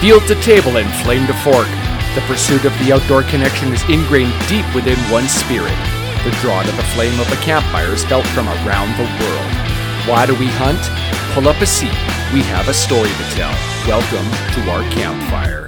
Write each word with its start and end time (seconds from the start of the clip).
Field 0.00 0.28
to 0.28 0.40
table 0.42 0.76
and 0.76 0.88
flame 1.02 1.26
to 1.26 1.34
fork, 1.42 1.66
the 2.14 2.22
pursuit 2.28 2.64
of 2.64 2.72
the 2.78 2.92
outdoor 2.92 3.24
connection 3.24 3.72
is 3.72 3.82
ingrained 3.90 4.32
deep 4.46 4.64
within 4.72 4.96
one's 5.10 5.32
spirit. 5.32 5.74
The 6.22 6.30
draw 6.40 6.62
to 6.62 6.70
the 6.70 6.84
flame 6.94 7.18
of 7.18 7.26
a 7.32 7.36
campfire 7.42 7.94
is 7.94 8.04
felt 8.04 8.24
from 8.28 8.46
around 8.46 8.94
the 8.94 9.10
world. 9.18 9.52
Why 10.06 10.24
do 10.24 10.38
we 10.38 10.46
hunt? 10.46 10.78
Pull 11.34 11.48
up 11.48 11.60
a 11.60 11.66
seat. 11.66 11.90
We 12.32 12.42
have 12.42 12.68
a 12.68 12.74
story 12.74 13.10
to 13.10 13.24
tell. 13.34 13.50
Welcome 13.88 14.30
to 14.54 14.70
our 14.70 14.88
campfire. 14.92 15.67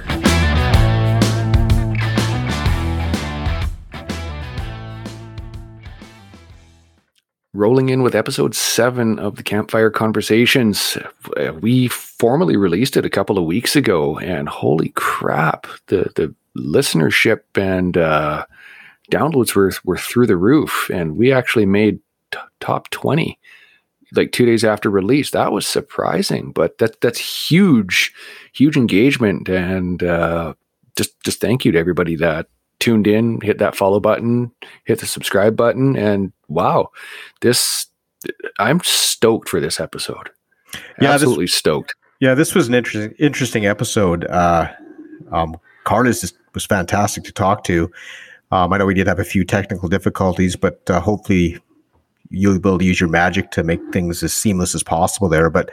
Rolling 7.61 7.89
in 7.89 8.01
with 8.01 8.15
episode 8.15 8.55
seven 8.55 9.19
of 9.19 9.35
the 9.35 9.43
Campfire 9.43 9.91
Conversations. 9.91 10.97
Uh, 11.37 11.53
we 11.53 11.87
formally 11.87 12.57
released 12.57 12.97
it 12.97 13.05
a 13.05 13.09
couple 13.09 13.37
of 13.37 13.45
weeks 13.45 13.75
ago, 13.75 14.17
and 14.17 14.49
holy 14.49 14.89
crap, 14.95 15.67
the 15.85 16.11
the 16.15 16.33
listenership 16.57 17.41
and 17.55 17.97
uh, 17.97 18.45
downloads 19.11 19.53
were 19.53 19.71
were 19.85 19.97
through 19.97 20.25
the 20.25 20.37
roof, 20.37 20.89
and 20.91 21.15
we 21.15 21.31
actually 21.31 21.67
made 21.67 21.99
t- 22.31 22.39
top 22.59 22.89
twenty 22.89 23.37
like 24.13 24.31
two 24.31 24.45
days 24.45 24.65
after 24.65 24.89
release. 24.89 25.29
That 25.29 25.51
was 25.51 25.67
surprising, 25.67 26.51
but 26.51 26.79
that 26.79 26.99
that's 26.99 27.19
huge, 27.19 28.11
huge 28.53 28.75
engagement, 28.75 29.47
and 29.47 30.01
uh, 30.01 30.55
just 30.97 31.19
just 31.21 31.39
thank 31.39 31.63
you 31.63 31.71
to 31.73 31.79
everybody 31.79 32.15
that 32.15 32.47
tuned 32.81 33.07
in, 33.07 33.39
hit 33.41 33.59
that 33.59 33.75
follow 33.75 33.99
button, 33.99 34.51
hit 34.83 34.99
the 34.99 35.05
subscribe 35.05 35.55
button, 35.55 35.95
and 35.95 36.33
wow, 36.49 36.89
this 37.39 37.87
I'm 38.59 38.81
stoked 38.81 39.47
for 39.47 39.59
this 39.59 39.79
episode. 39.79 40.29
Yeah, 40.99 41.11
absolutely 41.11 41.45
this, 41.45 41.53
stoked. 41.53 41.95
Yeah, 42.19 42.33
this 42.33 42.53
was 42.53 42.67
an 42.67 42.73
interesting 42.73 43.13
interesting 43.19 43.65
episode. 43.65 44.25
Uh, 44.25 44.69
um, 45.31 45.55
Carlos 45.85 46.33
was 46.53 46.65
fantastic 46.65 47.23
to 47.23 47.31
talk 47.31 47.63
to. 47.65 47.89
Um, 48.51 48.73
I 48.73 48.77
know 48.77 48.85
we 48.85 48.93
did 48.93 49.07
have 49.07 49.19
a 49.19 49.23
few 49.23 49.45
technical 49.45 49.87
difficulties, 49.87 50.57
but 50.57 50.81
uh, 50.89 50.99
hopefully 50.99 51.57
you'll 52.29 52.59
be 52.59 52.69
able 52.69 52.79
to 52.79 52.85
use 52.85 52.99
your 52.99 53.09
magic 53.09 53.51
to 53.51 53.63
make 53.63 53.79
things 53.91 54.23
as 54.23 54.33
seamless 54.33 54.75
as 54.75 54.83
possible 54.83 55.29
there. 55.29 55.49
But 55.49 55.71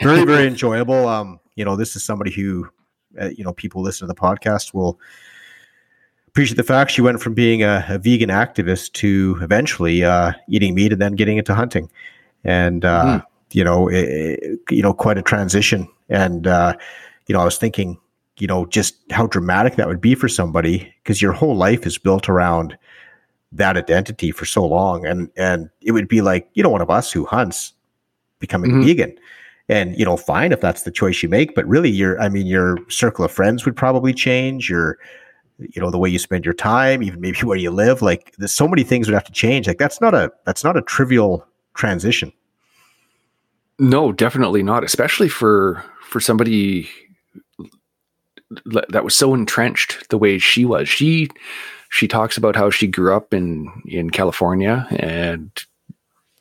very, 0.00 0.24
very 0.24 0.46
enjoyable. 0.48 1.08
Um, 1.08 1.40
you 1.56 1.64
know, 1.64 1.76
this 1.76 1.96
is 1.96 2.04
somebody 2.04 2.30
who, 2.30 2.68
uh, 3.20 3.30
you 3.36 3.42
know, 3.44 3.52
people 3.52 3.82
listen 3.82 4.06
to 4.06 4.12
the 4.12 4.18
podcast 4.18 4.72
will 4.72 5.00
appreciate 6.32 6.56
the 6.56 6.62
fact 6.62 6.90
she 6.90 7.02
went 7.02 7.20
from 7.20 7.34
being 7.34 7.62
a, 7.62 7.84
a 7.88 7.98
vegan 7.98 8.30
activist 8.30 8.92
to 8.94 9.38
eventually 9.42 10.02
uh, 10.02 10.32
eating 10.48 10.74
meat 10.74 10.90
and 10.90 11.00
then 11.00 11.12
getting 11.12 11.36
into 11.36 11.54
hunting, 11.54 11.90
and 12.42 12.84
uh, 12.84 13.04
mm. 13.04 13.24
you 13.52 13.62
know, 13.62 13.88
it, 13.88 14.58
you 14.70 14.82
know, 14.82 14.94
quite 14.94 15.18
a 15.18 15.22
transition. 15.22 15.86
And 16.08 16.46
uh, 16.46 16.74
you 17.26 17.34
know, 17.34 17.40
I 17.40 17.44
was 17.44 17.58
thinking, 17.58 17.98
you 18.38 18.46
know, 18.46 18.64
just 18.66 18.96
how 19.10 19.26
dramatic 19.26 19.76
that 19.76 19.88
would 19.88 20.00
be 20.00 20.14
for 20.14 20.28
somebody 20.28 20.92
because 21.02 21.20
your 21.20 21.32
whole 21.32 21.54
life 21.54 21.86
is 21.86 21.98
built 21.98 22.28
around 22.30 22.78
that 23.52 23.76
identity 23.76 24.32
for 24.32 24.46
so 24.46 24.64
long, 24.64 25.04
and 25.04 25.28
and 25.36 25.68
it 25.82 25.92
would 25.92 26.08
be 26.08 26.22
like 26.22 26.48
you 26.54 26.62
know, 26.62 26.70
one 26.70 26.80
of 26.80 26.90
us 26.90 27.12
who 27.12 27.26
hunts 27.26 27.74
becoming 28.38 28.70
mm-hmm. 28.70 28.86
vegan 28.86 29.18
and 29.68 29.96
you 29.96 30.04
know 30.04 30.16
fine 30.16 30.50
if 30.50 30.60
that's 30.60 30.82
the 30.82 30.90
choice 30.90 31.22
you 31.22 31.28
make 31.28 31.54
but 31.54 31.64
really 31.68 31.88
your 31.88 32.20
i 32.20 32.28
mean 32.28 32.44
your 32.44 32.76
circle 32.88 33.24
of 33.24 33.30
friends 33.30 33.64
would 33.64 33.76
probably 33.76 34.12
change 34.12 34.68
your 34.68 34.98
you 35.70 35.80
know 35.80 35.90
the 35.90 35.98
way 35.98 36.08
you 36.08 36.18
spend 36.18 36.44
your 36.44 36.54
time 36.54 37.02
even 37.02 37.20
maybe 37.20 37.38
where 37.42 37.56
you 37.56 37.70
live 37.70 38.02
like 38.02 38.34
there's 38.38 38.52
so 38.52 38.68
many 38.68 38.84
things 38.84 39.06
would 39.06 39.14
have 39.14 39.24
to 39.24 39.32
change. 39.32 39.66
Like 39.66 39.78
that's 39.78 40.00
not 40.00 40.14
a 40.14 40.32
that's 40.44 40.64
not 40.64 40.76
a 40.76 40.82
trivial 40.82 41.46
transition. 41.74 42.32
No 43.78 44.12
definitely 44.12 44.62
not 44.62 44.84
especially 44.84 45.28
for 45.28 45.84
for 46.02 46.20
somebody 46.20 46.88
that 48.66 49.02
was 49.02 49.16
so 49.16 49.32
entrenched 49.32 50.10
the 50.10 50.18
way 50.18 50.38
she 50.38 50.64
was. 50.64 50.88
She 50.88 51.28
she 51.92 52.08
talks 52.08 52.36
about 52.36 52.56
how 52.56 52.70
she 52.70 52.86
grew 52.86 53.14
up 53.14 53.32
in 53.32 53.70
in 53.86 54.10
california 54.10 54.86
and 54.98 55.50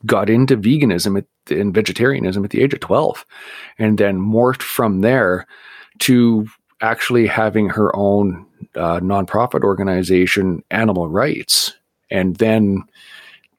got 0.05 0.29
into 0.29 0.57
veganism 0.57 1.17
at, 1.17 1.55
and 1.55 1.73
vegetarianism 1.73 2.43
at 2.43 2.49
the 2.49 2.61
age 2.61 2.73
of 2.73 2.79
12 2.79 3.25
and 3.77 3.97
then 3.97 4.17
morphed 4.17 4.63
from 4.63 5.01
there 5.01 5.45
to 5.99 6.47
actually 6.81 7.27
having 7.27 7.69
her 7.69 7.95
own 7.95 8.45
uh, 8.75 8.99
nonprofit 8.99 9.63
organization, 9.63 10.63
Animal 10.71 11.07
Rights, 11.07 11.73
and 12.09 12.35
then 12.37 12.83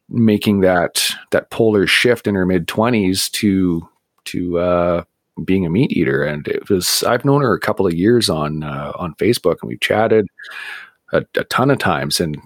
making 0.08 0.60
that 0.60 1.10
that 1.30 1.50
polar 1.50 1.86
shift 1.86 2.26
in 2.26 2.34
her 2.34 2.46
mid 2.46 2.68
twenties 2.68 3.28
to 3.30 3.88
to 4.24 4.58
uh, 4.58 5.04
being 5.44 5.64
a 5.66 5.70
meat 5.70 5.92
eater. 5.92 6.22
And 6.22 6.46
it 6.48 6.68
was 6.68 7.02
I've 7.04 7.24
known 7.24 7.42
her 7.42 7.54
a 7.54 7.60
couple 7.60 7.86
of 7.86 7.94
years 7.94 8.28
on 8.28 8.62
uh, 8.62 8.92
on 8.96 9.14
Facebook, 9.14 9.56
and 9.62 9.68
we've 9.68 9.80
chatted 9.80 10.26
a, 11.12 11.24
a 11.36 11.44
ton 11.44 11.70
of 11.70 11.78
times. 11.78 12.20
And 12.20 12.36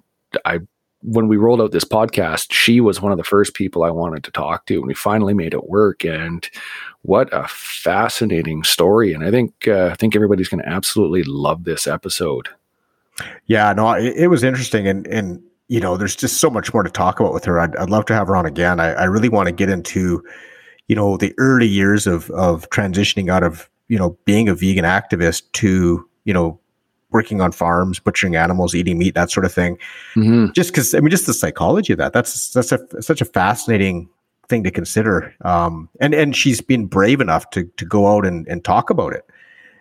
I 0.45 0.61
when 1.03 1.29
we 1.29 1.37
rolled 1.37 1.61
out 1.61 1.73
this 1.73 1.85
podcast, 1.85 2.53
she 2.53 2.81
was 2.81 3.01
one 3.01 3.13
of 3.13 3.19
the 3.19 3.25
first 3.25 3.55
people 3.55 3.85
I 3.85 3.91
wanted 3.91 4.25
to 4.25 4.31
talk 4.31 4.67
to, 4.67 4.77
and 4.77 4.87
we 4.87 4.95
finally 4.95 5.35
made 5.35 5.55
it 5.55 5.69
work. 5.69 6.05
And 6.05 6.49
what 7.03 7.29
a 7.33 7.47
fascinating 7.49 8.65
story! 8.65 9.13
And 9.13 9.25
I 9.25 9.31
think 9.31 9.69
uh, 9.69 9.91
I 9.93 9.95
think 9.95 10.17
everybody's 10.17 10.49
going 10.49 10.63
to 10.63 10.69
absolutely 10.69 11.23
love 11.25 11.65
this 11.65 11.87
episode. 11.87 12.49
Yeah, 13.47 13.73
no, 13.73 13.93
it, 13.93 14.15
it, 14.17 14.29
was 14.29 14.43
interesting, 14.43 14.87
and 14.87 15.07
and 15.07 15.43
you 15.69 15.81
know, 15.81 15.97
there's 15.97 16.17
just 16.17 16.39
so 16.39 16.51
much 16.51 16.73
more 16.73 16.83
to 16.83 16.91
talk 16.91 17.21
about 17.21 17.33
with 17.33 17.45
her. 17.45 17.59
I'd, 17.59 17.75
I'd 17.77 17.91
love 17.91 18.05
to 18.07 18.15
have 18.15 18.29
her 18.29 18.37
on 18.37 18.47
again. 18.47 18.79
I, 18.81 18.93
I 18.93 19.05
really 19.05 19.29
want 19.29 19.47
to 19.49 19.53
get 19.53 19.69
into, 19.69 20.23
you 20.87 20.95
know, 20.95 21.17
the 21.17 21.35
early 21.39 21.67
years 21.67 22.07
of 22.07 22.31
of 22.31 22.69
transitioning 22.71 23.31
out 23.31 23.43
of 23.43 23.69
you 23.89 23.99
know 23.99 24.17
being 24.25 24.49
a 24.49 24.55
vegan 24.55 24.85
activist 24.85 25.51
to 25.53 26.09
you 26.25 26.35
know 26.35 26.59
working 27.17 27.41
on 27.41 27.51
farms, 27.51 27.99
butchering 27.99 28.37
animals, 28.37 28.75
eating 28.75 28.99
meat, 28.99 29.15
that 29.15 29.31
sort 29.31 29.47
of 29.47 29.53
thing. 29.53 29.79
Mm-hmm. 30.15 30.53
Just 30.53 30.71
because, 30.71 30.95
I 30.95 31.01
mean, 31.01 31.11
just 31.11 31.27
the 31.27 31.33
psychology 31.35 31.95
of 31.95 31.99
that. 31.99 32.13
That's 32.13 32.53
that's 32.53 32.73
a, 32.73 33.03
such 33.03 33.23
a 33.23 33.25
fascinating 33.25 34.09
thing 34.49 34.63
to 34.65 34.71
consider. 34.71 35.35
Um, 35.41 35.89
and 35.99 36.15
and 36.15 36.37
she's 36.37 36.61
been 36.61 36.87
brave 36.87 37.21
enough 37.23 37.49
to 37.51 37.65
to 37.65 37.85
go 37.85 38.07
out 38.07 38.27
and, 38.27 38.47
and 38.49 38.63
talk 38.63 38.91
about 38.91 39.15
it. 39.15 39.25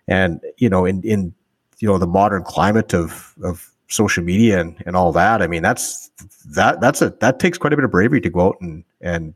And 0.08 0.40
you 0.58 0.70
know, 0.70 0.86
in 0.86 1.04
in 1.04 1.34
you 1.80 1.88
know 1.88 1.98
the 1.98 2.08
modern 2.08 2.44
climate 2.44 2.94
of 2.94 3.36
of 3.44 3.70
social 3.88 4.24
media 4.24 4.60
and, 4.60 4.82
and 4.86 4.96
all 4.96 5.12
that. 5.12 5.42
I 5.42 5.48
mean, 5.48 5.62
that's 5.62 6.10
that 6.56 6.82
that's 6.82 7.02
a 7.02 7.10
that 7.22 7.40
takes 7.40 7.58
quite 7.58 7.74
a 7.74 7.76
bit 7.76 7.86
of 7.86 7.92
bravery 7.92 8.22
to 8.22 8.30
go 8.30 8.48
out 8.48 8.58
and 8.62 8.84
and, 9.02 9.34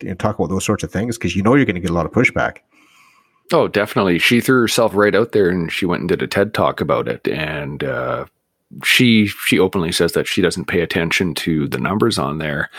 and 0.00 0.18
talk 0.18 0.38
about 0.38 0.48
those 0.48 0.64
sorts 0.64 0.84
of 0.84 0.92
things 0.92 1.18
because 1.18 1.34
you 1.36 1.42
know 1.42 1.54
you're 1.54 1.66
going 1.66 1.74
to 1.74 1.80
get 1.80 1.90
a 1.90 1.94
lot 1.94 2.06
of 2.06 2.12
pushback. 2.12 2.58
Oh, 3.52 3.68
definitely. 3.68 4.18
She 4.18 4.40
threw 4.40 4.60
herself 4.60 4.94
right 4.94 5.14
out 5.14 5.32
there 5.32 5.48
and 5.48 5.72
she 5.72 5.86
went 5.86 6.00
and 6.00 6.08
did 6.08 6.22
a 6.22 6.26
TED 6.26 6.52
talk 6.52 6.80
about 6.80 7.08
it. 7.08 7.26
And 7.28 7.82
uh, 7.82 8.26
she 8.84 9.26
she 9.26 9.58
openly 9.58 9.92
says 9.92 10.12
that 10.12 10.26
she 10.26 10.42
doesn't 10.42 10.66
pay 10.66 10.80
attention 10.80 11.34
to 11.36 11.66
the 11.68 11.78
numbers 11.78 12.18
on 12.18 12.38
there. 12.38 12.70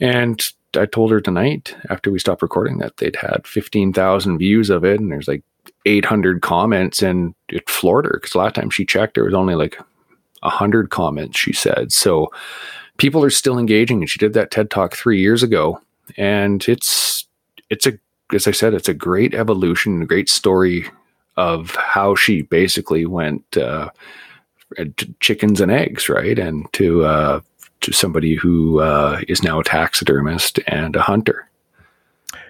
And 0.00 0.42
I 0.76 0.86
told 0.86 1.10
her 1.10 1.20
tonight 1.20 1.76
after 1.90 2.10
we 2.10 2.18
stopped 2.18 2.42
recording 2.42 2.78
that 2.78 2.96
they'd 2.96 3.16
had 3.16 3.46
fifteen 3.46 3.92
thousand 3.92 4.38
views 4.38 4.70
of 4.70 4.84
it, 4.84 5.00
and 5.00 5.12
there's 5.12 5.28
like 5.28 5.42
eight 5.86 6.04
hundred 6.04 6.42
comments, 6.42 7.02
and 7.02 7.34
it 7.48 7.68
floored 7.68 8.06
her 8.06 8.14
because 8.14 8.34
last 8.34 8.54
time 8.56 8.70
she 8.70 8.84
checked, 8.84 9.14
there 9.14 9.24
was 9.24 9.34
only 9.34 9.54
like 9.54 9.78
hundred 10.42 10.90
comments. 10.90 11.38
She 11.38 11.52
said 11.52 11.92
so. 11.92 12.30
People 12.98 13.24
are 13.24 13.30
still 13.30 13.58
engaging, 13.58 14.00
and 14.00 14.10
she 14.10 14.18
did 14.18 14.32
that 14.34 14.50
TED 14.50 14.70
talk 14.70 14.94
three 14.94 15.20
years 15.20 15.42
ago, 15.42 15.80
and 16.16 16.66
it's 16.68 17.26
it's 17.70 17.86
a 17.86 17.92
as 18.34 18.46
I 18.46 18.50
said, 18.50 18.74
it's 18.74 18.88
a 18.88 18.94
great 18.94 19.34
evolution, 19.34 20.02
a 20.02 20.06
great 20.06 20.28
story 20.28 20.86
of 21.36 21.74
how 21.76 22.14
she 22.14 22.42
basically 22.42 23.06
went 23.06 23.56
uh, 23.56 23.90
chickens 25.20 25.60
and 25.60 25.70
eggs, 25.70 26.08
right, 26.08 26.38
and 26.38 26.70
to 26.74 27.04
uh, 27.04 27.40
to 27.80 27.92
somebody 27.92 28.34
who 28.34 28.80
uh, 28.80 29.20
is 29.28 29.42
now 29.42 29.60
a 29.60 29.64
taxidermist 29.64 30.60
and 30.66 30.96
a 30.96 31.02
hunter. 31.02 31.48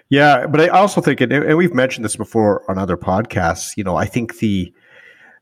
Yeah, 0.09 0.45
but 0.45 0.61
I 0.61 0.67
also 0.67 1.01
think, 1.01 1.21
and 1.21 1.57
we've 1.57 1.73
mentioned 1.73 2.05
this 2.05 2.15
before 2.15 2.69
on 2.69 2.77
other 2.77 2.97
podcasts. 2.97 3.75
You 3.77 3.83
know, 3.83 3.95
I 3.95 4.05
think 4.05 4.39
the 4.39 4.71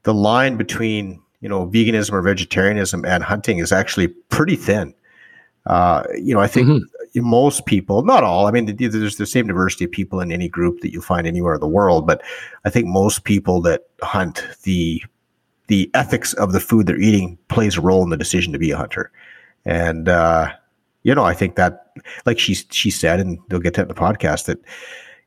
the 0.04 0.14
line 0.14 0.58
between 0.58 1.22
you 1.42 1.50
know 1.50 1.68
veganism 1.68 2.14
or 2.14 2.22
vegetarianism 2.22 3.06
and 3.06 3.24
hunting 3.24 3.60
is 3.60 3.72
actually 3.72 4.08
pretty 4.08 4.56
thin. 4.56 4.94
Uh, 5.66 6.04
you 6.16 6.34
know, 6.34 6.40
I 6.40 6.48
think 6.48 6.68
mm-hmm 6.68 7.01
most 7.16 7.66
people, 7.66 8.04
not 8.04 8.24
all, 8.24 8.48
I 8.48 8.52
mean, 8.52 8.76
there's 8.76 9.18
the 9.18 9.26
same 9.26 9.48
diversity 9.48 9.86
of 9.86 9.92
people 9.92 10.20
in 10.22 10.32
any 10.32 10.48
group 10.48 10.82
that 10.82 10.92
you'll 10.92 11.02
find 11.02 11.28
anywhere 11.28 11.56
in 11.56 11.60
the 11.60 11.68
world, 11.68 12.08
but 12.08 12.22
I 12.64 12.70
think 12.70 12.88
most 12.88 13.24
people 13.24 13.62
that 13.64 13.88
hunt 14.02 14.46
the 14.64 15.04
the 15.68 15.90
ethics 15.94 16.34
of 16.34 16.52
the 16.52 16.60
food 16.60 16.86
they're 16.86 17.00
eating 17.00 17.38
plays 17.48 17.78
a 17.78 17.82
role 17.82 18.04
in 18.04 18.10
the 18.10 18.18
decision 18.18 18.52
to 18.52 18.60
be 18.60 18.72
a 18.72 18.78
hunter. 18.78 19.10
And 19.64 20.10
uh, 20.10 20.52
you 21.04 21.16
know, 21.16 21.24
I 21.24 21.34
think 21.34 21.56
that, 21.56 21.94
like 22.26 22.40
she 22.40 22.54
she 22.54 22.92
said, 22.92 23.20
and 23.20 23.40
they'll 23.50 23.60
get 23.60 23.74
to 23.76 23.82
it 23.82 23.84
in 23.84 23.88
the 23.88 23.94
podcast 23.94 24.46
that 24.46 24.60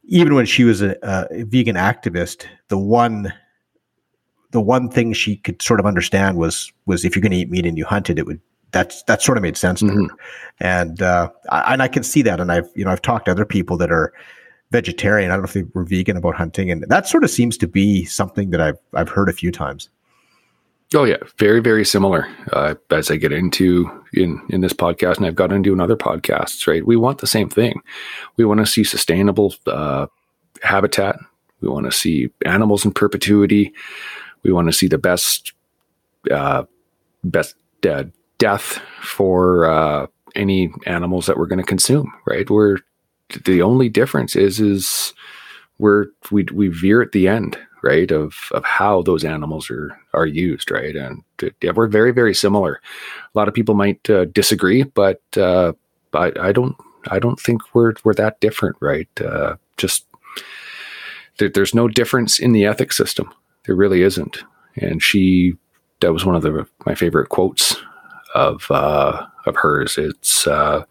even 0.04 0.34
when 0.34 0.46
she 0.46 0.64
was 0.64 0.82
a, 0.82 0.96
a 1.02 1.44
vegan 1.44 1.76
activist, 1.76 2.46
the 2.68 2.78
one 2.78 3.32
the 4.50 4.60
one 4.60 4.88
thing 4.88 5.12
she 5.12 5.36
could 5.36 5.60
sort 5.60 5.80
of 5.80 5.86
understand 5.86 6.36
was 6.36 6.72
was 6.86 7.04
if 7.04 7.16
you're 7.16 7.22
going 7.22 7.32
to 7.32 7.38
eat 7.38 7.50
meat 7.50 7.66
and 7.66 7.76
you 7.76 7.84
hunted, 7.84 8.18
it 8.18 8.26
would 8.26 8.40
that's 8.74 9.04
that 9.04 9.22
sort 9.22 9.38
of 9.38 9.42
made 9.42 9.56
sense 9.56 9.80
to 9.80 9.86
mm-hmm. 9.86 10.14
And 10.60 11.00
uh, 11.00 11.30
I, 11.48 11.72
and 11.72 11.82
I 11.82 11.88
can 11.88 12.02
see 12.02 12.20
that. 12.22 12.40
And 12.40 12.52
I've 12.52 12.68
you 12.74 12.84
know 12.84 12.90
I've 12.90 13.00
talked 13.00 13.24
to 13.26 13.30
other 13.30 13.46
people 13.46 13.78
that 13.78 13.90
are 13.90 14.12
vegetarian. 14.70 15.30
I 15.30 15.34
don't 15.34 15.42
know 15.42 15.48
if 15.48 15.54
they 15.54 15.62
were 15.72 15.84
vegan 15.84 16.16
about 16.16 16.34
hunting, 16.34 16.70
and 16.70 16.84
that 16.88 17.08
sort 17.08 17.24
of 17.24 17.30
seems 17.30 17.56
to 17.58 17.66
be 17.66 18.04
something 18.04 18.50
that 18.50 18.60
I've 18.60 18.78
I've 18.92 19.08
heard 19.08 19.30
a 19.30 19.32
few 19.32 19.50
times. 19.50 19.88
Oh 20.92 21.04
yeah, 21.04 21.16
very 21.38 21.60
very 21.60 21.84
similar. 21.84 22.28
Uh, 22.52 22.74
as 22.90 23.10
I 23.10 23.16
get 23.16 23.32
into 23.32 23.88
in 24.12 24.40
in 24.50 24.60
this 24.60 24.74
podcast, 24.74 25.16
and 25.16 25.26
I've 25.26 25.34
gotten 25.36 25.56
into 25.56 25.72
in 25.72 25.80
other 25.80 25.96
podcasts, 25.96 26.66
right? 26.66 26.86
We 26.86 26.96
want 26.96 27.18
the 27.18 27.26
same 27.26 27.48
thing. 27.48 27.80
We 28.36 28.44
want 28.44 28.60
to 28.60 28.66
see 28.66 28.84
sustainable 28.84 29.54
uh, 29.66 30.06
habitat. 30.62 31.16
We 31.60 31.68
want 31.68 31.86
to 31.86 31.92
see 31.92 32.28
animals 32.44 32.84
in 32.84 32.92
perpetuity. 32.92 33.72
We 34.42 34.52
want 34.52 34.68
to 34.68 34.72
see 34.72 34.88
the 34.88 34.98
best 34.98 35.52
uh, 36.30 36.64
best 37.22 37.54
uh, 37.88 38.04
death 38.38 38.80
for 39.00 39.66
uh, 39.66 40.06
any 40.34 40.72
animals 40.86 41.26
that 41.26 41.36
we're 41.36 41.46
going 41.46 41.60
to 41.60 41.64
consume. 41.64 42.12
Right? 42.26 42.48
We're 42.48 42.78
the 43.44 43.62
only 43.62 43.88
difference 43.88 44.36
is 44.36 44.60
is 44.60 45.14
we're 45.78 46.06
we 46.30 46.44
we 46.52 46.68
veer 46.68 47.02
at 47.02 47.12
the 47.12 47.28
end 47.28 47.58
right 47.82 48.10
of 48.10 48.48
of 48.52 48.64
how 48.64 49.02
those 49.02 49.24
animals 49.24 49.70
are 49.70 49.98
are 50.12 50.26
used 50.26 50.70
right 50.70 50.96
and 50.96 51.22
yeah, 51.60 51.72
we're 51.74 51.86
very 51.86 52.12
very 52.12 52.34
similar 52.34 52.80
a 53.34 53.38
lot 53.38 53.48
of 53.48 53.54
people 53.54 53.74
might 53.74 54.08
uh, 54.08 54.24
disagree 54.26 54.82
but 54.82 55.20
uh 55.36 55.72
I, 56.12 56.32
I 56.40 56.52
don't 56.52 56.76
i 57.08 57.18
don't 57.18 57.40
think 57.40 57.62
we're 57.74 57.94
we're 58.04 58.14
that 58.14 58.40
different 58.40 58.76
right 58.80 59.08
uh 59.20 59.56
just 59.76 60.06
there, 61.38 61.48
there's 61.48 61.74
no 61.74 61.88
difference 61.88 62.38
in 62.38 62.52
the 62.52 62.64
ethics 62.64 62.96
system 62.96 63.32
there 63.66 63.76
really 63.76 64.02
isn't 64.02 64.44
and 64.76 65.02
she 65.02 65.54
that 66.00 66.12
was 66.12 66.24
one 66.24 66.36
of 66.36 66.42
the 66.42 66.66
my 66.86 66.94
favorite 66.94 67.28
quotes 67.28 67.76
of 68.34 68.70
uh 68.70 69.26
of 69.46 69.56
hers 69.56 69.96
it's 69.98 70.46
uh 70.46 70.84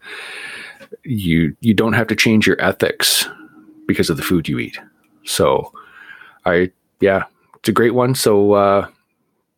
you 1.04 1.56
you 1.60 1.74
don't 1.74 1.92
have 1.92 2.06
to 2.06 2.16
change 2.16 2.46
your 2.46 2.60
ethics 2.60 3.28
because 3.86 4.10
of 4.10 4.16
the 4.16 4.22
food 4.22 4.48
you 4.48 4.58
eat 4.58 4.78
so 5.24 5.72
I 6.44 6.70
yeah, 7.00 7.24
it's 7.56 7.68
a 7.68 7.72
great 7.72 7.94
one. 7.94 8.14
So 8.14 8.52
uh, 8.52 8.88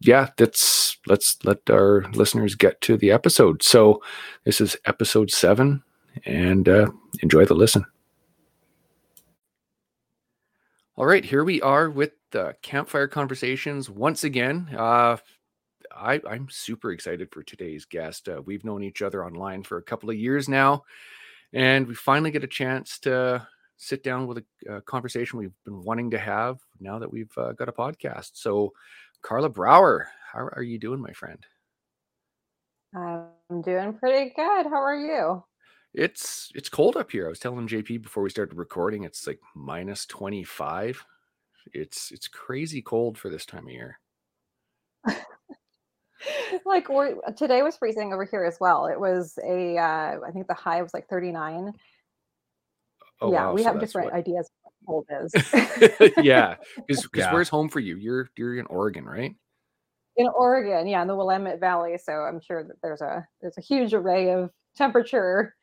yeah, 0.01 0.31
that's 0.37 0.99
let's 1.07 1.39
let 1.45 1.69
our 1.71 2.05
listeners 2.13 2.55
get 2.55 2.81
to 2.83 2.97
the 2.97 3.11
episode. 3.11 3.63
So 3.63 4.03
this 4.45 4.61
is 4.61 4.77
episode 4.85 5.31
seven, 5.31 5.83
and 6.25 6.69
uh, 6.69 6.91
enjoy 7.23 7.45
the 7.45 7.55
listen. 7.55 7.85
All 10.97 11.07
right, 11.07 11.25
here 11.25 11.45
we 11.45 11.61
are 11.61 11.91
with 11.91 12.13
the 12.31 12.57
campfire 12.63 13.07
conversations 13.07 13.91
once 13.91 14.25
again. 14.25 14.75
Uh, 14.77 15.19
I, 15.99 16.21
I'm 16.29 16.49
super 16.51 16.93
excited 16.93 17.33
for 17.33 17.43
today's 17.43 17.85
guest. 17.85 18.29
Uh, 18.29 18.43
we've 18.45 18.65
known 18.65 18.83
each 18.83 19.03
other 19.03 19.25
online 19.25 19.63
for 19.63 19.79
a 19.79 19.83
couple 19.83 20.11
of 20.11 20.17
years 20.17 20.49
now, 20.49 20.85
and 21.53 21.87
we 21.87 21.95
finally 21.95 22.31
get 22.31 22.45
a 22.45 22.49
chance 22.49 22.99
to 23.01 23.47
sit 23.77 24.03
down 24.03 24.27
with 24.27 24.39
a, 24.39 24.77
a 24.77 24.81
conversation 24.83 25.39
we've 25.39 25.53
been 25.65 25.83
wanting 25.83 26.11
to 26.11 26.19
have 26.19 26.59
now 26.81 26.99
that 26.99 27.13
we've 27.13 27.33
uh, 27.37 27.53
got 27.53 27.69
a 27.69 27.73
podcast. 27.73 28.33
So, 28.35 28.73
Carla 29.23 29.49
Brauer, 29.49 30.09
how 30.33 30.49
are 30.55 30.63
you 30.63 30.79
doing, 30.79 31.01
my 31.01 31.13
friend? 31.13 31.45
I'm 32.95 33.63
doing 33.63 33.95
pretty 33.95 34.33
good. 34.35 34.67
How 34.67 34.83
are 34.83 34.97
you? 34.97 35.45
It's 35.95 36.51
it's 36.55 36.69
cold 36.69 36.97
up 36.97 37.11
here. 37.11 37.27
I 37.27 37.31
was 37.31 37.39
telling 37.39 37.67
JP 37.67 38.03
before 38.03 38.23
we 38.23 38.31
started 38.31 38.57
recording. 38.57 39.05
It's 39.05 39.27
like 39.27 39.41
minus 39.55 40.05
twenty 40.07 40.45
five. 40.45 41.03
It's 41.73 42.11
it's 42.13 42.29
crazy 42.29 42.83
cold 42.83 43.19
for 43.19 43.31
this 43.31 43.47
time 43.47 43.67
of 43.67 43.73
year. 43.73 43.99
like 46.67 46.89
we're, 46.89 47.17
today 47.37 47.63
was 47.63 47.77
freezing 47.77 48.13
over 48.13 48.25
here 48.25 48.45
as 48.45 48.59
well. 48.61 48.87
It 48.87 48.99
was 48.99 49.39
a 49.45 49.77
uh, 49.79 50.19
I 50.27 50.31
think 50.33 50.47
the 50.47 50.55
high 50.55 50.83
was 50.83 50.95
like 50.95 51.09
thirty 51.09 51.33
nine. 51.33 51.73
Oh, 53.21 53.33
yeah, 53.33 53.47
wow. 53.47 53.55
we 53.55 53.63
so 53.63 53.73
have 53.73 53.81
different 53.81 54.13
what... 54.13 54.19
ideas 54.19 54.51
cold 54.87 55.07
is. 55.11 55.33
yeah, 56.23 56.57
because 56.87 57.09
yeah. 57.15 57.33
where's 57.33 57.49
home 57.49 57.69
for 57.69 57.81
you? 57.81 57.97
You're 57.97 58.31
you're 58.37 58.59
in 58.59 58.67
Oregon, 58.67 59.05
right? 59.05 59.35
In 60.17 60.29
Oregon, 60.29 60.87
yeah, 60.87 61.03
in 61.03 61.09
the 61.09 61.17
Willamette 61.17 61.61
Valley. 61.61 61.99
So 62.03 62.13
I'm 62.13 62.41
sure 62.41 62.65
that 62.65 62.77
there's 62.83 63.01
a 63.01 63.27
there's 63.41 63.59
a 63.59 63.63
huge 63.63 63.95
array 63.95 64.31
of 64.31 64.51
temperature 64.77 65.55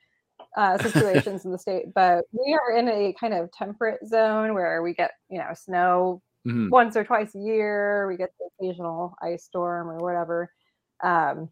uh, 0.57 0.77
situations 0.77 1.45
in 1.45 1.51
the 1.51 1.57
state, 1.57 1.93
but 1.93 2.25
we 2.31 2.53
are 2.53 2.77
in 2.77 2.87
a 2.89 3.13
kind 3.19 3.33
of 3.33 3.51
temperate 3.51 4.05
zone 4.07 4.53
where 4.53 4.81
we 4.81 4.93
get 4.93 5.11
you 5.29 5.39
know 5.39 5.51
snow 5.53 6.21
mm-hmm. 6.45 6.69
once 6.69 6.95
or 6.95 7.03
twice 7.03 7.35
a 7.35 7.39
year. 7.39 8.07
We 8.07 8.17
get 8.17 8.31
the 8.39 8.49
occasional 8.65 9.15
ice 9.21 9.43
storm 9.43 9.89
or 9.89 9.97
whatever. 9.97 10.51
Um, 11.03 11.49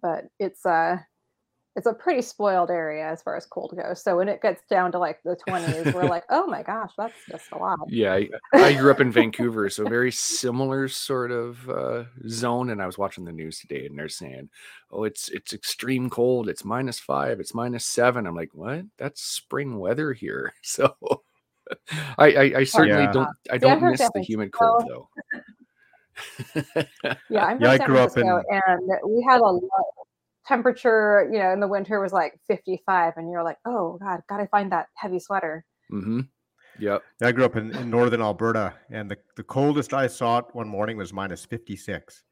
but 0.00 0.26
it's 0.38 0.64
uh 0.64 0.98
it's 1.78 1.86
a 1.86 1.92
pretty 1.92 2.22
spoiled 2.22 2.70
area 2.70 3.08
as 3.08 3.22
far 3.22 3.36
as 3.36 3.46
cold 3.46 3.72
goes. 3.76 4.02
So 4.02 4.16
when 4.16 4.28
it 4.28 4.42
gets 4.42 4.62
down 4.68 4.90
to 4.92 4.98
like 4.98 5.22
the 5.22 5.36
20s, 5.48 5.94
we're 5.94 6.04
like, 6.08 6.24
oh 6.28 6.44
my 6.48 6.64
gosh, 6.64 6.90
that's 6.98 7.14
just 7.30 7.52
a 7.52 7.58
lot. 7.58 7.78
Yeah, 7.86 8.14
I, 8.14 8.28
I 8.52 8.74
grew 8.74 8.90
up 8.90 9.00
in 9.00 9.12
Vancouver, 9.12 9.70
so 9.70 9.88
very 9.88 10.10
similar 10.10 10.88
sort 10.88 11.30
of 11.30 11.70
uh, 11.70 12.04
zone. 12.26 12.70
And 12.70 12.82
I 12.82 12.86
was 12.86 12.98
watching 12.98 13.24
the 13.24 13.32
news 13.32 13.60
today, 13.60 13.86
and 13.86 13.96
they're 13.96 14.08
saying, 14.08 14.50
"Oh, 14.90 15.04
it's 15.04 15.28
it's 15.28 15.52
extreme 15.52 16.10
cold. 16.10 16.48
It's 16.48 16.64
minus 16.64 16.98
five. 16.98 17.38
It's 17.38 17.54
minus 17.54 17.86
seven. 17.86 18.26
I'm 18.26 18.34
like, 18.34 18.50
what? 18.54 18.84
That's 18.96 19.22
spring 19.22 19.78
weather 19.78 20.12
here. 20.12 20.52
So 20.62 20.96
I 22.18 22.26
I, 22.26 22.52
I 22.58 22.64
certainly 22.64 23.04
yeah. 23.04 23.12
don't 23.12 23.28
I 23.50 23.58
don't 23.58 23.80
yeah, 23.80 23.90
miss 23.90 24.10
the 24.14 24.22
humid 24.22 24.52
cold 24.52 24.84
though. 24.88 25.08
yeah, 27.30 27.44
I'm 27.44 27.58
from 27.58 27.64
yeah, 27.64 27.70
San 27.76 27.80
I 27.80 27.86
grew 27.86 27.96
Francisco, 27.96 28.38
up 28.38 28.44
in... 28.50 28.60
and 28.66 28.90
we 29.06 29.24
had 29.28 29.40
a 29.40 29.44
lot 29.44 29.62
temperature, 30.48 31.28
you 31.30 31.38
know, 31.38 31.52
in 31.52 31.60
the 31.60 31.68
winter 31.68 32.00
was 32.00 32.12
like 32.12 32.32
55, 32.48 33.14
and 33.16 33.30
you're 33.30 33.44
like, 33.44 33.58
oh 33.66 33.98
God, 34.00 34.22
gotta 34.28 34.48
find 34.48 34.72
that 34.72 34.86
heavy 34.94 35.20
sweater. 35.20 35.64
Mm-hmm. 35.92 36.20
Yep. 36.80 37.02
I 37.22 37.32
grew 37.32 37.44
up 37.44 37.56
in, 37.56 37.74
in 37.76 37.90
northern 37.90 38.22
Alberta, 38.22 38.74
and 38.90 39.10
the, 39.10 39.18
the 39.36 39.42
coldest 39.42 39.92
I 39.92 40.06
saw 40.06 40.38
it 40.38 40.46
one 40.52 40.68
morning 40.68 40.96
was 40.96 41.12
minus 41.12 41.44
56. 41.44 42.22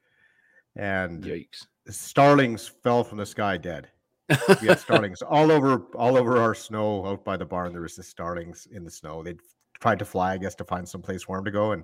And 0.75 1.23
Yikes. 1.23 1.65
starlings 1.89 2.67
fell 2.67 3.03
from 3.03 3.19
the 3.19 3.25
sky 3.25 3.57
dead. 3.57 3.89
we 4.61 4.67
had 4.67 4.79
starlings 4.79 5.21
all 5.21 5.51
over 5.51 5.85
all 5.95 6.17
over 6.17 6.37
our 6.37 6.53
snow 6.53 7.05
out 7.05 7.23
by 7.23 7.37
the 7.37 7.45
barn. 7.45 7.71
There 7.71 7.81
was 7.81 7.95
the 7.95 8.03
starlings 8.03 8.67
in 8.71 8.83
the 8.83 8.91
snow. 8.91 9.23
They 9.23 9.35
tried 9.79 9.99
to 9.99 10.05
fly, 10.05 10.33
I 10.33 10.37
guess, 10.37 10.55
to 10.55 10.65
find 10.65 10.87
some 10.87 11.01
place 11.01 11.23
for 11.23 11.37
them 11.37 11.45
to 11.45 11.51
go, 11.51 11.71
and 11.71 11.83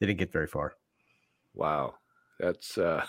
they 0.00 0.06
didn't 0.06 0.18
get 0.18 0.32
very 0.32 0.46
far. 0.46 0.74
Wow. 1.54 1.94
That's 2.40 2.78
uh 2.78 3.04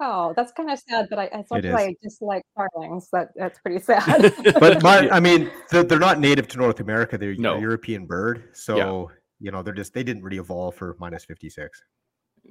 oh, 0.00 0.32
that's 0.36 0.52
kind 0.52 0.70
of 0.70 0.78
sad. 0.78 1.08
But 1.10 1.18
I, 1.18 1.24
I 1.32 1.42
thought 1.42 1.64
I 1.64 1.94
dislike 2.02 2.42
starlings. 2.52 3.08
That 3.12 3.30
that's 3.34 3.58
pretty 3.58 3.80
sad. 3.82 4.34
but 4.60 4.82
my, 4.82 5.08
I 5.10 5.18
mean, 5.18 5.50
they're, 5.70 5.82
they're, 5.82 5.98
not 5.98 6.20
native 6.20 6.46
to 6.48 6.58
North 6.58 6.80
America. 6.80 7.18
They're 7.18 7.34
no. 7.34 7.54
a 7.54 7.60
European 7.60 8.06
bird, 8.06 8.50
so 8.52 8.76
yeah. 8.76 9.16
you 9.40 9.50
know 9.50 9.62
they're 9.62 9.74
just 9.74 9.94
they 9.94 10.04
didn't 10.04 10.22
really 10.22 10.38
evolve 10.38 10.76
for 10.76 10.96
minus 11.00 11.24
fifty 11.24 11.50
six. 11.50 11.82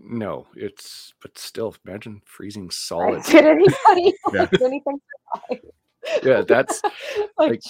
No, 0.04 0.48
it's 0.56 1.14
but 1.22 1.38
still, 1.38 1.76
imagine 1.86 2.22
freezing 2.26 2.70
solid. 2.72 3.24
Did 3.24 3.46
anybody 3.46 4.14
yeah. 4.34 4.48
anything 4.62 5.00
survive? 5.50 5.62
yeah, 6.24 6.42
that's 6.42 6.82
oh, 6.86 7.46
like, 7.46 7.64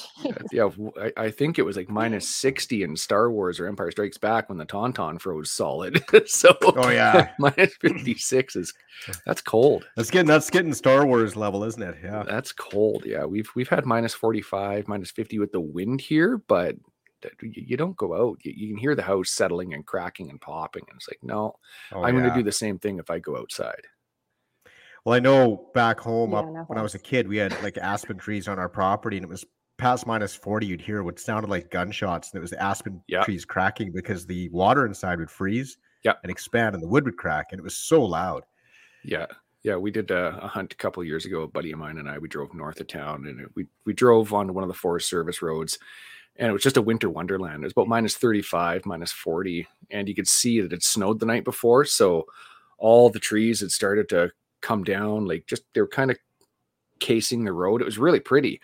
yeah. 0.51 0.67
I, 1.01 1.11
I, 1.15 1.31
think 1.31 1.57
it 1.57 1.61
was 1.61 1.77
like 1.77 1.87
minus 1.87 2.27
sixty 2.27 2.83
in 2.83 2.97
Star 2.97 3.31
Wars 3.31 3.61
or 3.61 3.67
Empire 3.67 3.91
Strikes 3.91 4.17
Back 4.17 4.49
when 4.49 4.57
the 4.57 4.65
Tauntaun 4.65 5.21
froze 5.21 5.51
solid. 5.51 6.03
so, 6.25 6.53
oh 6.61 6.89
yeah, 6.89 7.31
minus 7.39 7.73
fifty 7.75 8.15
six 8.15 8.57
is 8.57 8.73
that's 9.25 9.41
cold. 9.41 9.87
That's 9.95 10.11
getting 10.11 10.27
that's 10.27 10.49
getting 10.49 10.73
Star 10.73 11.05
Wars 11.05 11.37
level, 11.37 11.63
isn't 11.63 11.81
it? 11.81 11.95
Yeah, 12.03 12.23
that's 12.23 12.51
cold. 12.51 13.03
Yeah, 13.05 13.23
we've 13.23 13.49
we've 13.55 13.69
had 13.69 13.85
minus 13.85 14.13
forty 14.13 14.41
five, 14.41 14.89
minus 14.89 15.11
fifty 15.11 15.39
with 15.39 15.53
the 15.53 15.61
wind 15.61 16.01
here, 16.01 16.41
but 16.47 16.75
you 17.41 17.77
don't 17.77 17.97
go 17.97 18.13
out. 18.15 18.39
You, 18.43 18.53
you, 18.55 18.67
can 18.69 18.77
hear 18.77 18.95
the 18.95 19.01
house 19.01 19.31
settling 19.31 19.73
and 19.73 19.85
cracking 19.85 20.29
and 20.29 20.39
popping, 20.39 20.83
and 20.89 20.95
it's 20.97 21.07
like, 21.07 21.19
no, 21.21 21.55
oh, 21.93 22.03
I'm 22.03 22.15
yeah. 22.15 22.21
going 22.21 22.33
to 22.33 22.39
do 22.39 22.43
the 22.43 22.51
same 22.51 22.79
thing 22.79 22.99
if 22.99 23.09
I 23.09 23.19
go 23.19 23.37
outside. 23.37 23.81
Well, 25.03 25.15
I 25.15 25.19
know 25.19 25.69
back 25.73 25.99
home 25.99 26.31
yeah, 26.31 26.39
up 26.39 26.45
no 26.45 26.63
when 26.67 26.79
I 26.79 26.81
was 26.81 26.95
a 26.95 26.99
kid, 26.99 27.27
we 27.27 27.37
had 27.37 27.51
like 27.61 27.77
aspen 27.77 28.17
trees 28.17 28.47
on 28.47 28.57
our 28.57 28.69
property, 28.69 29.17
and 29.17 29.23
it 29.23 29.29
was 29.29 29.45
past 29.77 30.07
minus 30.07 30.35
40. 30.35 30.65
You'd 30.65 30.81
hear 30.81 31.03
what 31.03 31.19
sounded 31.19 31.49
like 31.49 31.69
gunshots, 31.69 32.31
and 32.31 32.39
it 32.39 32.41
was 32.41 32.51
the 32.51 32.61
aspen 32.61 33.01
trees 33.23 33.45
cracking 33.45 33.91
because 33.91 34.25
the 34.25 34.49
water 34.49 34.85
inside 34.85 35.19
would 35.19 35.31
freeze 35.31 35.77
and 36.03 36.31
expand, 36.31 36.75
and 36.75 36.83
the 36.83 36.87
wood 36.87 37.05
would 37.05 37.17
crack, 37.17 37.47
and 37.51 37.59
it 37.59 37.63
was 37.63 37.77
so 37.77 38.03
loud. 38.03 38.43
Yeah. 39.03 39.27
Yeah, 39.63 39.77
we 39.77 39.89
did 39.89 40.11
a, 40.11 40.37
a 40.43 40.47
hunt 40.47 40.73
a 40.73 40.75
couple 40.75 41.03
years 41.03 41.25
ago. 41.25 41.41
A 41.41 41.47
buddy 41.47 41.71
of 41.71 41.79
mine 41.79 41.97
and 41.97 42.07
I, 42.07 42.19
we 42.19 42.27
drove 42.27 42.53
north 42.53 42.79
of 42.79 42.87
town, 42.87 43.25
and 43.25 43.47
we 43.55 43.65
we 43.83 43.93
drove 43.93 44.31
on 44.31 44.53
one 44.53 44.63
of 44.63 44.67
the 44.67 44.75
Forest 44.75 45.09
Service 45.09 45.41
roads, 45.41 45.79
and 46.37 46.49
it 46.49 46.53
was 46.53 46.63
just 46.63 46.77
a 46.77 46.81
winter 46.81 47.09
wonderland. 47.09 47.63
It 47.63 47.65
was 47.65 47.71
about 47.71 47.87
minus 47.87 48.15
35, 48.15 48.85
minus 48.85 49.11
40, 49.11 49.67
and 49.91 50.07
you 50.07 50.15
could 50.15 50.27
see 50.27 50.61
that 50.61 50.73
it 50.73 50.83
snowed 50.83 51.19
the 51.19 51.25
night 51.25 51.43
before, 51.43 51.85
so 51.85 52.25
all 52.77 53.09
the 53.09 53.19
trees 53.19 53.61
had 53.61 53.71
started 53.71 54.09
to 54.09 54.31
come 54.61 54.83
down, 54.83 55.25
like 55.25 55.45
just 55.47 55.63
they 55.73 55.81
were 55.81 55.87
kind 55.87 56.11
of 56.11 56.17
casing 56.99 57.43
the 57.43 57.53
road. 57.53 57.81
It 57.81 57.85
was 57.85 57.97
really 57.97 58.19
pretty. 58.19 58.61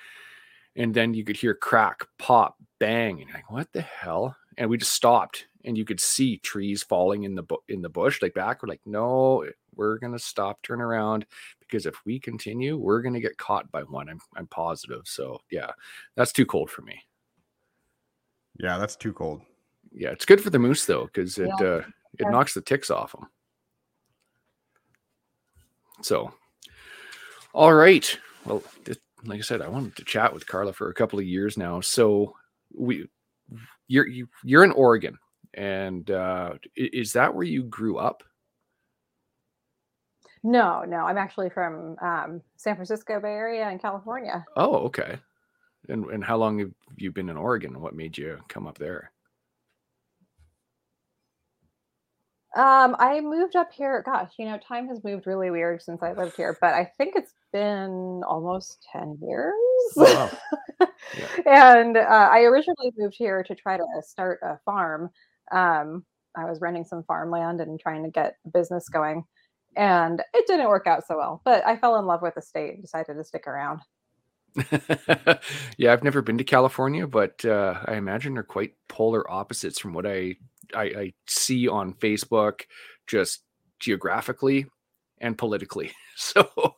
And 0.76 0.94
then 0.94 1.14
you 1.14 1.24
could 1.24 1.36
hear 1.36 1.54
crack, 1.54 2.06
pop, 2.18 2.56
bang, 2.80 3.22
and 3.22 3.32
like, 3.34 3.52
what 3.52 3.72
the 3.74 3.82
hell? 3.82 4.36
And 4.58 4.70
we 4.70 4.78
just 4.78 4.94
stopped 4.94 5.48
and 5.66 5.78
you 5.78 5.86
could 5.86 6.00
see 6.00 6.38
trees 6.38 6.84
falling 6.84 7.24
in 7.24 7.36
the 7.36 7.44
bu- 7.44 7.58
in 7.68 7.82
the 7.82 7.90
bush 7.90 8.22
like 8.22 8.34
back 8.34 8.62
we're 8.62 8.70
like 8.70 8.82
no 8.86 9.46
we're 9.76 9.98
to 10.14 10.20
stop 10.20 10.62
turn 10.62 10.82
around 10.82 11.26
because 11.60 11.86
if 11.86 11.96
we 12.06 12.20
continue 12.20 12.78
we're 12.78 13.02
to 13.14 13.20
get 13.20 13.38
caught 13.38 13.72
by 13.72 13.82
one 13.84 14.10
I'm, 14.10 14.20
I'm 14.36 14.48
positive 14.48 15.02
so 15.06 15.40
yeah 15.52 15.72
that's 16.16 16.32
too 16.32 16.46
cold 16.46 16.70
for 16.70 16.82
me 16.82 17.02
Yeah, 18.60 18.78
that's 18.78 18.96
too 18.96 19.14
cold. 19.14 19.42
Yeah, 19.92 20.10
it's 20.10 20.26
good 20.26 20.42
for 20.42 20.50
the 20.50 20.60
moose 20.60 20.86
though, 20.86 21.06
because 21.06 21.38
it 21.38 21.48
Yeah. 21.60 21.66
uh, 21.66 21.84
it 22.20 22.22
Yeah. 22.22 22.30
knocks 22.30 22.54
the 22.54 22.62
ticks 22.62 22.90
off 22.90 23.14
them. 23.14 23.28
So, 26.02 26.34
all 27.54 27.74
right. 27.74 28.18
Well, 28.46 28.64
th- 28.86 29.00
like 29.24 29.40
I 29.40 29.44
said, 29.44 29.62
I 29.62 29.68
wanted 29.68 29.96
to 29.98 30.04
chat 30.04 30.34
with 30.34 30.48
Carla 30.48 30.74
for 30.74 30.90
a 30.90 30.94
couple 30.94 31.20
of 31.20 31.26
years 31.26 31.58
now. 31.58 31.80
So 31.80 32.36
we, 32.74 33.08
you're 33.88 34.08
you, 34.08 34.28
you're 34.44 34.64
in 34.64 34.72
Oregon, 34.72 35.18
and 35.54 36.10
uh, 36.10 36.54
is 36.76 37.14
that 37.14 37.34
where 37.34 37.44
you 37.46 37.64
grew 37.64 37.98
up? 37.98 38.24
No, 40.44 40.84
no, 40.84 41.06
I'm 41.06 41.20
actually 41.20 41.52
from 41.52 41.98
um, 42.02 42.42
San 42.56 42.76
Francisco 42.76 43.20
Bay 43.20 43.34
Area 43.34 43.70
in 43.70 43.78
California. 43.78 44.44
Oh, 44.56 44.78
okay. 44.86 45.20
And 45.90 46.06
and 46.06 46.24
how 46.24 46.38
long 46.38 46.60
have 46.60 46.72
you 46.96 47.12
been 47.12 47.30
in 47.30 47.38
Oregon? 47.38 47.82
What 47.82 47.96
made 47.96 48.18
you 48.18 48.40
come 48.48 48.68
up 48.68 48.78
there? 48.78 49.12
Um, 52.56 52.98
I 53.00 53.22
moved 53.22 53.56
up 53.56 53.72
here. 53.72 54.04
Gosh, 54.06 54.34
you 54.38 54.46
know, 54.46 54.58
time 54.58 54.88
has 54.90 55.04
moved 55.04 55.26
really 55.26 55.50
weird 55.50 55.82
since 55.82 56.04
I 56.04 56.12
lived 56.12 56.36
here, 56.36 56.58
but 56.60 56.74
I 56.74 56.92
think 56.98 57.16
it's 57.16 57.34
been 57.54 58.24
almost 58.28 58.86
10 58.92 59.20
years. 59.22 59.54
Oh, 59.98 60.32
wow. 60.80 60.88
and 61.46 61.96
uh, 61.96 62.30
I 62.32 62.42
originally 62.42 62.92
moved 62.98 63.16
here 63.18 63.42
to 63.44 63.56
try 63.56 63.78
to 63.78 63.86
start 64.06 64.40
a 64.44 64.58
farm. 64.66 65.10
Um, 65.52 66.06
I 66.36 66.44
was 66.44 66.60
renting 66.60 66.84
some 66.84 67.04
farmland 67.04 67.62
and 67.62 67.80
trying 67.80 68.04
to 68.04 68.10
get 68.10 68.36
a 68.46 68.50
business 68.50 68.90
going, 68.90 69.24
and 69.78 70.22
it 70.34 70.46
didn't 70.46 70.68
work 70.68 70.88
out 70.88 71.08
so 71.08 71.18
well. 71.18 71.42
But 71.46 71.66
I 71.66 71.78
fell 71.78 71.98
in 72.00 72.06
love 72.06 72.22
with 72.22 72.36
the 72.36 72.42
state 72.42 72.74
and 72.74 72.82
decided 72.82 73.14
to 73.14 73.24
stick 73.24 73.48
around. 73.48 73.80
yeah, 75.78 75.94
I've 75.94 76.04
never 76.04 76.22
been 76.22 76.38
to 76.38 76.44
California, 76.44 77.08
but 77.08 77.44
uh, 77.46 77.82
I 77.86 77.96
imagine 77.96 78.34
they're 78.34 78.44
quite 78.44 78.74
polar 78.88 79.30
opposites 79.32 79.80
from 79.80 79.94
what 79.94 80.06
I, 80.06 80.36
I 80.76 80.84
I 80.84 81.14
see 81.28 81.68
on 81.68 81.94
Facebook, 81.96 82.62
just 83.08 83.44
geographically 83.80 84.66
and 85.20 85.38
politically. 85.38 85.92
So, 86.18 86.76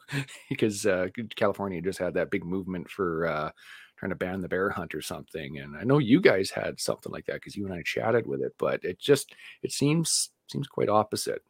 because 0.50 0.86
uh, 0.86 1.08
California 1.36 1.82
just 1.82 2.00
had 2.00 2.14
that 2.14 2.32
big 2.32 2.46
movement 2.46 2.90
for 2.90 3.28
uh, 3.28 3.52
trying 3.98 4.12
to 4.12 4.16
ban 4.16 4.40
the 4.40 4.48
bear 4.48 4.70
hunt 4.70 4.96
or 4.96 5.02
something, 5.02 5.58
and 5.58 5.76
I 5.76 5.84
know 5.84 5.98
you 5.98 6.22
guys 6.22 6.50
had 6.50 6.80
something 6.80 7.12
like 7.12 7.26
that 7.26 7.36
because 7.36 7.58
you 7.58 7.66
and 7.66 7.74
I 7.74 7.82
chatted 7.84 8.26
with 8.26 8.42
it, 8.42 8.54
but 8.58 8.82
it 8.86 9.00
just 9.00 9.36
it 9.62 9.74
seems 9.74 10.30
seems 10.50 10.68
quite 10.68 10.88
opposite. 10.88 11.42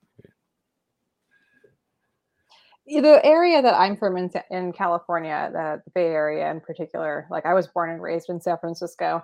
The 2.85 3.21
area 3.23 3.61
that 3.61 3.73
I'm 3.73 3.95
from 3.95 4.17
in, 4.17 4.29
in 4.51 4.73
California, 4.73 5.49
the, 5.53 5.81
the 5.85 5.91
Bay 5.91 6.07
Area 6.07 6.51
in 6.51 6.59
particular, 6.59 7.27
like 7.29 7.45
I 7.45 7.53
was 7.53 7.67
born 7.67 7.89
and 7.89 8.01
raised 8.01 8.29
in 8.29 8.41
San 8.41 8.57
Francisco. 8.57 9.23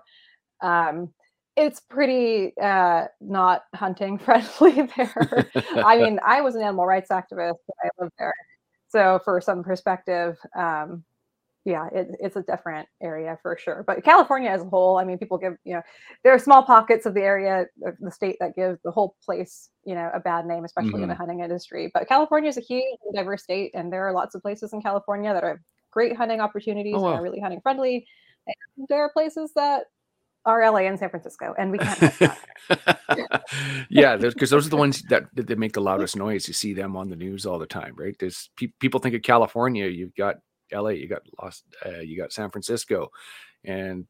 Um, 0.61 1.09
it's 1.57 1.81
pretty 1.81 2.53
uh, 2.61 3.05
not 3.19 3.63
hunting 3.75 4.17
friendly 4.17 4.89
there. 4.95 5.49
I 5.83 5.97
mean, 6.01 6.19
I 6.25 6.41
was 6.41 6.55
an 6.55 6.61
animal 6.61 6.85
rights 6.85 7.09
activist. 7.09 7.55
I 7.83 7.89
lived 7.99 8.13
there, 8.17 8.33
so 8.87 9.19
for 9.25 9.41
some 9.41 9.63
perspective, 9.63 10.37
um, 10.57 11.03
yeah, 11.69 11.87
it, 11.93 12.09
it's 12.19 12.35
a 12.35 12.41
different 12.41 12.87
area 13.01 13.37
for 13.41 13.57
sure. 13.57 13.83
But 13.85 14.03
California 14.03 14.49
as 14.49 14.61
a 14.61 14.65
whole, 14.65 14.97
I 14.97 15.03
mean, 15.03 15.17
people 15.17 15.37
give 15.37 15.53
you 15.63 15.75
know, 15.75 15.81
there 16.23 16.33
are 16.33 16.39
small 16.39 16.63
pockets 16.63 17.05
of 17.05 17.13
the 17.13 17.21
area, 17.21 17.65
of 17.85 17.95
the 17.99 18.11
state 18.11 18.37
that 18.39 18.55
give 18.55 18.77
the 18.83 18.91
whole 18.91 19.15
place, 19.23 19.69
you 19.85 19.93
know, 19.95 20.09
a 20.13 20.19
bad 20.19 20.45
name, 20.45 20.65
especially 20.65 20.95
in 20.95 21.01
the 21.01 21.07
mm-hmm. 21.07 21.13
hunting 21.13 21.39
industry. 21.41 21.91
But 21.93 22.07
California 22.07 22.49
is 22.49 22.57
a 22.57 22.61
huge 22.61 22.83
and 23.05 23.15
diverse 23.15 23.43
state, 23.43 23.71
and 23.75 23.93
there 23.93 24.07
are 24.07 24.13
lots 24.13 24.35
of 24.35 24.41
places 24.41 24.73
in 24.73 24.81
California 24.81 25.33
that 25.33 25.43
are 25.43 25.61
great 25.91 26.15
hunting 26.15 26.41
opportunities 26.41 26.95
Oh, 26.97 27.05
and 27.05 27.19
are 27.19 27.21
really 27.21 27.39
hunting 27.39 27.61
friendly. 27.61 28.05
And 28.47 28.87
there 28.89 29.03
are 29.03 29.11
places 29.11 29.51
that 29.55 29.85
are 30.45 30.71
LA 30.71 30.79
and 30.79 30.97
San 30.97 31.09
Francisco, 31.09 31.53
and 31.57 31.71
we 31.71 31.77
can't. 31.77 32.13
yeah, 33.89 34.15
because 34.15 34.49
those 34.49 34.65
are 34.65 34.69
the 34.69 34.77
ones 34.77 35.03
that, 35.09 35.25
that 35.35 35.47
that 35.47 35.59
make 35.59 35.73
the 35.73 35.81
loudest 35.81 36.15
noise. 36.15 36.47
You 36.47 36.53
see 36.53 36.73
them 36.73 36.95
on 36.95 37.09
the 37.09 37.15
news 37.15 37.45
all 37.45 37.59
the 37.59 37.67
time, 37.67 37.93
right? 37.95 38.15
There's 38.19 38.49
pe- 38.55 38.71
people 38.79 38.99
think 38.99 39.15
of 39.15 39.21
California. 39.21 39.85
You've 39.85 40.15
got 40.15 40.37
L.A., 40.71 40.93
you 40.93 41.07
got 41.07 41.21
Los, 41.41 41.63
uh, 41.85 41.99
you 41.99 42.17
got 42.17 42.33
San 42.33 42.49
Francisco, 42.49 43.11
and 43.63 44.05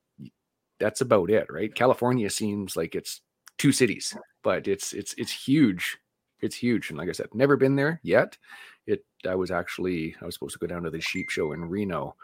that's 0.79 1.01
about 1.01 1.29
it, 1.29 1.47
right? 1.49 1.73
California 1.73 2.29
seems 2.29 2.75
like 2.75 2.95
it's 2.95 3.21
two 3.57 3.71
cities, 3.71 4.15
but 4.43 4.67
it's 4.67 4.93
it's 4.93 5.13
it's 5.17 5.31
huge. 5.31 5.97
It's 6.41 6.55
huge, 6.55 6.89
and 6.89 6.97
like 6.97 7.09
I 7.09 7.13
said, 7.13 7.27
never 7.33 7.57
been 7.57 7.75
there 7.75 7.99
yet. 8.03 8.37
It 8.87 9.05
I 9.27 9.35
was 9.35 9.51
actually 9.51 10.15
I 10.21 10.25
was 10.25 10.33
supposed 10.35 10.53
to 10.53 10.59
go 10.59 10.67
down 10.67 10.83
to 10.83 10.89
the 10.89 11.01
sheep 11.01 11.29
show 11.29 11.51
in 11.51 11.65
Reno 11.65 12.15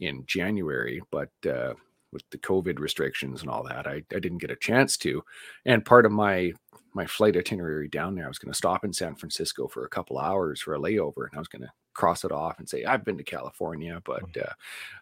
in 0.00 0.24
January, 0.26 1.00
but 1.10 1.30
uh, 1.48 1.74
with 2.12 2.22
the 2.30 2.38
COVID 2.38 2.78
restrictions 2.78 3.42
and 3.42 3.50
all 3.50 3.64
that, 3.64 3.86
I, 3.86 4.02
I 4.14 4.20
didn't 4.20 4.38
get 4.38 4.50
a 4.50 4.56
chance 4.56 4.96
to. 4.98 5.22
And 5.64 5.84
part 5.84 6.06
of 6.06 6.12
my 6.12 6.52
my 6.94 7.06
flight 7.06 7.36
itinerary 7.36 7.88
down 7.88 8.14
there, 8.14 8.26
I 8.26 8.28
was 8.28 8.38
going 8.38 8.52
to 8.52 8.56
stop 8.56 8.84
in 8.84 8.92
San 8.92 9.16
Francisco 9.16 9.66
for 9.66 9.84
a 9.84 9.88
couple 9.88 10.18
hours 10.18 10.60
for 10.60 10.74
a 10.74 10.78
layover, 10.78 11.26
and 11.26 11.34
I 11.34 11.38
was 11.38 11.48
going 11.48 11.62
to 11.62 11.72
cross 11.94 12.24
it 12.24 12.32
off 12.32 12.58
and 12.58 12.68
say 12.68 12.84
I've 12.84 13.04
been 13.04 13.18
to 13.18 13.24
California, 13.24 14.00
but 14.04 14.24
uh, 14.36 14.52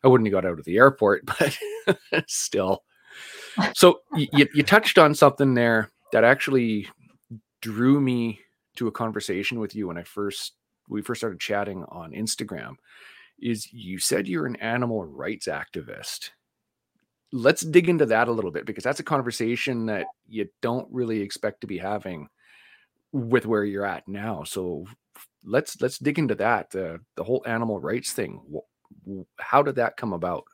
I 0.04 0.08
wouldn't 0.08 0.26
have 0.26 0.32
got 0.32 0.48
out 0.48 0.58
of 0.58 0.64
the 0.64 0.76
airport. 0.76 1.24
But 2.12 2.30
still, 2.30 2.84
so 3.74 4.02
you 4.14 4.46
you 4.54 4.62
touched 4.62 4.98
on 4.98 5.14
something 5.14 5.54
there 5.54 5.90
that 6.12 6.22
actually 6.22 6.88
drew 7.60 8.00
me 8.00 8.40
to 8.76 8.86
a 8.86 8.92
conversation 8.92 9.58
with 9.58 9.74
you 9.74 9.88
when 9.88 9.98
I 9.98 10.04
first 10.04 10.52
we 10.88 11.02
first 11.02 11.20
started 11.20 11.40
chatting 11.40 11.84
on 11.88 12.12
Instagram. 12.12 12.74
Is 13.40 13.72
you 13.72 13.98
said 13.98 14.28
you're 14.28 14.46
an 14.46 14.56
animal 14.56 15.04
rights 15.04 15.48
activist 15.48 16.30
let's 17.32 17.62
dig 17.62 17.88
into 17.88 18.06
that 18.06 18.28
a 18.28 18.32
little 18.32 18.50
bit 18.50 18.66
because 18.66 18.84
that's 18.84 19.00
a 19.00 19.04
conversation 19.04 19.86
that 19.86 20.06
you 20.28 20.46
don't 20.60 20.86
really 20.92 21.20
expect 21.20 21.62
to 21.62 21.66
be 21.66 21.78
having 21.78 22.28
with 23.12 23.46
where 23.46 23.64
you're 23.64 23.86
at 23.86 24.06
now 24.06 24.44
so 24.44 24.86
let's 25.44 25.80
let's 25.80 25.98
dig 25.98 26.18
into 26.18 26.34
that 26.34 26.74
uh, 26.74 26.98
the 27.16 27.24
whole 27.24 27.42
animal 27.46 27.80
rights 27.80 28.12
thing 28.12 28.40
how 29.38 29.62
did 29.62 29.76
that 29.76 29.96
come 29.96 30.12
about 30.12 30.44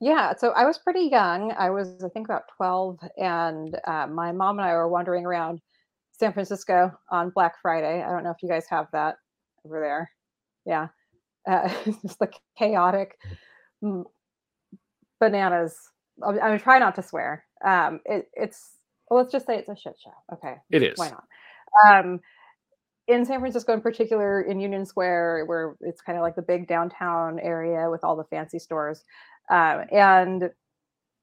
Yeah, 0.00 0.34
so 0.36 0.50
I 0.50 0.64
was 0.64 0.76
pretty 0.76 1.08
young. 1.10 1.52
I 1.56 1.70
was, 1.70 2.02
I 2.04 2.08
think, 2.08 2.26
about 2.26 2.42
12, 2.56 2.98
and 3.16 3.78
uh, 3.86 4.06
my 4.06 4.32
mom 4.32 4.58
and 4.58 4.68
I 4.68 4.72
were 4.72 4.88
wandering 4.88 5.24
around 5.24 5.60
San 6.12 6.32
Francisco 6.32 6.92
on 7.10 7.30
Black 7.30 7.54
Friday. 7.62 8.02
I 8.02 8.10
don't 8.10 8.24
know 8.24 8.30
if 8.30 8.42
you 8.42 8.48
guys 8.48 8.66
have 8.68 8.86
that 8.92 9.16
over 9.64 9.80
there. 9.80 10.10
Yeah, 10.66 10.88
uh, 11.48 11.72
it's 11.86 12.02
just 12.02 12.18
the 12.18 12.30
chaotic 12.58 13.18
bananas. 15.20 15.76
I'm, 16.22 16.40
I'm 16.40 16.58
trying 16.58 16.80
not 16.80 16.94
to 16.96 17.02
swear. 17.02 17.44
Um, 17.64 18.00
it, 18.04 18.28
it's 18.34 18.72
well, 19.08 19.20
let's 19.20 19.32
just 19.32 19.46
say 19.46 19.56
it's 19.56 19.68
a 19.68 19.76
shit 19.76 19.96
show. 20.02 20.12
Okay, 20.34 20.54
it 20.70 20.82
is 20.82 20.98
why 20.98 21.10
not? 21.10 21.24
Um, 21.86 22.20
in 23.06 23.24
San 23.26 23.40
Francisco, 23.40 23.72
in 23.72 23.80
particular, 23.82 24.42
in 24.42 24.60
Union 24.60 24.86
Square, 24.86 25.44
where 25.46 25.76
it's 25.80 26.00
kind 26.00 26.16
of 26.16 26.22
like 26.22 26.36
the 26.36 26.42
big 26.42 26.66
downtown 26.66 27.38
area 27.40 27.90
with 27.90 28.02
all 28.02 28.16
the 28.16 28.24
fancy 28.24 28.58
stores, 28.58 29.04
um, 29.50 29.84
and 29.92 30.50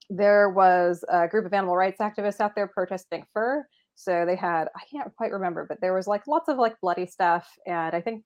there 0.09 0.49
was 0.49 1.03
a 1.09 1.27
group 1.27 1.45
of 1.45 1.53
animal 1.53 1.75
rights 1.75 2.01
activists 2.01 2.41
out 2.41 2.53
there 2.53 2.67
protesting 2.67 3.25
fur. 3.33 3.65
So 3.95 4.25
they 4.25 4.35
had, 4.35 4.67
I 4.75 4.81
can't 4.91 5.15
quite 5.15 5.31
remember, 5.31 5.65
but 5.67 5.79
there 5.79 5.93
was 5.93 6.07
like 6.07 6.27
lots 6.27 6.49
of 6.49 6.57
like 6.57 6.79
bloody 6.81 7.05
stuff, 7.05 7.47
and 7.65 7.95
I 7.95 8.01
think 8.01 8.23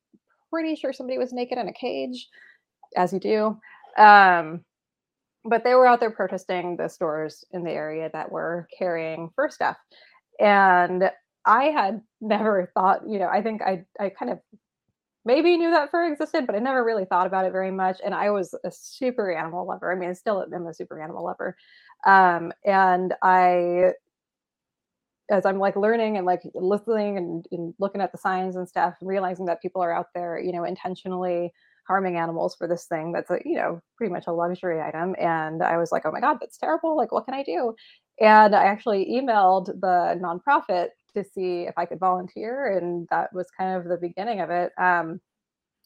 pretty 0.49 0.75
sure 0.75 0.93
somebody 0.93 1.17
was 1.17 1.33
naked 1.33 1.57
in 1.57 1.67
a 1.67 1.73
cage, 1.73 2.27
as 2.95 3.13
you 3.13 3.19
do. 3.19 3.57
Um, 4.01 4.63
but 5.43 5.63
they 5.63 5.75
were 5.75 5.85
out 5.85 5.99
there 5.99 6.11
protesting 6.11 6.75
the 6.75 6.87
stores 6.87 7.45
in 7.51 7.63
the 7.63 7.71
area 7.71 8.09
that 8.13 8.31
were 8.31 8.67
carrying 8.77 9.29
fur 9.35 9.49
stuff, 9.49 9.77
and 10.39 11.11
I 11.45 11.65
had 11.65 12.01
never 12.21 12.71
thought, 12.73 13.07
you 13.07 13.19
know, 13.19 13.27
I 13.27 13.41
think 13.41 13.61
I 13.61 13.85
I 13.99 14.09
kind 14.09 14.31
of 14.31 14.39
maybe 15.25 15.57
knew 15.57 15.71
that 15.71 15.91
fur 15.91 16.11
existed, 16.11 16.45
but 16.45 16.55
I 16.55 16.59
never 16.59 16.83
really 16.83 17.05
thought 17.05 17.27
about 17.27 17.45
it 17.45 17.51
very 17.51 17.71
much. 17.71 17.99
And 18.05 18.13
I 18.13 18.29
was 18.29 18.53
a 18.63 18.71
super 18.71 19.31
animal 19.31 19.67
lover. 19.67 19.91
I 19.91 19.95
mean, 19.95 20.09
I 20.09 20.13
still 20.13 20.45
am 20.53 20.67
a 20.67 20.73
super 20.73 21.01
animal 21.01 21.25
lover. 21.25 21.57
Um, 22.05 22.53
and 22.63 23.13
I, 23.23 23.93
as 25.31 25.45
I'm 25.45 25.57
like 25.57 25.75
learning 25.75 26.17
and 26.17 26.25
like 26.27 26.43
listening 26.53 27.17
and, 27.17 27.45
and 27.51 27.73
looking 27.79 28.01
at 28.01 28.11
the 28.11 28.19
signs 28.19 28.55
and 28.55 28.69
stuff, 28.69 28.93
realizing 29.01 29.47
that 29.47 29.61
people 29.61 29.81
are 29.81 29.91
out 29.91 30.07
there, 30.13 30.39
you 30.39 30.51
know, 30.51 30.63
intentionally 30.63 31.51
harming 31.87 32.17
animals 32.17 32.55
for 32.55 32.67
this 32.67 32.85
thing 32.85 33.11
that's 33.11 33.31
a, 33.31 33.39
you 33.43 33.55
know, 33.55 33.81
pretty 33.97 34.13
much 34.13 34.25
a 34.27 34.31
luxury 34.31 34.79
item. 34.79 35.15
And 35.19 35.63
I 35.63 35.77
was 35.77 35.91
like, 35.91 36.03
oh 36.05 36.11
my 36.11 36.19
God, 36.19 36.37
that's 36.39 36.57
terrible. 36.57 36.95
Like, 36.95 37.11
what 37.11 37.25
can 37.25 37.33
I 37.33 37.43
do? 37.43 37.73
And 38.19 38.55
I 38.55 38.65
actually 38.65 39.07
emailed 39.11 39.65
the 39.67 40.19
nonprofit 40.21 40.89
to 41.15 41.23
see 41.23 41.63
if 41.63 41.73
I 41.77 41.85
could 41.85 41.99
volunteer. 41.99 42.77
And 42.77 43.07
that 43.09 43.33
was 43.33 43.47
kind 43.57 43.75
of 43.75 43.85
the 43.85 43.97
beginning 43.97 44.41
of 44.41 44.49
it. 44.51 44.71
Um, 44.77 45.19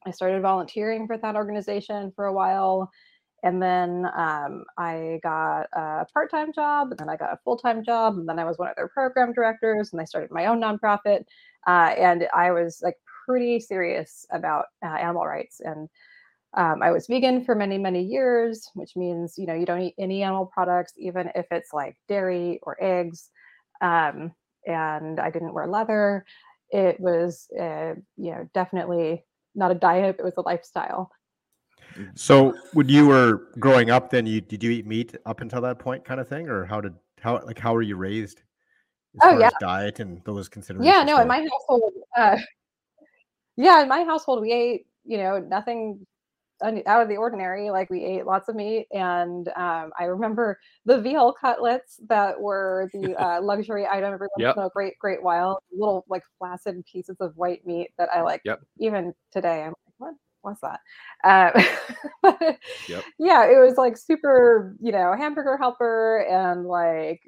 I 0.06 0.12
started 0.12 0.42
volunteering 0.42 1.08
for 1.08 1.18
that 1.18 1.36
organization 1.36 2.12
for 2.16 2.26
a 2.26 2.34
while. 2.34 2.92
And 3.42 3.64
then 3.64 4.06
um, 4.18 4.66
I 4.78 5.20
got 5.24 5.68
a 5.72 6.06
part 6.14 6.30
time 6.30 6.52
job, 6.52 6.92
and 6.92 7.00
then 7.00 7.10
I 7.10 7.16
got 7.16 7.32
a 7.32 7.40
full 7.46 7.58
time 7.58 7.84
job, 7.86 8.18
and 8.18 8.28
then 8.28 8.38
I 8.38 8.44
was 8.44 8.58
one 8.58 8.70
of 8.70 8.76
their 8.76 8.90
program 8.90 9.32
directors, 9.32 9.94
and 9.94 10.02
I 10.02 10.06
started 10.06 10.30
my 10.32 10.48
own 10.48 10.60
nonprofit. 10.60 11.24
Uh, 11.66 11.94
and 11.98 12.28
I 12.36 12.52
was 12.52 12.82
like 12.84 12.98
pretty 13.26 13.62
serious 13.62 14.26
about 14.32 14.66
uh, 14.84 14.88
animal 14.88 15.26
rights. 15.26 15.62
And 15.62 15.88
Um, 16.58 16.82
I 16.82 16.92
was 16.92 17.08
vegan 17.08 17.46
for 17.46 17.54
many, 17.56 17.78
many 17.78 18.02
years, 18.02 18.72
which 18.74 18.96
means 18.96 19.38
you 19.38 19.46
know 19.46 19.54
you 19.54 19.68
don't 19.68 19.82
eat 19.88 19.94
any 19.98 20.24
animal 20.24 20.48
products, 20.48 20.94
even 20.98 21.30
if 21.36 21.46
it's 21.52 21.72
like 21.74 21.96
dairy 22.08 22.60
or 22.64 22.76
eggs. 22.82 23.30
Um, 23.82 24.34
and 24.66 25.20
I 25.20 25.30
didn't 25.30 25.54
wear 25.54 25.68
leather. 25.68 26.26
It 26.72 27.00
was, 27.00 27.48
uh, 27.60 27.96
you 28.18 28.32
know, 28.32 28.50
definitely 28.54 29.26
not 29.56 29.72
a 29.72 29.76
diet; 29.76 30.18
it 30.20 30.24
was 30.24 30.36
a 30.38 30.42
lifestyle. 30.42 31.12
So, 32.16 32.54
when 32.74 32.88
you 32.88 33.08
were 33.08 33.50
growing 33.60 33.90
up, 33.90 34.10
then 34.10 34.26
you 34.26 34.42
did 34.42 34.64
you 34.64 34.72
eat 34.72 34.86
meat 34.86 35.16
up 35.26 35.42
until 35.42 35.62
that 35.62 35.80
point, 35.80 36.06
kind 36.06 36.20
of 36.20 36.28
thing, 36.28 36.48
or 36.48 36.66
how 36.66 36.82
did 36.82 36.94
how 37.20 37.42
like 37.46 37.60
how 37.60 37.74
were 37.74 37.82
you 37.82 37.96
raised? 37.96 38.44
oh 39.24 39.40
yeah, 39.40 39.50
diet 39.60 40.00
and 40.00 40.24
those 40.24 40.48
considerations. 40.48 40.96
Yeah, 40.96 41.04
no, 41.04 41.22
in 41.22 41.28
my 41.28 41.40
household, 41.40 41.94
uh, 42.16 42.38
yeah, 43.58 43.82
in 43.82 43.90
my 43.90 44.04
household, 44.04 44.42
we 44.42 44.52
ate 44.52 44.86
you 45.06 45.18
know 45.18 45.40
nothing 45.40 46.06
out 46.62 47.02
of 47.02 47.10
the 47.10 47.18
ordinary. 47.18 47.70
Like 47.72 47.90
we 47.90 48.04
ate 48.04 48.26
lots 48.26 48.50
of 48.50 48.56
meat, 48.56 48.88
and 48.92 49.48
um, 49.50 49.92
I 50.00 50.06
remember 50.06 50.60
the 50.86 51.00
veal 51.00 51.34
cutlets 51.34 52.00
that 52.08 52.40
were 52.40 52.90
the 52.94 53.16
uh, 53.22 53.42
luxury 53.42 53.86
item 53.88 54.14
every 54.14 54.28
once 54.38 54.56
in 54.58 54.64
a 54.64 54.70
great, 54.70 54.98
great 55.00 55.22
while. 55.22 55.62
Little 55.72 56.06
like 56.10 56.24
flaccid 56.38 56.84
pieces 56.86 57.18
of 57.20 57.36
white 57.36 57.66
meat 57.66 57.92
that 57.98 58.10
I 58.14 58.22
like. 58.22 58.42
Yep. 58.46 58.62
Even 58.80 59.14
today, 59.32 59.64
I'm 59.64 59.74
like, 59.86 59.96
what? 59.98 60.14
What's 60.42 60.62
that? 60.62 60.80
Uh, 61.22 61.52
yep. 62.88 63.04
Yeah, 63.18 63.46
it 63.46 63.60
was 63.60 63.76
like 63.76 63.98
super, 63.98 64.74
you 64.80 64.94
know, 64.94 65.14
hamburger 65.18 65.58
helper 65.58 66.26
and 66.30 66.66
like 66.66 67.20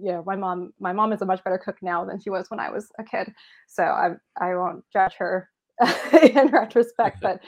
yeah, 0.00 0.22
my 0.24 0.36
mom 0.36 0.72
my 0.78 0.92
mom 0.92 1.12
is 1.12 1.22
a 1.22 1.26
much 1.26 1.42
better 1.44 1.58
cook 1.58 1.76
now 1.82 2.04
than 2.04 2.20
she 2.20 2.30
was 2.30 2.50
when 2.50 2.60
i 2.60 2.70
was 2.70 2.90
a 2.98 3.04
kid 3.04 3.32
so 3.68 3.82
i 3.84 4.10
i 4.40 4.54
won't 4.54 4.84
judge 4.92 5.14
her 5.14 5.48
in 6.22 6.48
retrospect, 6.48 7.18
but 7.22 7.40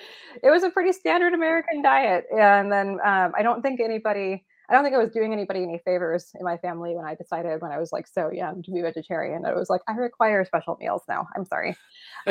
it 0.42 0.50
was 0.50 0.62
a 0.62 0.70
pretty 0.70 0.92
standard 0.92 1.32
American 1.32 1.82
diet. 1.82 2.26
And 2.36 2.70
then 2.70 2.98
um, 3.04 3.32
I 3.36 3.42
don't 3.42 3.62
think 3.62 3.80
anybody, 3.80 4.44
I 4.68 4.74
don't 4.74 4.82
think 4.82 4.94
I 4.96 4.98
was 4.98 5.10
doing 5.10 5.32
anybody 5.32 5.62
any 5.62 5.80
favors 5.84 6.32
in 6.38 6.44
my 6.44 6.56
family 6.56 6.94
when 6.96 7.04
I 7.04 7.14
decided 7.14 7.62
when 7.62 7.72
I 7.72 7.78
was 7.78 7.92
like 7.92 8.06
so 8.06 8.30
young 8.30 8.62
to 8.64 8.70
be 8.70 8.82
vegetarian. 8.82 9.44
It 9.44 9.54
was 9.54 9.70
like, 9.70 9.82
I 9.88 9.92
require 9.92 10.44
special 10.44 10.76
meals 10.80 11.02
now. 11.08 11.26
I'm 11.36 11.44
sorry. 11.44 11.76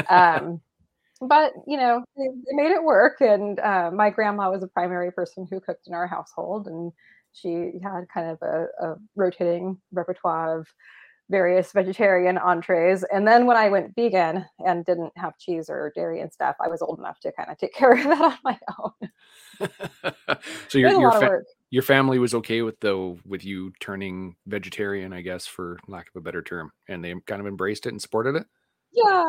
Um, 0.10 0.60
but, 1.22 1.54
you 1.66 1.78
know, 1.78 2.04
they, 2.18 2.28
they, 2.28 2.56
made 2.62 2.72
it 2.72 2.84
work. 2.84 3.22
And 3.22 3.58
uh, 3.60 3.90
my 3.94 4.10
grandma 4.10 4.52
was 4.52 4.64
a 4.64 4.68
primary 4.68 5.12
person 5.12 5.48
who 5.50 5.62
cooked 5.62 5.88
in 5.88 5.94
our 5.94 6.08
household. 6.08 6.68
And 6.68 6.92
she 7.32 7.80
had 7.82 8.08
kind 8.14 8.32
of 8.32 8.38
a, 8.42 8.66
a 8.82 8.96
rotating 9.16 9.78
repertoire 9.94 10.60
of 10.60 10.68
various 11.30 11.72
vegetarian 11.72 12.38
entrees. 12.38 13.04
And 13.12 13.28
then 13.28 13.46
when 13.46 13.58
I 13.58 13.70
went 13.70 13.96
vegan 13.96 14.46
and 14.60 14.86
didn't 14.86 15.12
have 15.18 15.38
cheese 15.38 15.70
or 15.70 15.92
dairy 15.96 16.22
and 16.22 16.32
stuff, 16.32 16.56
I 16.60 16.68
was 16.68 16.82
old 16.82 17.00
enough 17.00 17.20
to 17.22 17.32
kind 17.32 17.50
of 17.50 17.58
take 17.58 17.74
care 17.76 17.92
of 17.92 18.04
that 18.04 18.22
on 18.22 18.38
my 18.44 18.60
own. 18.80 20.38
so 20.68 20.78
your 20.78 20.92
your, 20.92 21.12
fa- 21.12 21.42
your 21.70 21.84
family 21.84 22.20
was 22.20 22.34
okay 22.36 22.62
with 22.62 22.80
though 22.80 23.18
with 23.26 23.46
you 23.46 23.72
turning 23.80 24.36
vegetarian, 24.46 25.14
I 25.14 25.22
guess, 25.22 25.46
for 25.48 25.80
lack 25.88 26.10
of 26.10 26.16
a 26.16 26.22
better 26.22 26.42
term, 26.42 26.72
and 26.88 27.04
they 27.04 27.16
kind 27.26 27.42
of 27.42 27.48
embraced 27.48 27.86
it 27.86 27.90
and 27.90 28.02
supported 28.02 28.36
it. 28.36 28.46
Yeah. 28.92 29.24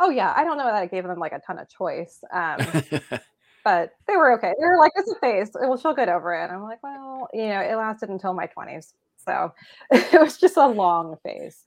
Oh 0.00 0.10
yeah, 0.10 0.32
I 0.34 0.44
don't 0.44 0.56
know 0.56 0.64
that 0.64 0.74
I 0.74 0.86
gave 0.86 1.04
them 1.04 1.18
like 1.18 1.32
a 1.32 1.40
ton 1.40 1.58
of 1.58 1.68
choice. 1.68 2.18
Um, 2.32 2.58
but 3.64 3.92
they 4.06 4.16
were 4.16 4.32
okay. 4.34 4.52
They 4.58 4.66
were 4.66 4.78
like, 4.78 4.92
"It's 4.96 5.10
a 5.10 5.18
phase. 5.20 5.50
Well, 5.54 5.76
she'll 5.76 5.94
get 5.94 6.08
over 6.08 6.34
it." 6.34 6.50
I'm 6.50 6.62
like, 6.62 6.82
"Well, 6.82 7.28
you 7.32 7.48
know, 7.48 7.60
it 7.60 7.76
lasted 7.76 8.08
until 8.08 8.34
my 8.34 8.46
20s." 8.46 8.94
So 9.26 9.52
it 9.90 10.20
was 10.20 10.38
just 10.38 10.56
a 10.56 10.66
long 10.66 11.16
phase. 11.22 11.64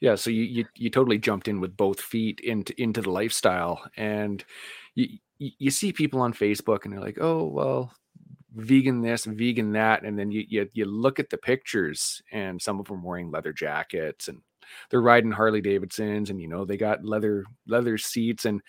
Yeah. 0.00 0.14
So 0.14 0.30
you, 0.30 0.42
you, 0.44 0.64
you 0.74 0.90
totally 0.90 1.18
jumped 1.18 1.48
in 1.48 1.60
with 1.60 1.76
both 1.76 2.00
feet 2.00 2.40
into, 2.40 2.80
into 2.80 3.00
the 3.00 3.10
lifestyle 3.10 3.82
and 3.96 4.44
you, 4.94 5.18
you 5.38 5.70
see 5.70 5.92
people 5.92 6.20
on 6.20 6.32
Facebook 6.32 6.84
and 6.84 6.92
they're 6.92 7.00
like, 7.00 7.18
oh, 7.20 7.44
well, 7.44 7.92
vegan 8.54 9.02
this, 9.02 9.24
vegan 9.24 9.72
that. 9.72 10.02
And 10.02 10.18
then 10.18 10.30
you, 10.30 10.44
you, 10.48 10.68
you 10.72 10.84
look 10.84 11.18
at 11.18 11.30
the 11.30 11.38
pictures 11.38 12.22
and 12.32 12.60
some 12.60 12.80
of 12.80 12.86
them 12.86 13.02
wearing 13.02 13.30
leather 13.30 13.52
jackets 13.52 14.28
and 14.28 14.40
they're 14.90 15.00
riding 15.00 15.30
Harley 15.30 15.60
Davidsons 15.60 16.30
and, 16.30 16.40
you 16.40 16.48
know, 16.48 16.64
they 16.64 16.76
got 16.76 17.04
leather, 17.04 17.44
leather 17.66 17.98
seats 17.98 18.44
and, 18.44 18.60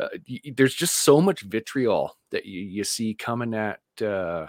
uh, 0.00 0.08
there's 0.56 0.74
just 0.74 0.96
so 0.96 1.20
much 1.20 1.40
vitriol 1.40 2.16
that 2.30 2.46
you, 2.46 2.60
you 2.60 2.84
see 2.84 3.14
coming 3.14 3.52
at 3.52 3.80
uh, 4.00 4.46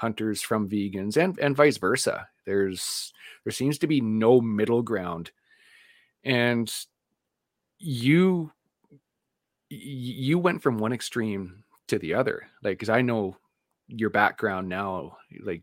hunters 0.00 0.40
from 0.40 0.68
vegans 0.68 1.16
and 1.16 1.38
and 1.40 1.56
vice 1.56 1.76
versa. 1.76 2.26
There's 2.50 3.12
there 3.44 3.52
seems 3.52 3.78
to 3.78 3.86
be 3.86 4.00
no 4.00 4.40
middle 4.40 4.82
ground. 4.82 5.30
And 6.24 6.68
you 7.78 8.50
you 9.68 10.36
went 10.36 10.60
from 10.62 10.78
one 10.78 10.92
extreme 10.92 11.62
to 11.86 11.98
the 12.00 12.12
other. 12.12 12.48
Like 12.64 12.80
cuz 12.80 12.88
I 12.88 13.02
know 13.02 13.36
your 13.86 14.10
background 14.10 14.68
now 14.68 15.16
like 15.42 15.62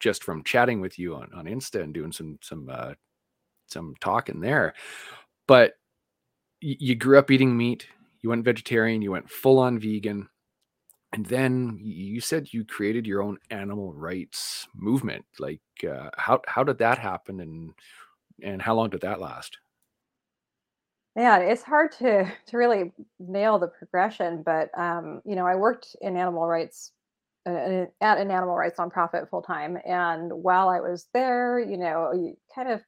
just 0.00 0.22
from 0.22 0.44
chatting 0.44 0.82
with 0.82 0.98
you 0.98 1.14
on 1.14 1.32
on 1.32 1.46
Insta 1.46 1.82
and 1.82 1.94
doing 1.94 2.12
some 2.12 2.38
some 2.42 2.68
uh 2.68 2.92
some 3.68 3.94
talking 4.00 4.40
there. 4.40 4.74
But 5.46 5.78
you 6.60 6.94
grew 6.94 7.18
up 7.18 7.30
eating 7.30 7.56
meat, 7.56 7.86
you 8.20 8.28
went 8.28 8.44
vegetarian, 8.44 9.00
you 9.00 9.12
went 9.12 9.30
full 9.30 9.58
on 9.58 9.78
vegan 9.78 10.28
and 11.12 11.26
then 11.26 11.78
you 11.80 12.20
said 12.20 12.52
you 12.52 12.64
created 12.64 13.06
your 13.06 13.22
own 13.22 13.38
animal 13.50 13.92
rights 13.92 14.66
movement 14.74 15.24
like 15.38 15.62
uh, 15.88 16.10
how 16.16 16.40
how 16.46 16.62
did 16.62 16.78
that 16.78 16.98
happen 16.98 17.40
and 17.40 17.72
and 18.42 18.62
how 18.62 18.74
long 18.74 18.90
did 18.90 19.00
that 19.00 19.20
last? 19.20 19.58
Yeah 21.16 21.38
it's 21.38 21.62
hard 21.62 21.92
to 21.92 22.30
to 22.46 22.56
really 22.56 22.92
nail 23.18 23.58
the 23.58 23.68
progression 23.68 24.42
but 24.42 24.70
um, 24.78 25.20
you 25.24 25.34
know 25.34 25.46
i 25.46 25.56
worked 25.56 25.96
in 26.00 26.16
animal 26.16 26.46
rights 26.46 26.92
uh, 27.46 27.86
at 28.00 28.18
an 28.18 28.30
animal 28.30 28.54
rights 28.54 28.78
nonprofit 28.78 29.28
full 29.30 29.42
time 29.42 29.78
and 29.86 30.32
while 30.32 30.68
i 30.68 30.80
was 30.80 31.08
there 31.14 31.58
you 31.58 31.78
know 31.78 32.12
you 32.12 32.36
kind 32.54 32.68
of 32.68 32.82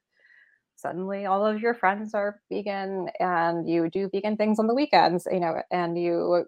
suddenly 0.76 1.26
all 1.26 1.44
of 1.46 1.60
your 1.60 1.74
friends 1.74 2.14
are 2.14 2.40
vegan 2.50 3.08
and 3.20 3.68
you 3.68 3.88
do 3.90 4.08
vegan 4.12 4.36
things 4.36 4.58
on 4.58 4.66
the 4.66 4.74
weekends 4.74 5.26
you 5.30 5.40
know 5.40 5.62
and 5.70 5.98
you 5.98 6.44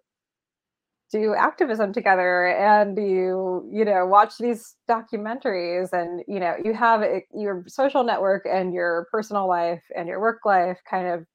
do 1.12 1.34
activism 1.34 1.92
together 1.92 2.46
and 2.46 2.96
you 2.96 3.68
you 3.70 3.84
know 3.84 4.06
watch 4.06 4.38
these 4.38 4.74
documentaries 4.88 5.92
and 5.92 6.24
you 6.26 6.40
know 6.40 6.54
you 6.64 6.72
have 6.72 7.04
your 7.34 7.64
social 7.68 8.02
network 8.02 8.46
and 8.50 8.72
your 8.72 9.06
personal 9.10 9.46
life 9.46 9.82
and 9.94 10.08
your 10.08 10.20
work 10.20 10.40
life 10.46 10.80
kind 10.88 11.06
of 11.06 11.26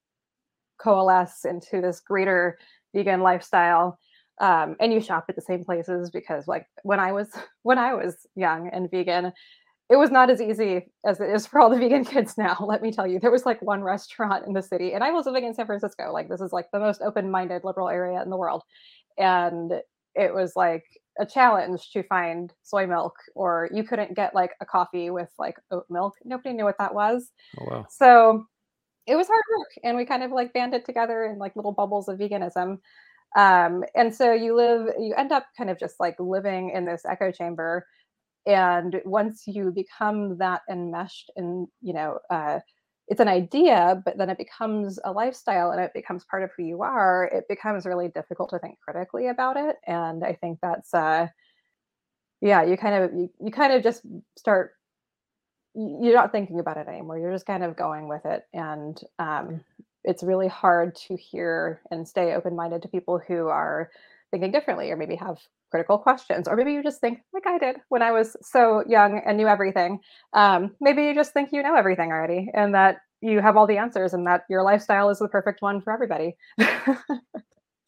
coalesce 0.80 1.46
into 1.46 1.82
this 1.82 2.00
greater 2.00 2.58
vegan 2.94 3.22
lifestyle. 3.22 4.00
Um, 4.40 4.76
and 4.80 4.94
you 4.94 5.02
shop 5.02 5.26
at 5.30 5.36
the 5.36 5.42
same 5.42 5.64
places 5.64 6.12
because 6.12 6.48
like 6.48 6.68
when 6.84 7.00
i 7.00 7.12
was 7.12 7.28
when 7.64 7.80
i 7.80 7.96
was 7.96 8.28
young 8.36 8.70
and 8.72 8.90
vegan 8.92 9.34
it 9.90 9.96
was 9.96 10.12
not 10.12 10.30
as 10.30 10.40
easy 10.40 10.92
as 11.06 11.20
it 11.20 11.30
is 11.32 11.48
for 11.48 11.60
all 11.60 11.72
the 11.72 11.78
vegan 11.78 12.06
kids 12.14 12.38
now 12.38 12.56
let 12.60 12.84
me 12.84 12.92
tell 12.92 13.08
you. 13.08 13.20
There 13.20 13.32
was 13.32 13.48
like 13.48 13.60
one 13.64 13.82
restaurant 13.82 14.46
in 14.46 14.54
the 14.54 14.62
city 14.62 14.94
and 14.94 15.04
i 15.04 15.12
was 15.12 15.26
living 15.26 15.44
in 15.46 15.56
san 15.56 15.66
francisco 15.66 16.12
like 16.14 16.30
this 16.30 16.40
is 16.40 16.54
like 16.54 16.68
the 16.72 16.80
most 16.80 17.02
open-minded 17.02 17.64
liberal 17.64 17.90
area 17.90 18.22
in 18.22 18.30
the 18.30 18.38
world 18.38 18.62
and 19.18 19.74
it 20.16 20.34
was 20.34 20.54
like 20.56 20.84
a 21.20 21.26
challenge 21.26 21.92
to 21.92 22.04
find 22.04 22.54
soy 22.64 22.86
milk 22.86 23.16
or 23.36 23.70
you 23.74 23.84
couldn't 23.84 24.16
get 24.16 24.36
like 24.36 24.52
a 24.62 24.66
coffee 24.66 25.10
with 25.10 25.30
like 25.38 25.58
oat 25.72 25.86
milk. 25.90 26.14
Nobody 26.24 26.54
knew 26.54 26.64
what 26.64 26.78
that 26.80 26.94
was. 26.94 27.32
Oh, 27.60 27.66
wow. 27.70 27.86
so 27.90 28.46
it 29.06 29.16
was 29.16 29.28
hard 29.28 29.44
work 29.58 29.72
and 29.84 29.98
we 29.98 30.06
kind 30.06 30.24
of 30.24 30.32
like 30.32 30.54
banded 30.54 30.86
together 30.86 31.26
in 31.26 31.38
like 31.38 31.56
little 31.56 31.72
bubbles 31.72 32.08
of 32.08 32.20
veganism. 32.20 32.80
Um, 33.36 33.84
and 33.96 34.14
so 34.14 34.34
you 34.34 34.56
live 34.56 34.88
you 35.00 35.14
end 35.16 35.32
up 35.32 35.46
kind 35.58 35.70
of 35.70 35.80
just 35.80 35.96
like 36.00 36.16
living 36.20 36.72
in 36.72 36.86
this 36.86 37.04
echo 37.06 37.32
chamber 37.32 37.86
and 38.46 39.02
once 39.04 39.44
you 39.46 39.72
become 39.72 40.38
that 40.38 40.62
enmeshed 40.70 41.30
in 41.36 41.68
you 41.82 41.94
know 41.94 42.20
uh, 42.30 42.60
it's 43.08 43.22
an 43.22 43.28
idea, 43.30 44.02
but 44.04 44.18
then 44.18 44.30
it 44.30 44.38
becomes 44.38 45.00
a 45.06 45.12
lifestyle 45.12 45.72
and 45.72 45.80
it 45.82 45.94
becomes 45.94 46.26
part 46.26 46.44
of 46.44 46.52
who 46.56 46.64
you 46.64 46.82
are, 46.82 47.26
it 47.34 47.46
becomes 47.48 47.86
really 47.86 48.10
difficult 48.10 48.50
to 48.50 48.60
think 48.60 48.80
critically 48.80 49.28
about 49.28 49.56
it. 49.58 49.78
And 49.88 50.24
I 50.26 50.34
think 50.34 50.60
that's 50.62 50.94
uh 50.94 51.28
yeah, 52.42 52.64
you 52.64 52.78
kind 52.78 53.04
of 53.04 53.14
you, 53.14 53.30
you 53.44 53.52
kind 53.52 53.74
of 53.74 53.84
just 53.84 54.04
start 54.38 54.72
you're 55.74 56.16
not 56.16 56.32
thinking 56.32 56.60
about 56.60 56.78
it 56.78 56.88
anymore. 56.88 57.20
You're 57.20 57.32
just 57.32 57.46
kind 57.46 57.64
of 57.64 57.78
going 57.78 58.08
with 58.08 58.26
it. 58.26 58.46
And 58.54 59.00
um 59.20 59.62
it's 60.04 60.24
really 60.24 60.48
hard 60.48 60.96
to 60.96 61.16
hear 61.18 61.82
and 61.92 62.08
stay 62.08 62.34
open-minded 62.34 62.82
to 62.82 62.88
people 62.88 63.20
who 63.28 63.48
are 63.48 63.90
thinking 64.32 64.52
differently 64.52 64.92
or 64.92 64.98
maybe 64.98 65.16
have 65.16 65.38
critical 65.72 65.98
questions 65.98 66.48
or 66.48 66.56
maybe 66.56 66.74
you 66.74 66.84
just 66.84 67.00
think 67.00 67.20
like 67.34 67.48
i 67.48 67.58
did 67.58 67.78
when 67.90 68.02
i 68.02 68.12
was 68.12 68.36
so 68.42 68.84
young 68.88 69.22
and 69.26 69.38
knew 69.38 69.48
everything. 69.48 70.00
Um, 70.34 70.76
maybe 70.80 71.04
you 71.04 71.16
just 71.16 71.34
think 71.34 71.50
you 71.52 71.64
know 71.64 71.76
everything 71.76 72.12
already 72.12 72.50
and 72.54 72.74
that 72.76 72.98
you 73.22 73.42
have 73.42 73.58
all 73.58 73.68
the 73.68 73.78
answers 73.78 74.14
and 74.14 74.28
that 74.28 74.44
your 74.50 74.64
lifestyle 74.64 75.10
is 75.10 75.20
the 75.20 75.28
perfect 75.28 75.62
one 75.62 75.82
for 75.82 75.92
everybody. 75.92 76.36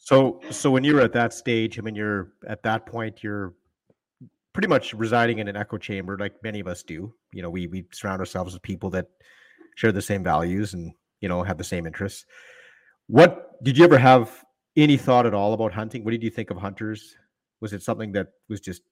So 0.02 0.42
so 0.50 0.72
when 0.72 0.84
you're 0.84 1.02
at 1.02 1.14
that 1.14 1.34
stage 1.34 1.78
i 1.78 1.82
mean 1.82 1.94
you're 1.94 2.32
at 2.48 2.64
that 2.64 2.86
point 2.86 3.22
you're 3.22 3.54
pretty 4.54 4.68
much 4.68 4.94
residing 4.94 5.40
in 5.40 5.48
an 5.48 5.56
echo 5.56 5.78
chamber 5.78 6.18
like 6.18 6.34
many 6.42 6.60
of 6.60 6.68
us 6.68 6.84
do. 6.84 7.14
You 7.34 7.42
know 7.42 7.50
we 7.50 7.68
we 7.68 7.86
surround 7.92 8.20
ourselves 8.20 8.54
with 8.54 8.64
people 8.64 8.90
that 8.92 9.08
share 9.76 9.92
the 9.92 10.02
same 10.02 10.24
values 10.24 10.74
and 10.74 10.94
you 11.22 11.30
know 11.30 11.44
have 11.44 11.58
the 11.58 11.64
same 11.64 11.86
interests. 11.86 12.26
What 13.08 13.64
did 13.64 13.78
you 13.78 13.84
ever 13.84 13.98
have 13.98 14.44
any 14.76 14.98
thought 14.98 15.26
at 15.26 15.34
all 15.34 15.54
about 15.54 15.74
hunting? 15.74 16.04
What 16.04 16.12
did 16.12 16.24
you 16.24 16.30
think 16.30 16.52
of 16.52 16.58
hunters? 16.58 17.16
Was 17.62 17.74
it 17.74 17.84
something 17.84 18.12
that 18.14 18.28
was 18.48 18.60
just 18.60 18.84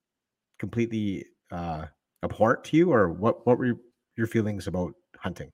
completely 0.59 1.25
uh, 1.51 1.85
abhorrent 2.23 2.63
to 2.65 2.77
you, 2.77 2.91
or 2.91 3.11
what? 3.11 3.45
What 3.45 3.57
were 3.57 3.73
your 4.17 4.27
feelings 4.27 4.67
about 4.67 4.93
hunting? 5.17 5.51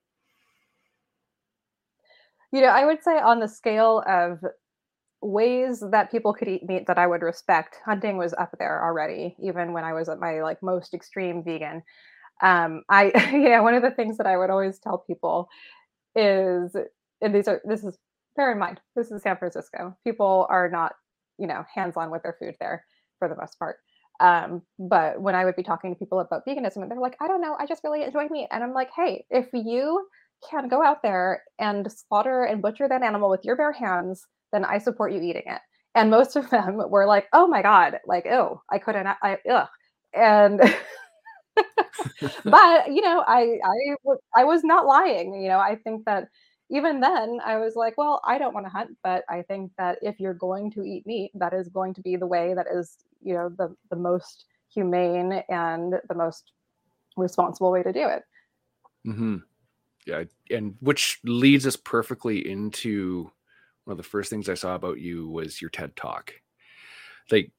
You 2.52 2.60
know, 2.60 2.68
I 2.68 2.84
would 2.84 3.02
say 3.02 3.18
on 3.18 3.40
the 3.40 3.48
scale 3.48 4.02
of 4.06 4.38
ways 5.24 5.82
that 5.90 6.10
people 6.10 6.32
could 6.32 6.48
eat 6.48 6.68
meat 6.68 6.86
that 6.86 6.98
I 6.98 7.06
would 7.06 7.22
respect, 7.22 7.78
hunting 7.84 8.16
was 8.16 8.34
up 8.34 8.54
there 8.58 8.84
already, 8.84 9.34
even 9.42 9.72
when 9.72 9.84
I 9.84 9.92
was 9.92 10.08
at 10.08 10.20
my 10.20 10.42
like 10.42 10.62
most 10.62 10.94
extreme 10.94 11.42
vegan. 11.42 11.82
Um, 12.42 12.82
I, 12.88 13.30
you 13.32 13.48
know, 13.48 13.62
one 13.62 13.74
of 13.74 13.82
the 13.82 13.90
things 13.90 14.18
that 14.18 14.26
I 14.26 14.36
would 14.36 14.50
always 14.50 14.78
tell 14.78 14.98
people 14.98 15.48
is, 16.14 16.76
and 17.20 17.34
these 17.34 17.48
are, 17.48 17.60
this 17.64 17.82
is, 17.82 17.98
bear 18.36 18.52
in 18.52 18.58
mind, 18.58 18.80
this 18.96 19.10
is 19.10 19.22
San 19.22 19.36
Francisco. 19.36 19.96
People 20.04 20.46
are 20.50 20.68
not, 20.68 20.92
you 21.38 21.46
know, 21.46 21.64
hands 21.72 21.96
on 21.96 22.10
with 22.10 22.22
their 22.22 22.36
food 22.40 22.56
there 22.60 22.84
for 23.18 23.28
the 23.28 23.36
most 23.36 23.58
part. 23.58 23.76
Um, 24.20 24.62
but 24.78 25.20
when 25.20 25.34
I 25.34 25.44
would 25.44 25.56
be 25.56 25.62
talking 25.62 25.92
to 25.92 25.98
people 25.98 26.20
about 26.20 26.46
veganism, 26.46 26.82
and 26.82 26.90
they're 26.90 27.00
like, 27.00 27.16
I 27.20 27.26
don't 27.28 27.40
know, 27.40 27.56
I 27.58 27.66
just 27.66 27.82
really 27.84 28.02
enjoy 28.02 28.28
meat. 28.30 28.48
And 28.50 28.62
I'm 28.62 28.72
like, 28.72 28.90
hey, 28.96 29.24
if 29.30 29.48
you 29.52 30.06
can 30.48 30.68
go 30.68 30.82
out 30.84 31.02
there 31.02 31.42
and 31.58 31.90
slaughter 31.90 32.44
and 32.44 32.62
butcher 32.62 32.88
that 32.88 33.02
animal 33.02 33.30
with 33.30 33.44
your 33.44 33.56
bare 33.56 33.72
hands, 33.72 34.24
then 34.52 34.64
I 34.64 34.78
support 34.78 35.12
you 35.12 35.20
eating 35.20 35.42
it. 35.46 35.60
And 35.94 36.10
most 36.10 36.36
of 36.36 36.50
them 36.50 36.76
were 36.90 37.06
like, 37.06 37.26
oh 37.32 37.46
my 37.46 37.62
God, 37.62 37.98
like, 38.06 38.26
oh, 38.26 38.62
I 38.70 38.78
couldn't, 38.78 39.06
I, 39.06 39.38
ugh. 39.50 39.68
And, 40.12 40.60
but, 42.44 42.88
you 42.92 43.00
know, 43.00 43.24
I, 43.26 43.58
I, 43.64 43.94
I 44.36 44.44
was 44.44 44.64
not 44.64 44.86
lying. 44.86 45.34
You 45.40 45.48
know, 45.48 45.58
I 45.58 45.76
think 45.76 46.04
that 46.06 46.28
even 46.74 46.98
then 46.98 47.38
I 47.44 47.58
was 47.58 47.76
like, 47.76 47.96
well, 47.96 48.20
I 48.24 48.36
don't 48.36 48.52
want 48.52 48.66
to 48.66 48.70
hunt, 48.70 48.96
but 49.04 49.24
I 49.28 49.42
think 49.42 49.70
that 49.78 49.98
if 50.02 50.18
you're 50.18 50.34
going 50.34 50.72
to 50.72 50.82
eat 50.82 51.06
meat, 51.06 51.30
that 51.34 51.54
is 51.54 51.68
going 51.68 51.94
to 51.94 52.02
be 52.02 52.16
the 52.16 52.26
way 52.26 52.52
that 52.52 52.66
is, 52.66 52.96
you 53.22 53.32
know, 53.32 53.48
the, 53.48 53.76
the 53.90 53.96
most 53.96 54.46
humane 54.72 55.44
and 55.48 55.94
the 56.08 56.14
most 56.14 56.50
responsible 57.16 57.70
way 57.70 57.84
to 57.84 57.92
do 57.92 58.08
it. 58.08 58.24
Mm-hmm. 59.06 59.36
Yeah. 60.04 60.24
And 60.50 60.74
which 60.80 61.20
leads 61.22 61.64
us 61.64 61.76
perfectly 61.76 62.50
into 62.50 63.30
one 63.84 63.92
of 63.92 63.98
the 63.98 64.02
first 64.02 64.28
things 64.28 64.48
I 64.48 64.54
saw 64.54 64.74
about 64.74 64.98
you 64.98 65.28
was 65.28 65.62
your 65.62 65.70
TED 65.70 65.94
talk. 65.94 66.32
Like 67.30 67.52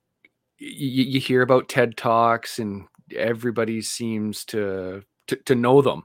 y- 0.59 0.67
you 0.67 1.21
hear 1.21 1.41
about 1.41 1.69
TED 1.69 1.95
talks 1.95 2.59
and 2.59 2.85
everybody 3.15 3.81
seems 3.81 4.43
to, 4.45 5.03
to, 5.27 5.35
to 5.37 5.55
know 5.55 5.81
them, 5.81 6.03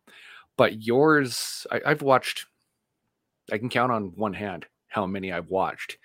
but 0.56 0.82
yours, 0.82 1.66
I, 1.72 1.80
I've 1.86 2.02
watched 2.02 2.46
I 3.50 3.58
can 3.58 3.68
count 3.68 3.92
on 3.92 4.12
one 4.16 4.34
hand 4.34 4.66
how 4.88 5.06
many 5.06 5.32
I've 5.32 5.50
watched. 5.50 5.98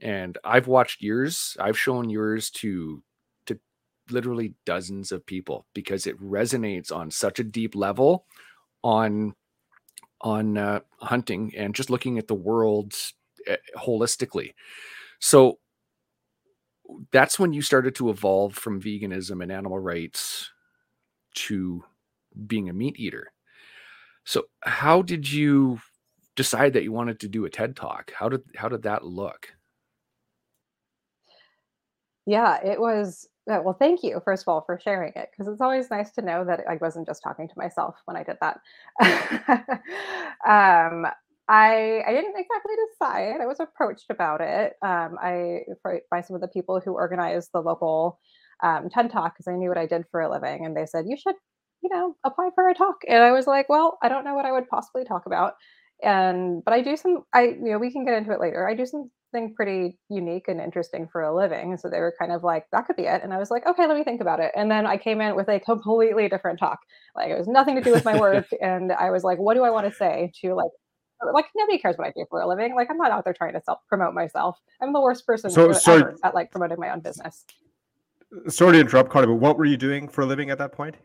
And 0.00 0.36
I've 0.44 0.66
watched 0.66 1.02
yours, 1.02 1.56
I've 1.60 1.78
shown 1.78 2.10
yours 2.10 2.50
to 2.50 3.02
to 3.46 3.58
literally 4.10 4.54
dozens 4.66 5.12
of 5.12 5.24
people 5.24 5.66
because 5.74 6.06
it 6.06 6.20
resonates 6.20 6.90
on 6.90 7.10
such 7.10 7.38
a 7.38 7.44
deep 7.44 7.74
level 7.74 8.26
on 8.82 9.34
on 10.20 10.56
uh, 10.56 10.80
hunting 11.00 11.52
and 11.56 11.74
just 11.74 11.90
looking 11.90 12.18
at 12.18 12.28
the 12.28 12.34
world 12.34 12.94
uh, 13.50 13.56
holistically. 13.76 14.54
So 15.20 15.58
that's 17.10 17.38
when 17.38 17.52
you 17.52 17.62
started 17.62 17.94
to 17.96 18.10
evolve 18.10 18.54
from 18.54 18.80
veganism 18.80 19.42
and 19.42 19.50
animal 19.50 19.78
rights 19.78 20.50
to 21.34 21.84
being 22.46 22.68
a 22.68 22.72
meat 22.72 22.98
eater. 22.98 23.32
So 24.24 24.44
how 24.60 25.02
did 25.02 25.30
you 25.30 25.80
decide 26.36 26.72
that 26.74 26.82
you 26.82 26.92
wanted 26.92 27.20
to 27.20 27.28
do 27.28 27.44
a 27.44 27.50
TED 27.50 27.76
talk? 27.76 28.12
How 28.16 28.28
did 28.28 28.42
how 28.56 28.68
did 28.68 28.82
that 28.82 29.04
look? 29.04 29.48
Yeah, 32.26 32.58
it 32.64 32.80
was 32.80 33.28
well, 33.46 33.76
thank 33.78 34.04
you 34.04 34.20
first 34.24 34.44
of 34.44 34.48
all 34.48 34.62
for 34.64 34.78
sharing 34.78 35.12
it 35.16 35.30
because 35.30 35.52
it's 35.52 35.60
always 35.60 35.90
nice 35.90 36.12
to 36.12 36.22
know 36.22 36.44
that 36.44 36.60
I 36.68 36.76
wasn't 36.80 37.06
just 37.06 37.22
talking 37.22 37.48
to 37.48 37.54
myself 37.56 37.96
when 38.04 38.16
I 38.16 38.22
did 38.22 38.36
that. 38.40 38.60
um, 40.46 41.06
I 41.48 42.02
I 42.06 42.12
didn't 42.12 42.38
exactly 42.38 42.74
decide. 42.92 43.40
I 43.40 43.46
was 43.46 43.60
approached 43.60 44.06
about 44.10 44.40
it. 44.40 44.74
Um, 44.82 45.16
I 45.20 45.62
by 46.10 46.20
some 46.20 46.36
of 46.36 46.40
the 46.40 46.48
people 46.48 46.80
who 46.80 46.92
organized 46.92 47.50
the 47.52 47.60
local 47.60 48.20
um, 48.62 48.88
TED 48.90 49.10
talk 49.10 49.34
because 49.34 49.48
I 49.48 49.56
knew 49.56 49.68
what 49.68 49.78
I 49.78 49.86
did 49.86 50.04
for 50.10 50.20
a 50.20 50.30
living, 50.30 50.64
and 50.64 50.76
they 50.76 50.86
said 50.86 51.06
you 51.08 51.16
should, 51.16 51.34
you 51.82 51.90
know, 51.92 52.16
apply 52.24 52.50
for 52.54 52.68
a 52.68 52.74
talk. 52.74 52.98
And 53.08 53.24
I 53.24 53.32
was 53.32 53.48
like, 53.48 53.68
well, 53.68 53.98
I 54.02 54.08
don't 54.08 54.24
know 54.24 54.34
what 54.34 54.46
I 54.46 54.52
would 54.52 54.68
possibly 54.68 55.04
talk 55.04 55.26
about 55.26 55.54
and 56.02 56.64
but 56.64 56.74
I 56.74 56.82
do 56.82 56.96
some 56.96 57.24
I 57.32 57.42
you 57.42 57.72
know 57.72 57.78
we 57.78 57.92
can 57.92 58.04
get 58.04 58.14
into 58.14 58.32
it 58.32 58.40
later. 58.40 58.68
I 58.68 58.74
do 58.74 58.86
something 58.86 59.54
pretty 59.54 59.98
unique 60.08 60.48
and 60.48 60.60
interesting 60.60 61.08
for 61.10 61.22
a 61.22 61.34
living. 61.34 61.76
So 61.76 61.88
they 61.88 62.00
were 62.00 62.14
kind 62.18 62.32
of 62.32 62.42
like 62.44 62.66
that 62.72 62.86
could 62.86 62.96
be 62.96 63.04
it, 63.04 63.22
and 63.22 63.32
I 63.32 63.38
was 63.38 63.50
like 63.50 63.66
okay, 63.66 63.86
let 63.86 63.96
me 63.96 64.04
think 64.04 64.20
about 64.20 64.40
it. 64.40 64.52
And 64.54 64.70
then 64.70 64.86
I 64.86 64.96
came 64.96 65.20
in 65.20 65.36
with 65.36 65.48
a 65.48 65.60
completely 65.60 66.28
different 66.28 66.58
talk. 66.58 66.80
Like 67.16 67.30
it 67.30 67.38
was 67.38 67.48
nothing 67.48 67.76
to 67.76 67.82
do 67.82 67.92
with 67.92 68.04
my 68.04 68.18
work, 68.18 68.48
and 68.60 68.92
I 68.92 69.10
was 69.10 69.24
like, 69.24 69.38
what 69.38 69.54
do 69.54 69.64
I 69.64 69.70
want 69.70 69.86
to 69.86 69.94
say 69.94 70.32
to 70.42 70.54
like 70.54 70.70
like 71.32 71.46
nobody 71.54 71.78
cares 71.78 71.96
what 71.96 72.08
I 72.08 72.10
do 72.10 72.26
for 72.28 72.40
a 72.40 72.48
living. 72.48 72.74
Like 72.74 72.88
I'm 72.90 72.96
not 72.96 73.10
out 73.10 73.24
there 73.24 73.32
trying 73.32 73.52
to 73.52 73.60
self 73.62 73.78
promote 73.88 74.14
myself. 74.14 74.58
I'm 74.80 74.92
the 74.92 75.00
worst 75.00 75.26
person 75.26 75.50
so, 75.50 75.72
sorry, 75.72 76.14
at 76.24 76.34
like 76.34 76.50
promoting 76.50 76.78
my 76.80 76.90
own 76.90 77.00
business. 77.00 77.44
Sorry 78.48 78.72
to 78.72 78.80
interrupt, 78.80 79.10
Carter, 79.10 79.28
but 79.28 79.34
what 79.34 79.58
were 79.58 79.66
you 79.66 79.76
doing 79.76 80.08
for 80.08 80.22
a 80.22 80.26
living 80.26 80.50
at 80.50 80.58
that 80.58 80.72
point? 80.72 80.96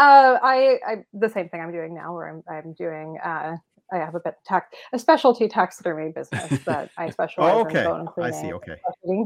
Uh, 0.00 0.38
I, 0.42 0.78
I 0.86 1.04
the 1.12 1.28
same 1.28 1.50
thing 1.50 1.60
I'm 1.60 1.72
doing 1.72 1.94
now, 1.94 2.14
where 2.14 2.26
I'm 2.30 2.42
I'm 2.48 2.72
doing. 2.72 3.18
Uh, 3.22 3.56
I 3.92 3.96
have 3.98 4.14
a 4.14 4.20
bit 4.20 4.34
tax 4.46 4.74
a 4.94 4.98
specialty 4.98 5.46
taxidermy 5.46 6.10
business 6.12 6.58
that 6.64 6.90
I 6.96 7.10
specialize 7.10 7.52
oh, 7.54 7.60
okay. 7.66 7.80
in 7.80 7.84
bone 7.84 8.06
cleaning. 8.06 8.34
I 8.34 8.40
see. 8.40 8.52
Okay. 8.54 8.76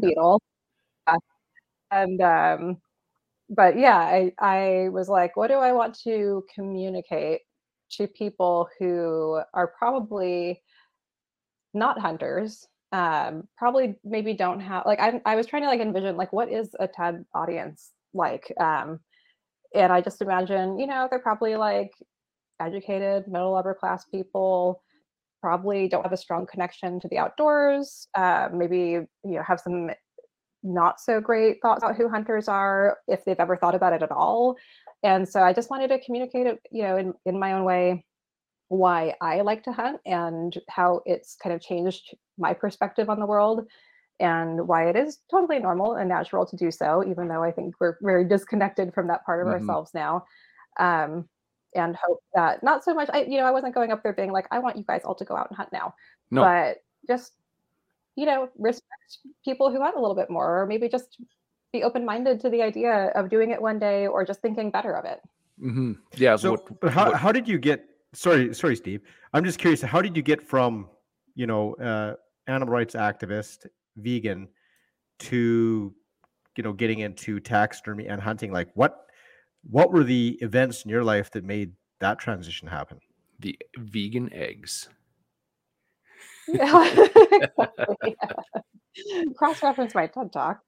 Beetle. 0.03 0.43
Uh, 1.07 1.19
and 1.93 2.21
um, 2.21 2.79
but 3.51 3.79
yeah, 3.79 3.99
I 3.99 4.33
I 4.41 4.89
was 4.89 5.09
like, 5.09 5.37
what 5.37 5.47
do 5.47 5.55
I 5.55 5.71
want 5.71 5.97
to 6.01 6.45
communicate 6.53 7.43
to 7.93 8.09
people 8.09 8.69
who 8.81 9.41
are 9.55 9.69
probably 9.79 10.61
not 11.73 12.01
hunters 12.01 12.67
um 12.93 13.47
probably 13.57 13.97
maybe 14.05 14.33
don't 14.35 14.61
have 14.61 14.87
like 14.87 15.01
I, 15.01 15.21
I 15.27 15.35
was 15.35 15.47
trying 15.47 15.63
to 15.63 15.69
like 15.69 15.81
envision 15.81 16.17
like 16.17 16.33
what 16.33 16.51
is 16.51 16.71
a 16.79 16.87
ted 16.87 17.25
audience 17.35 17.91
like 18.13 18.53
um 18.61 19.01
and 19.75 19.93
I 19.93 20.01
just 20.01 20.23
imagine, 20.23 20.79
you 20.79 20.87
know, 20.87 21.09
they're 21.11 21.19
probably 21.19 21.57
like 21.57 21.93
educated, 22.61 23.27
middle 23.29 23.57
upper 23.57 23.75
class 23.75 24.05
people, 24.05 24.83
probably 25.41 25.89
don't 25.89 26.03
have 26.03 26.13
a 26.13 26.17
strong 26.17 26.47
connection 26.47 27.01
to 27.01 27.09
the 27.09 27.19
outdoors. 27.19 28.09
Uh, 28.15 28.49
maybe 28.53 28.81
you 28.81 29.09
know 29.25 29.43
have 29.47 29.61
some 29.61 29.91
not 30.63 30.99
so 30.99 31.21
great 31.21 31.59
thoughts 31.61 31.83
about 31.83 31.97
who 31.97 32.09
hunters 32.09 32.49
are, 32.49 32.97
if 33.07 33.25
they've 33.25 33.39
ever 33.39 33.57
thought 33.57 33.75
about 33.75 33.93
it 33.93 34.03
at 34.03 34.11
all. 34.11 34.57
And 35.03 35.29
so 35.29 35.43
I 35.43 35.53
just 35.53 35.69
wanted 35.69 35.89
to 35.89 36.01
communicate 36.01 36.47
it, 36.47 36.59
you 36.73 36.83
know, 36.83 36.97
in, 36.97 37.13
in 37.27 37.39
my 37.39 37.53
own 37.53 37.65
way, 37.65 38.07
why 38.69 39.15
I 39.21 39.43
like 39.43 39.63
to 39.65 39.73
hunt 39.73 40.01
and 40.07 40.57
how 40.71 41.03
it's 41.05 41.37
kind 41.37 41.55
of 41.55 41.61
changed 41.61 42.17
my 42.39 42.55
perspective 42.55 43.11
on 43.11 43.21
the 43.21 43.27
world 43.27 43.67
and 44.21 44.69
why 44.69 44.89
it 44.89 44.97
is 44.97 45.19
totally 45.31 45.59
normal 45.59 45.95
and 45.95 46.09
natural 46.09 46.47
to 46.47 46.57
do 46.57 46.71
so, 46.71 47.05
even 47.05 47.29
though 47.29 47.43
I 47.43 47.51
think 47.51 47.75
we're 47.81 47.99
very 48.01 48.25
disconnected 48.25 48.95
from 48.95 49.09
that 49.09 49.25
part 49.25 49.41
of 49.41 49.53
mm-hmm. 49.53 49.69
ourselves 49.69 49.93
now. 49.95 50.25
Um, 50.79 51.29
and 51.75 51.97
hope 51.97 52.21
that 52.35 52.63
not 52.63 52.85
so 52.85 52.95
much, 52.95 53.11
I, 53.13 53.23
you 53.23 53.39
know, 53.39 53.47
I 53.47 53.51
wasn't 53.51 53.75
going 53.75 53.91
up 53.91 54.03
there 54.03 54.13
being 54.13 54.31
like, 54.31 54.47
I 54.53 54.61
want 54.61 54.77
you 54.77 54.85
guys 54.85 55.03
all 55.05 55.17
to 55.17 55.25
go 55.25 55.37
out 55.37 55.49
and 55.51 55.57
hunt 55.57 55.73
now, 55.73 55.95
no. 56.31 56.43
but 56.43 56.77
just, 57.09 57.33
you 58.15 58.27
know, 58.27 58.49
respect 58.57 59.19
people 59.45 59.73
who 59.73 59.81
hunt 59.81 59.97
a 59.97 60.01
little 60.01 60.15
bit 60.15 60.31
more, 60.31 60.63
or 60.63 60.67
maybe 60.67 60.89
just 60.89 61.19
be 61.73 61.83
open 61.83 62.05
minded 62.05 62.39
to 62.41 62.49
the 62.49 62.63
idea 62.63 63.11
of 63.17 63.29
doing 63.29 63.51
it 63.51 63.61
one 63.61 63.81
day 63.81 64.07
or 64.07 64.25
just 64.25 64.41
thinking 64.41 64.71
better 64.71 64.93
of 64.95 65.05
it. 65.05 65.21
Mm-hmm. 65.61 65.95
Yeah. 66.17 66.37
So, 66.37 66.53
what, 66.53 66.81
but 66.81 66.93
how, 66.93 67.07
what, 67.07 67.17
how 67.17 67.33
did 67.33 67.49
you 67.49 67.59
get, 67.59 67.85
sorry, 68.13 68.55
sorry, 68.55 68.77
Steve, 68.77 69.01
I'm 69.33 69.45
just 69.45 69.59
curious, 69.59 69.83
how 69.83 70.01
did 70.01 70.17
you 70.17 70.23
get 70.23 70.41
from, 70.41 70.89
you 71.35 71.49
know, 71.49 71.75
uh, 71.75 72.15
animal 72.47 72.73
rights 72.73 72.95
activist 72.95 73.67
vegan 73.97 74.49
to 75.19 75.95
you 76.57 76.63
know 76.63 76.73
getting 76.73 77.01
into 77.01 77.41
taxidermy 77.41 78.07
and 78.07 78.21
hunting 78.21 78.53
like 78.53 78.69
what 78.75 79.07
what 79.71 79.93
were 79.93 80.05
the 80.05 80.39
events 80.41 80.85
in 80.85 80.91
your 80.91 81.05
life 81.05 81.31
that 81.31 81.45
made 81.45 81.73
that 82.01 82.19
transition 82.19 82.69
happen? 82.69 83.01
The 83.39 83.59
vegan 83.79 84.33
eggs. 84.33 84.89
Yeah, 86.47 87.07
cross 89.35 89.63
reference 89.63 89.95
my 89.95 90.07
ted 90.09 90.31
talk. 90.31 90.61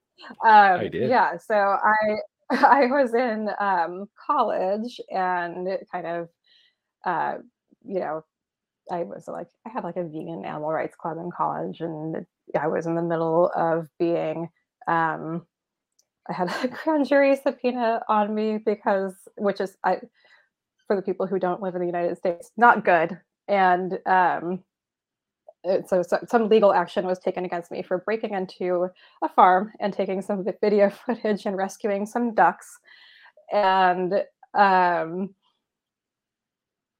Um, 0.42 0.80
I 0.80 0.88
did. 0.88 1.10
yeah 1.10 1.36
so 1.36 1.54
i 1.54 2.16
i 2.50 2.86
was 2.86 3.12
in 3.12 3.50
um, 3.60 4.08
college 4.26 4.98
and 5.10 5.68
kind 5.92 6.06
of 6.06 6.28
uh, 7.04 7.34
you 7.84 8.00
know 8.00 8.24
I 8.90 9.02
was 9.02 9.26
like, 9.28 9.48
I 9.66 9.70
had 9.70 9.84
like 9.84 9.96
a 9.96 10.04
vegan 10.04 10.44
animal 10.44 10.70
rights 10.70 10.96
club 10.96 11.18
in 11.18 11.30
college, 11.30 11.80
and 11.80 12.24
I 12.58 12.66
was 12.68 12.86
in 12.86 12.94
the 12.94 13.02
middle 13.02 13.50
of 13.54 13.88
being, 13.98 14.48
um, 14.86 15.46
I 16.28 16.32
had 16.32 16.48
a 16.64 16.68
grand 16.68 17.08
jury 17.08 17.36
subpoena 17.36 18.02
on 18.08 18.34
me 18.34 18.58
because, 18.58 19.14
which 19.36 19.60
is, 19.60 19.76
I, 19.84 19.98
for 20.86 20.96
the 20.96 21.02
people 21.02 21.26
who 21.26 21.38
don't 21.38 21.62
live 21.62 21.74
in 21.74 21.80
the 21.80 21.86
United 21.86 22.16
States, 22.16 22.52
not 22.56 22.84
good. 22.84 23.18
And 23.48 23.98
um, 24.06 24.62
so, 25.86 26.02
so, 26.02 26.18
some 26.28 26.48
legal 26.48 26.72
action 26.72 27.06
was 27.06 27.18
taken 27.18 27.44
against 27.44 27.70
me 27.70 27.82
for 27.82 27.98
breaking 27.98 28.34
into 28.34 28.88
a 29.22 29.28
farm 29.28 29.72
and 29.80 29.92
taking 29.92 30.22
some 30.22 30.44
video 30.60 30.90
footage 30.90 31.46
and 31.46 31.56
rescuing 31.56 32.06
some 32.06 32.34
ducks 32.34 32.78
and 33.52 34.22
um, 34.54 35.34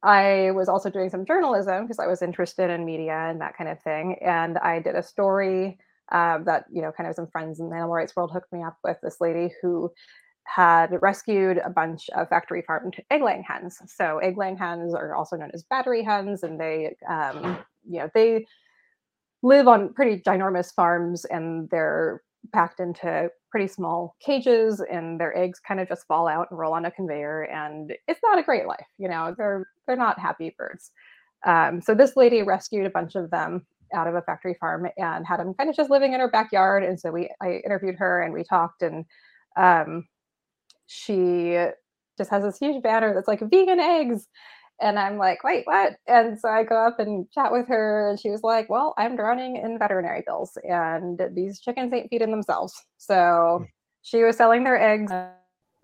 I 0.02 0.50
was 0.52 0.68
also 0.68 0.90
doing 0.90 1.10
some 1.10 1.24
journalism 1.24 1.84
because 1.84 1.98
I 1.98 2.06
was 2.06 2.22
interested 2.22 2.70
in 2.70 2.84
media 2.84 3.14
and 3.28 3.40
that 3.40 3.56
kind 3.56 3.70
of 3.70 3.80
thing. 3.82 4.16
And 4.22 4.58
I 4.58 4.80
did 4.80 4.94
a 4.94 5.02
story 5.02 5.78
uh, 6.12 6.38
that, 6.44 6.66
you 6.70 6.82
know, 6.82 6.92
kind 6.92 7.08
of 7.08 7.16
some 7.16 7.26
friends 7.26 7.58
in 7.58 7.68
the 7.68 7.76
animal 7.76 7.94
rights 7.94 8.14
world 8.14 8.30
hooked 8.32 8.52
me 8.52 8.62
up 8.62 8.76
with 8.84 8.98
this 9.02 9.16
lady 9.20 9.52
who 9.60 9.90
had 10.44 10.96
rescued 11.02 11.58
a 11.58 11.70
bunch 11.70 12.08
of 12.10 12.28
factory 12.28 12.62
farmed 12.66 12.96
egg 13.10 13.22
laying 13.22 13.42
hens. 13.42 13.80
So 13.86 14.18
egg 14.18 14.36
laying 14.38 14.56
hens 14.56 14.94
are 14.94 15.14
also 15.14 15.36
known 15.36 15.50
as 15.52 15.64
battery 15.64 16.04
hens, 16.04 16.44
and 16.44 16.60
they, 16.60 16.94
um, 17.08 17.58
you 17.88 17.98
know, 17.98 18.10
they 18.14 18.46
live 19.42 19.68
on 19.68 19.92
pretty 19.92 20.22
ginormous 20.22 20.72
farms 20.74 21.24
and 21.24 21.68
they're 21.70 22.22
packed 22.52 22.80
into 22.80 23.28
pretty 23.50 23.66
small 23.66 24.14
cages 24.24 24.80
and 24.90 25.20
their 25.20 25.36
eggs 25.36 25.60
kind 25.66 25.80
of 25.80 25.88
just 25.88 26.06
fall 26.06 26.28
out 26.28 26.46
and 26.50 26.58
roll 26.58 26.74
on 26.74 26.84
a 26.84 26.90
conveyor 26.90 27.42
and 27.42 27.92
it's 28.06 28.20
not 28.22 28.38
a 28.38 28.42
great 28.42 28.66
life 28.66 28.86
you 28.98 29.08
know 29.08 29.34
they're 29.36 29.66
they're 29.86 29.96
not 29.96 30.18
happy 30.18 30.54
birds. 30.58 30.90
Um, 31.46 31.80
so 31.80 31.94
this 31.94 32.16
lady 32.16 32.42
rescued 32.42 32.86
a 32.86 32.90
bunch 32.90 33.14
of 33.14 33.30
them 33.30 33.66
out 33.94 34.08
of 34.08 34.14
a 34.14 34.22
factory 34.22 34.56
farm 34.58 34.88
and 34.96 35.24
had 35.26 35.38
them 35.38 35.54
kind 35.54 35.70
of 35.70 35.76
just 35.76 35.90
living 35.90 36.12
in 36.12 36.18
her 36.18 36.28
backyard 36.28 36.82
and 36.82 36.98
so 36.98 37.12
we 37.12 37.30
i 37.40 37.60
interviewed 37.64 37.94
her 37.96 38.22
and 38.22 38.34
we 38.34 38.42
talked 38.42 38.82
and 38.82 39.04
um, 39.56 40.04
she 40.86 41.56
just 42.18 42.30
has 42.30 42.42
this 42.42 42.58
huge 42.58 42.82
banner 42.82 43.14
that's 43.14 43.28
like 43.28 43.40
vegan 43.48 43.78
eggs 43.78 44.26
and 44.80 44.98
I'm 44.98 45.16
like, 45.16 45.42
wait, 45.42 45.66
what? 45.66 45.96
And 46.06 46.38
so 46.38 46.48
I 46.48 46.62
go 46.62 46.76
up 46.76 46.98
and 46.98 47.30
chat 47.30 47.50
with 47.50 47.68
her, 47.68 48.10
and 48.10 48.20
she 48.20 48.30
was 48.30 48.42
like, 48.42 48.68
well, 48.68 48.94
I'm 48.98 49.16
drowning 49.16 49.56
in 49.56 49.78
veterinary 49.78 50.22
bills, 50.26 50.58
and 50.62 51.20
these 51.32 51.60
chickens 51.60 51.92
ain't 51.92 52.10
feeding 52.10 52.30
themselves. 52.30 52.84
So 52.98 53.58
hmm. 53.60 53.64
she 54.02 54.22
was 54.22 54.36
selling 54.36 54.64
their 54.64 54.80
eggs. 54.80 55.12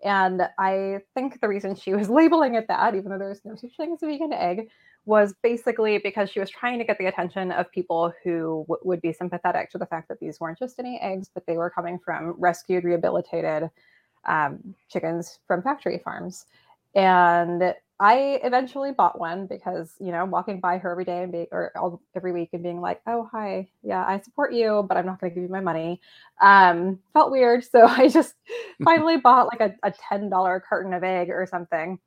And 0.05 0.41
I 0.59 0.99
think 1.13 1.39
the 1.39 1.47
reason 1.47 1.75
she 1.75 1.93
was 1.93 2.09
labeling 2.09 2.55
it 2.55 2.67
that, 2.67 2.95
even 2.95 3.11
though 3.11 3.17
there's 3.17 3.41
no 3.45 3.55
such 3.55 3.75
thing 3.77 3.93
as 3.93 4.03
a 4.03 4.07
vegan 4.07 4.33
egg, 4.33 4.69
was 5.05 5.33
basically 5.43 5.97
because 5.97 6.29
she 6.29 6.39
was 6.39 6.49
trying 6.49 6.79
to 6.79 6.85
get 6.85 6.97
the 6.97 7.07
attention 7.07 7.51
of 7.51 7.69
people 7.71 8.13
who 8.23 8.65
w- 8.69 8.79
would 8.83 9.01
be 9.01 9.11
sympathetic 9.11 9.69
to 9.69 9.77
the 9.77 9.85
fact 9.85 10.07
that 10.07 10.19
these 10.19 10.39
weren't 10.39 10.57
just 10.57 10.79
any 10.79 10.97
eggs, 11.01 11.29
but 11.33 11.45
they 11.45 11.57
were 11.57 11.69
coming 11.69 11.99
from 11.99 12.35
rescued, 12.37 12.83
rehabilitated 12.83 13.69
um, 14.25 14.75
chickens 14.89 15.39
from 15.45 15.61
factory 15.61 15.99
farms. 16.03 16.45
And 16.95 17.73
I 17.99 18.39
eventually 18.43 18.91
bought 18.91 19.19
one 19.19 19.45
because 19.45 19.95
you 19.99 20.11
know 20.11 20.25
walking 20.25 20.59
by 20.59 20.77
her 20.79 20.91
every 20.91 21.05
day 21.05 21.23
and 21.23 21.31
being 21.31 21.47
or 21.51 21.71
all, 21.77 22.01
every 22.15 22.31
week 22.31 22.49
and 22.53 22.63
being 22.63 22.81
like, 22.81 23.01
oh 23.07 23.29
hi, 23.31 23.69
yeah, 23.83 24.03
I 24.05 24.19
support 24.19 24.53
you, 24.53 24.85
but 24.87 24.97
I'm 24.97 25.05
not 25.05 25.21
going 25.21 25.31
to 25.31 25.35
give 25.35 25.43
you 25.43 25.49
my 25.49 25.61
money. 25.61 26.01
Um, 26.41 26.99
felt 27.13 27.31
weird, 27.31 27.63
so 27.71 27.85
I 27.85 28.09
just 28.09 28.35
finally 28.83 29.17
bought 29.17 29.47
like 29.47 29.61
a, 29.61 29.87
a 29.87 29.91
ten 29.91 30.29
dollar 30.29 30.63
carton 30.67 30.93
of 30.93 31.03
egg 31.03 31.29
or 31.29 31.45
something, 31.49 31.99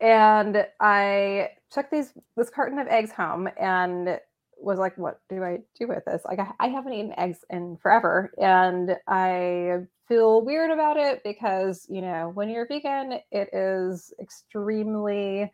and 0.00 0.66
I 0.80 1.50
took 1.70 1.90
these 1.90 2.12
this 2.36 2.50
carton 2.50 2.78
of 2.78 2.88
eggs 2.88 3.12
home 3.12 3.48
and 3.58 4.18
was 4.62 4.78
like, 4.78 4.96
what 4.98 5.20
do 5.28 5.42
I 5.42 5.60
do 5.78 5.88
with 5.88 6.04
this? 6.04 6.22
Like, 6.24 6.38
I, 6.38 6.52
I 6.60 6.68
haven't 6.68 6.92
eaten 6.92 7.18
eggs 7.18 7.44
in 7.50 7.76
forever, 7.82 8.32
and 8.38 8.96
I 9.08 9.86
feel 10.08 10.42
weird 10.42 10.70
about 10.70 10.96
it 10.96 11.22
because 11.24 11.86
you 11.88 12.02
know 12.02 12.30
when 12.34 12.50
you're 12.50 12.66
vegan 12.66 13.18
it 13.30 13.48
is 13.54 14.12
extremely 14.20 15.50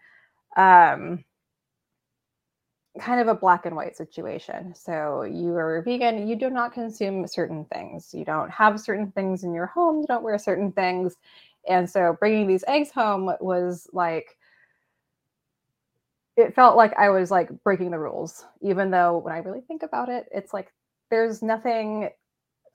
um 0.56 1.24
kind 2.98 3.20
of 3.20 3.28
a 3.28 3.34
black 3.34 3.66
and 3.66 3.76
white 3.76 3.96
situation. 3.96 4.74
So 4.74 5.22
you 5.22 5.54
are 5.54 5.82
vegan 5.82 6.26
you 6.26 6.34
do 6.36 6.50
not 6.50 6.72
consume 6.72 7.26
certain 7.28 7.64
things. 7.66 8.12
You 8.12 8.24
don't 8.24 8.50
have 8.50 8.80
certain 8.80 9.12
things 9.12 9.44
in 9.44 9.54
your 9.54 9.66
home 9.66 10.00
you 10.00 10.06
don't 10.06 10.24
wear 10.24 10.38
certain 10.38 10.72
things. 10.72 11.16
And 11.68 11.88
so 11.88 12.16
bringing 12.18 12.46
these 12.48 12.64
eggs 12.66 12.90
home 12.90 13.30
was 13.40 13.86
like 13.92 14.37
it 16.38 16.54
felt 16.54 16.76
like 16.76 16.94
i 16.96 17.10
was 17.10 17.30
like 17.30 17.50
breaking 17.62 17.90
the 17.90 17.98
rules 17.98 18.46
even 18.62 18.90
though 18.90 19.18
when 19.18 19.34
i 19.34 19.38
really 19.38 19.60
think 19.60 19.82
about 19.82 20.08
it 20.08 20.26
it's 20.32 20.54
like 20.54 20.72
there's 21.10 21.42
nothing 21.42 22.10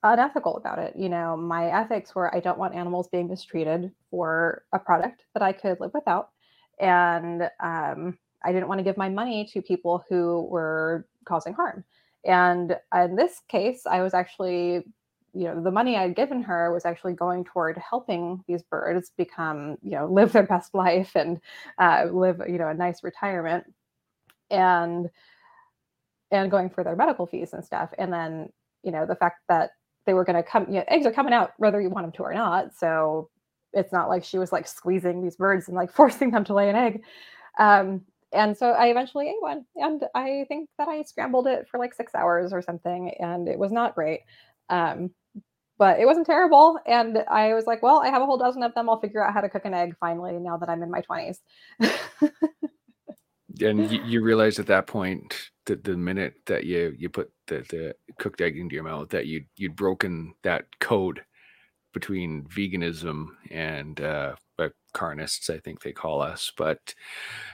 unethical 0.04 0.58
about 0.58 0.80
it. 0.80 0.94
You 0.96 1.10
know, 1.10 1.36
my 1.38 1.68
ethics 1.68 2.14
were 2.14 2.34
I 2.36 2.40
don't 2.40 2.58
want 2.58 2.76
animals 2.76 3.08
being 3.08 3.30
mistreated 3.30 3.92
for 4.12 4.64
a 4.74 4.80
product 4.80 5.24
that 5.34 5.44
I 5.44 5.54
could 5.54 5.80
live 5.80 5.92
without. 5.94 6.30
And 6.80 7.44
um, 7.62 8.18
I 8.44 8.52
didn't 8.52 8.68
want 8.68 8.80
to 8.80 8.84
give 8.84 8.98
my 8.98 9.10
money 9.10 9.50
to 9.54 9.62
people 9.62 10.04
who 10.10 10.48
were 10.50 11.08
causing 11.26 11.54
harm. 11.54 11.86
And 12.26 12.78
in 12.96 13.16
this 13.16 13.42
case, 13.48 13.86
I 13.86 14.02
was 14.02 14.14
actually, 14.14 14.84
you 15.34 15.46
know, 15.46 15.62
the 15.62 15.72
money 15.72 15.98
I'd 15.98 16.16
given 16.16 16.44
her 16.44 16.72
was 16.72 16.86
actually 16.86 17.14
going 17.14 17.44
toward 17.44 17.78
helping 17.78 18.44
these 18.48 18.64
birds 18.64 19.12
become, 19.18 19.78
you 19.82 19.92
know, 19.92 20.06
live 20.06 20.32
their 20.32 20.44
best 20.44 20.74
life 20.74 21.12
and 21.16 21.40
uh, 21.80 22.08
live, 22.12 22.42
you 22.48 22.58
know, 22.58 22.68
a 22.68 22.74
nice 22.74 23.04
retirement. 23.04 23.66
And 24.52 25.10
and 26.34 26.52
going 26.52 26.70
for 26.70 26.84
their 26.84 26.96
medical 26.96 27.28
fees 27.28 27.54
and 27.54 27.64
stuff. 27.64 27.92
And 27.98 28.12
then, 28.12 28.50
you 28.82 28.92
know, 28.92 29.06
the 29.06 29.16
fact 29.16 29.42
that 29.50 29.72
they 30.06 30.14
were 30.14 30.26
going 30.26 30.36
to 30.36 30.44
come, 30.44 30.66
you 30.68 30.76
know, 30.76 30.84
eggs 30.88 31.06
are 31.06 31.12
coming 31.12 31.34
out 31.34 31.54
whether 31.58 31.80
you 31.80 31.90
want 31.90 32.06
them 32.06 32.12
to 32.14 32.24
or 32.24 32.34
not. 32.34 32.76
So 32.76 33.30
it's 33.72 33.94
not 33.94 34.10
like 34.10 34.24
she 34.24 34.38
was 34.38 34.52
like 34.52 34.68
squeezing 34.68 35.24
these 35.24 35.36
birds 35.36 35.68
and 35.68 35.78
like 35.78 35.92
forcing 35.96 36.32
them 36.32 36.44
to 36.46 36.54
lay 36.54 36.70
an 36.70 36.76
egg. 36.76 37.04
Um, 37.60 38.02
and 38.32 38.58
so 38.58 38.72
I 38.72 38.88
eventually 38.88 39.30
ate 39.30 39.42
one, 39.42 39.64
and 39.76 40.04
I 40.16 40.46
think 40.48 40.68
that 40.80 40.88
I 40.88 41.04
scrambled 41.04 41.46
it 41.46 41.68
for 41.70 41.80
like 41.80 41.94
six 41.94 42.16
hours 42.16 42.52
or 42.52 42.64
something, 42.64 43.12
and 43.20 43.48
it 43.48 43.60
was 43.60 43.72
not 43.72 43.94
great. 43.94 44.22
Um, 44.70 45.12
but 45.84 46.00
it 46.00 46.06
wasn't 46.06 46.26
terrible. 46.26 46.80
And 46.86 47.26
I 47.30 47.54
was 47.54 47.68
like, 47.68 47.84
well, 47.84 48.00
I 48.02 48.08
have 48.08 48.22
a 48.22 48.26
whole 48.26 48.38
dozen 48.38 48.64
of 48.64 48.74
them. 48.74 48.90
I'll 48.90 49.02
figure 49.02 49.22
out 49.22 49.34
how 49.34 49.42
to 49.42 49.50
cook 49.50 49.66
an 49.66 49.74
egg 49.74 49.98
finally 50.00 50.32
now 50.40 50.56
that 50.56 50.70
I'm 50.70 50.82
in 50.82 50.90
my 50.90 51.02
20s. 51.02 51.40
and 53.62 53.92
you, 53.92 54.02
you 54.06 54.24
realize 54.24 54.60
at 54.60 54.68
that 54.68 54.88
point 54.88 55.36
that 55.66 55.84
the 55.84 55.98
minute 55.98 56.36
that 56.46 56.64
you 56.64 56.96
you 56.98 57.10
put 57.10 57.34
the, 57.48 57.66
the 57.70 57.96
cooked 58.18 58.40
egg 58.40 58.58
into 58.58 58.76
your 58.76 58.86
mouth 58.86 59.10
that 59.10 59.28
you 59.28 59.44
you'd 59.58 59.76
broken 59.76 60.34
that 60.44 60.68
code 60.80 61.22
between 61.92 62.44
veganism 62.44 63.28
and 63.52 64.00
uh, 64.00 64.36
carnists, 64.94 65.50
I 65.50 65.58
think 65.58 65.82
they 65.82 65.92
call 65.92 66.22
us. 66.22 66.50
But 66.58 66.96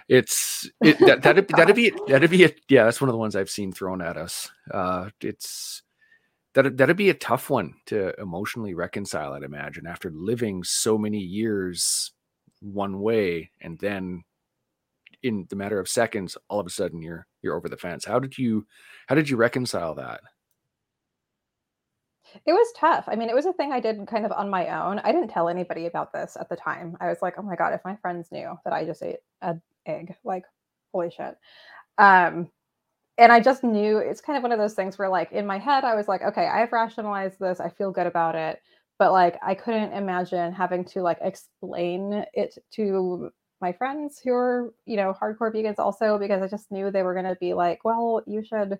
it's 0.07 0.69
it, 0.83 0.99
that 0.99 1.23
that'd, 1.23 1.47
that'd 1.47 1.75
be 1.75 1.91
that'd 2.07 2.29
be 2.29 2.43
a, 2.45 2.51
yeah, 2.69 2.83
that's 2.83 3.01
one 3.01 3.09
of 3.09 3.13
the 3.13 3.19
ones 3.19 3.35
I've 3.35 3.49
seen 3.49 3.71
thrown 3.71 4.03
at 4.03 4.17
us. 4.17 4.51
Uh, 4.71 5.09
it's 5.19 5.81
that 6.55 6.77
that'd 6.77 6.97
be 6.97 7.09
a 7.09 7.15
tough 7.15 7.49
one 7.49 7.75
to 7.88 8.19
emotionally 8.19 8.73
reconcile. 8.73 9.33
I'd 9.33 9.43
imagine 9.43 9.88
after 9.88 10.12
living 10.12 10.63
so 10.63 10.97
many 10.97 11.19
years 11.19 12.12
one 12.62 12.99
way 12.99 13.51
and 13.62 13.79
then 13.79 14.23
in 15.21 15.45
the 15.49 15.55
matter 15.55 15.79
of 15.79 15.88
seconds, 15.88 16.38
all 16.49 16.59
of 16.59 16.67
a 16.67 16.69
sudden 16.69 17.01
you're 17.01 17.27
you're 17.41 17.55
over 17.55 17.69
the 17.69 17.77
fence. 17.77 18.05
How 18.05 18.19
did 18.19 18.38
you 18.38 18.65
how 19.07 19.15
did 19.15 19.29
you 19.29 19.38
reconcile 19.38 19.95
that? 19.95 20.21
It 22.45 22.53
was 22.53 22.71
tough. 22.77 23.05
I 23.07 23.15
mean, 23.15 23.29
it 23.29 23.35
was 23.35 23.45
a 23.45 23.53
thing 23.53 23.71
I 23.71 23.79
did 23.79 24.05
kind 24.07 24.25
of 24.25 24.31
on 24.31 24.49
my 24.49 24.67
own. 24.67 24.99
I 24.99 25.12
didn't 25.12 25.29
tell 25.29 25.49
anybody 25.49 25.88
about 25.88 26.13
this 26.13 26.38
at 26.39 26.47
the 26.47 26.55
time. 26.55 26.95
I 26.99 27.07
was 27.09 27.21
like, 27.21 27.35
oh 27.38 27.41
my 27.41 27.55
God, 27.55 27.73
if 27.73 27.81
my 27.83 27.95
friends 27.97 28.31
knew 28.31 28.55
that 28.63 28.73
I 28.73 28.85
just 28.85 29.01
ate 29.01 29.19
an 29.41 29.62
egg, 29.88 30.15
like, 30.23 30.43
holy 30.93 31.09
shit. 31.09 31.35
Um, 31.97 32.51
and 33.19 33.32
I 33.32 33.39
just 33.39 33.63
knew 33.63 33.97
it's 33.99 34.21
kind 34.21 34.38
of 34.38 34.43
one 34.43 34.51
of 34.51 34.60
those 34.60 34.73
things 34.73 34.97
where, 34.97 35.10
like, 35.10 35.32
in 35.32 35.45
my 35.45 35.60
head, 35.60 35.84
I 35.84 35.95
was 35.95 36.08
like, 36.08 36.21
okay, 36.23 36.47
I've 36.47 36.71
rationalized 36.71 37.39
this. 37.39 37.60
I 37.60 37.69
feel 37.69 37.91
good 37.91 38.08
about 38.08 38.36
it. 38.36 38.62
But, 38.97 39.12
like, 39.12 39.38
I 39.43 39.55
couldn't 39.55 39.93
imagine 39.93 40.53
having 40.53 40.86
to, 40.86 41.01
like, 41.01 41.19
explain 41.21 42.25
it 42.34 42.58
to 42.73 43.32
my 43.62 43.73
friends 43.73 44.19
who 44.23 44.32
are, 44.34 44.73
you 44.86 44.97
know, 44.97 45.13
hardcore 45.21 45.53
vegans 45.53 45.79
also 45.79 46.17
because 46.17 46.41
I 46.41 46.47
just 46.47 46.71
knew 46.71 46.91
they 46.91 47.03
were 47.03 47.13
going 47.13 47.25
to 47.25 47.36
be 47.39 47.53
like, 47.53 47.84
well, 47.86 48.21
you 48.25 48.43
should 48.43 48.79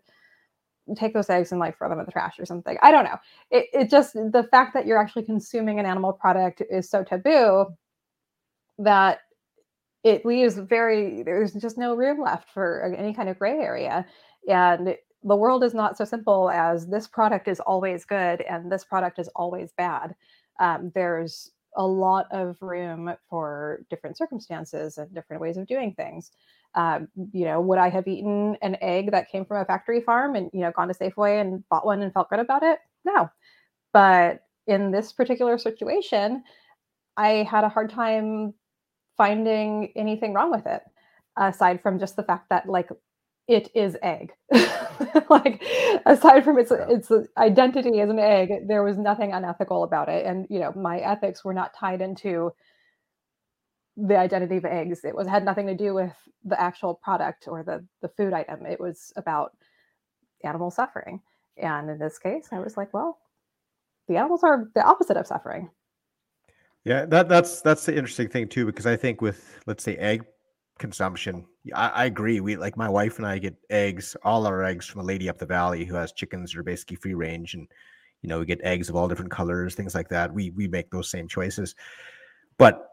take 0.96 1.14
those 1.14 1.30
eggs 1.30 1.52
and 1.52 1.60
like 1.60 1.78
throw 1.78 1.90
them 1.90 2.00
in 2.00 2.06
the 2.06 2.12
trash 2.12 2.40
or 2.40 2.46
something. 2.46 2.78
I 2.82 2.92
don't 2.92 3.04
know. 3.04 3.18
It, 3.52 3.68
it 3.74 3.90
just, 3.92 4.14
the 4.14 4.48
fact 4.50 4.74
that 4.74 4.88
you're 4.88 4.98
actually 4.98 5.24
consuming 5.24 5.80
an 5.80 5.86
animal 5.86 6.14
product 6.14 6.64
is 6.70 6.90
so 6.90 7.04
taboo 7.04 7.68
that 8.80 9.20
it 10.04 10.26
leaves 10.26 10.58
very, 10.58 11.24
there's 11.24 11.54
just 11.54 11.78
no 11.78 11.96
room 11.96 12.22
left 12.22 12.50
for 12.54 12.86
uh, 12.86 12.98
any 12.98 13.14
kind 13.14 13.30
of 13.30 13.38
gray 13.38 13.60
area. 13.60 14.06
And 14.48 14.96
the 15.24 15.36
world 15.36 15.64
is 15.64 15.74
not 15.74 15.98
so 15.98 16.06
simple 16.06 16.50
as 16.50 16.88
this 16.88 17.08
product 17.08 17.48
is 17.48 17.60
always 17.60 18.06
good 18.06 18.42
and 18.42 18.72
this 18.72 18.86
product 18.86 19.20
is 19.20 19.30
always 19.36 19.74
bad. 19.78 20.16
Um, 20.60 20.92
there's 20.96 21.52
a 21.76 21.86
lot 21.86 22.28
of 22.32 22.58
room 22.62 23.14
for 23.30 23.82
different 23.90 24.18
circumstances 24.18 24.98
and 24.98 25.14
different 25.14 25.42
ways 25.42 25.58
of 25.58 25.68
doing 25.68 25.94
things. 25.94 26.32
Um, 26.76 27.08
you 27.32 27.46
know, 27.46 27.62
would 27.62 27.78
I 27.78 27.90
have 27.90 28.08
eaten 28.08 28.58
an 28.62 28.78
egg 28.82 29.12
that 29.12 29.30
came 29.30 29.46
from 29.46 29.58
a 29.58 29.66
factory 29.66 30.02
farm 30.02 30.36
and 30.36 30.50
you 30.54 30.62
know 30.62 30.72
gone 30.72 30.88
to 30.88 30.94
Safeway 30.94 31.42
and 31.42 31.68
bought 31.70 31.86
one 31.86 32.02
and 32.02 32.14
felt 32.14 32.30
good 32.30 32.40
about 32.40 32.64
it? 32.64 32.80
No, 33.06 33.30
but 33.94 34.42
in 34.68 34.92
this 34.92 35.12
particular 35.12 35.58
situation, 35.58 36.44
I 37.18 37.48
had 37.50 37.64
a 37.64 37.70
hard 37.70 37.90
time 37.90 38.54
finding 39.18 39.92
anything 39.96 40.34
wrong 40.34 40.52
with 40.52 40.68
it, 40.68 40.84
aside 41.38 41.82
from 41.82 42.00
just 42.00 42.16
the 42.16 42.24
fact 42.24 42.50
that 42.50 42.70
like 42.70 42.90
it 43.50 43.72
is 43.74 43.98
egg. 44.04 44.32
like 45.30 45.64
aside 46.06 46.44
from 46.44 46.60
its 46.60 46.72
its 46.72 47.12
identity 47.36 48.00
as 48.00 48.10
an 48.10 48.20
egg, 48.20 48.68
there 48.68 48.84
was 48.84 48.98
nothing 48.98 49.34
unethical 49.34 49.84
about 49.84 50.08
it. 50.08 50.26
And 50.26 50.46
you 50.50 50.60
know, 50.60 50.72
my 50.76 51.00
ethics 51.00 51.44
were 51.44 51.54
not 51.54 51.74
tied 51.74 52.00
into 52.00 52.52
the 53.98 54.18
identity 54.18 54.58
of 54.58 54.66
eggs. 54.66 55.04
It 55.04 55.16
was 55.16 55.28
had 55.28 55.44
nothing 55.44 55.66
to 55.66 55.76
do 55.76 55.96
with 55.96 56.14
the 56.46 56.62
actual 56.62 56.94
product 56.94 57.48
or 57.48 57.64
the 57.64 57.86
the 58.02 58.10
food 58.10 58.34
item. 58.34 58.66
It 58.68 58.80
was 58.80 59.12
about 59.18 59.52
animal 60.44 60.70
suffering. 60.70 61.20
And 61.58 61.90
in 61.90 61.98
this 61.98 62.20
case, 62.20 62.48
I 62.52 62.60
was 62.60 62.78
like, 62.78 62.94
well, 62.94 63.18
the 64.08 64.18
animals 64.18 64.44
are 64.44 64.70
the 64.76 64.86
opposite 64.86 65.18
of 65.18 65.28
suffering. 65.28 65.70
Yeah, 66.86 67.06
that 67.08 67.28
that's 67.28 67.62
that's 67.62 67.86
the 67.86 67.98
interesting 67.98 68.30
thing 68.30 68.48
too, 68.48 68.68
because 68.68 68.86
I 68.86 68.96
think 68.96 69.22
with 69.22 69.60
let's 69.66 69.84
say 69.84 69.98
egg 69.98 70.26
consumption, 70.80 71.46
I, 71.76 71.90
I 71.90 72.06
agree. 72.06 72.40
We 72.40 72.56
like 72.56 72.78
my 72.78 72.90
wife 72.90 73.18
and 73.18 73.28
I 73.28 73.38
get 73.38 73.56
eggs, 73.70 74.16
all 74.24 74.48
our 74.48 74.64
eggs 74.64 74.86
from 74.86 75.02
a 75.02 75.04
lady 75.04 75.30
up 75.30 75.38
the 75.38 75.46
valley 75.46 75.86
who 75.86 75.96
has 75.96 76.12
chickens 76.12 76.52
that 76.52 76.60
are 76.60 76.64
basically 76.64 76.96
free 76.96 77.14
range, 77.14 77.54
and 77.54 77.68
you 78.22 78.30
know 78.30 78.40
we 78.40 78.46
get 78.46 78.62
eggs 78.64 78.90
of 78.90 78.96
all 78.96 79.08
different 79.08 79.32
colors, 79.32 79.76
things 79.76 79.94
like 79.94 80.10
that. 80.10 80.34
We 80.34 80.50
we 80.52 80.68
make 80.68 80.90
those 80.90 81.12
same 81.12 81.28
choices, 81.28 81.76
but 82.58 82.86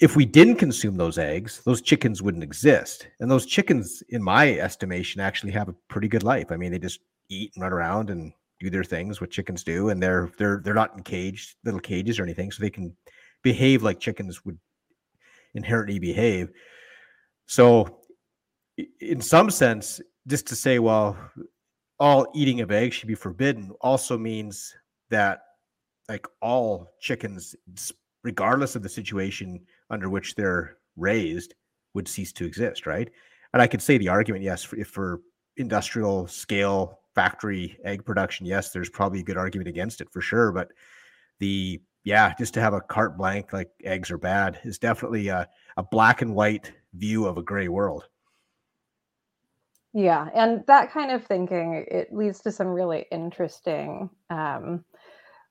if 0.00 0.16
we 0.16 0.24
didn't 0.24 0.56
consume 0.56 0.96
those 0.96 1.18
eggs, 1.18 1.62
those 1.64 1.82
chickens 1.82 2.22
wouldn't 2.22 2.42
exist. 2.42 3.06
And 3.20 3.30
those 3.30 3.46
chickens, 3.46 4.02
in 4.08 4.22
my 4.22 4.58
estimation, 4.58 5.20
actually 5.20 5.52
have 5.52 5.68
a 5.68 5.74
pretty 5.88 6.08
good 6.08 6.22
life. 6.22 6.50
I 6.50 6.56
mean, 6.56 6.72
they 6.72 6.78
just 6.78 7.00
eat 7.28 7.52
and 7.54 7.62
run 7.62 7.72
around 7.72 8.10
and 8.10 8.32
do 8.58 8.70
their 8.70 8.84
things, 8.84 9.20
what 9.20 9.30
chickens 9.30 9.62
do, 9.62 9.90
and 9.90 10.02
they're 10.02 10.30
they're 10.38 10.60
they're 10.64 10.74
not 10.74 10.96
in 10.96 11.02
cage 11.02 11.56
little 11.64 11.80
cages 11.80 12.18
or 12.18 12.22
anything, 12.22 12.50
so 12.50 12.62
they 12.62 12.70
can 12.70 12.96
behave 13.42 13.82
like 13.82 14.00
chickens 14.00 14.44
would 14.44 14.58
inherently 15.54 15.98
behave. 15.98 16.50
So, 17.46 17.98
in 19.00 19.20
some 19.20 19.50
sense, 19.50 20.00
just 20.26 20.46
to 20.48 20.56
say, 20.56 20.78
well, 20.78 21.16
all 21.98 22.26
eating 22.34 22.60
of 22.60 22.70
eggs 22.70 22.96
should 22.96 23.08
be 23.08 23.14
forbidden, 23.14 23.70
also 23.80 24.16
means 24.16 24.74
that 25.10 25.40
like 26.08 26.26
all 26.40 26.94
chickens, 27.00 27.54
regardless 28.24 28.74
of 28.76 28.82
the 28.82 28.88
situation 28.88 29.60
under 29.90 30.08
which 30.08 30.34
they're 30.34 30.78
raised, 30.96 31.54
would 31.94 32.08
cease 32.08 32.32
to 32.32 32.44
exist, 32.44 32.86
right? 32.86 33.10
And 33.52 33.60
I 33.60 33.66
could 33.66 33.82
say 33.82 33.98
the 33.98 34.08
argument, 34.08 34.42
yes, 34.42 34.66
if 34.76 34.88
for 34.88 35.20
industrial 35.56 36.26
scale 36.26 37.00
factory 37.14 37.78
egg 37.84 38.04
production, 38.04 38.46
yes, 38.46 38.70
there's 38.70 38.88
probably 38.88 39.20
a 39.20 39.24
good 39.24 39.36
argument 39.36 39.68
against 39.68 40.00
it 40.00 40.10
for 40.10 40.20
sure. 40.20 40.52
But 40.52 40.72
the 41.38 41.80
yeah, 42.04 42.34
just 42.38 42.54
to 42.54 42.60
have 42.60 42.74
a 42.74 42.80
carte 42.80 43.16
blank 43.16 43.52
like 43.52 43.70
eggs 43.84 44.10
are 44.10 44.18
bad 44.18 44.58
is 44.64 44.78
definitely 44.78 45.28
a, 45.28 45.48
a 45.76 45.82
black 45.82 46.22
and 46.22 46.34
white 46.34 46.72
view 46.94 47.26
of 47.26 47.38
a 47.38 47.42
gray 47.42 47.68
world. 47.68 48.04
Yeah, 49.94 50.28
and 50.34 50.64
that 50.68 50.90
kind 50.90 51.10
of 51.10 51.24
thinking 51.24 51.84
it 51.86 52.12
leads 52.12 52.40
to 52.40 52.52
some 52.52 52.68
really 52.68 53.06
interesting 53.10 54.08
um, 54.30 54.84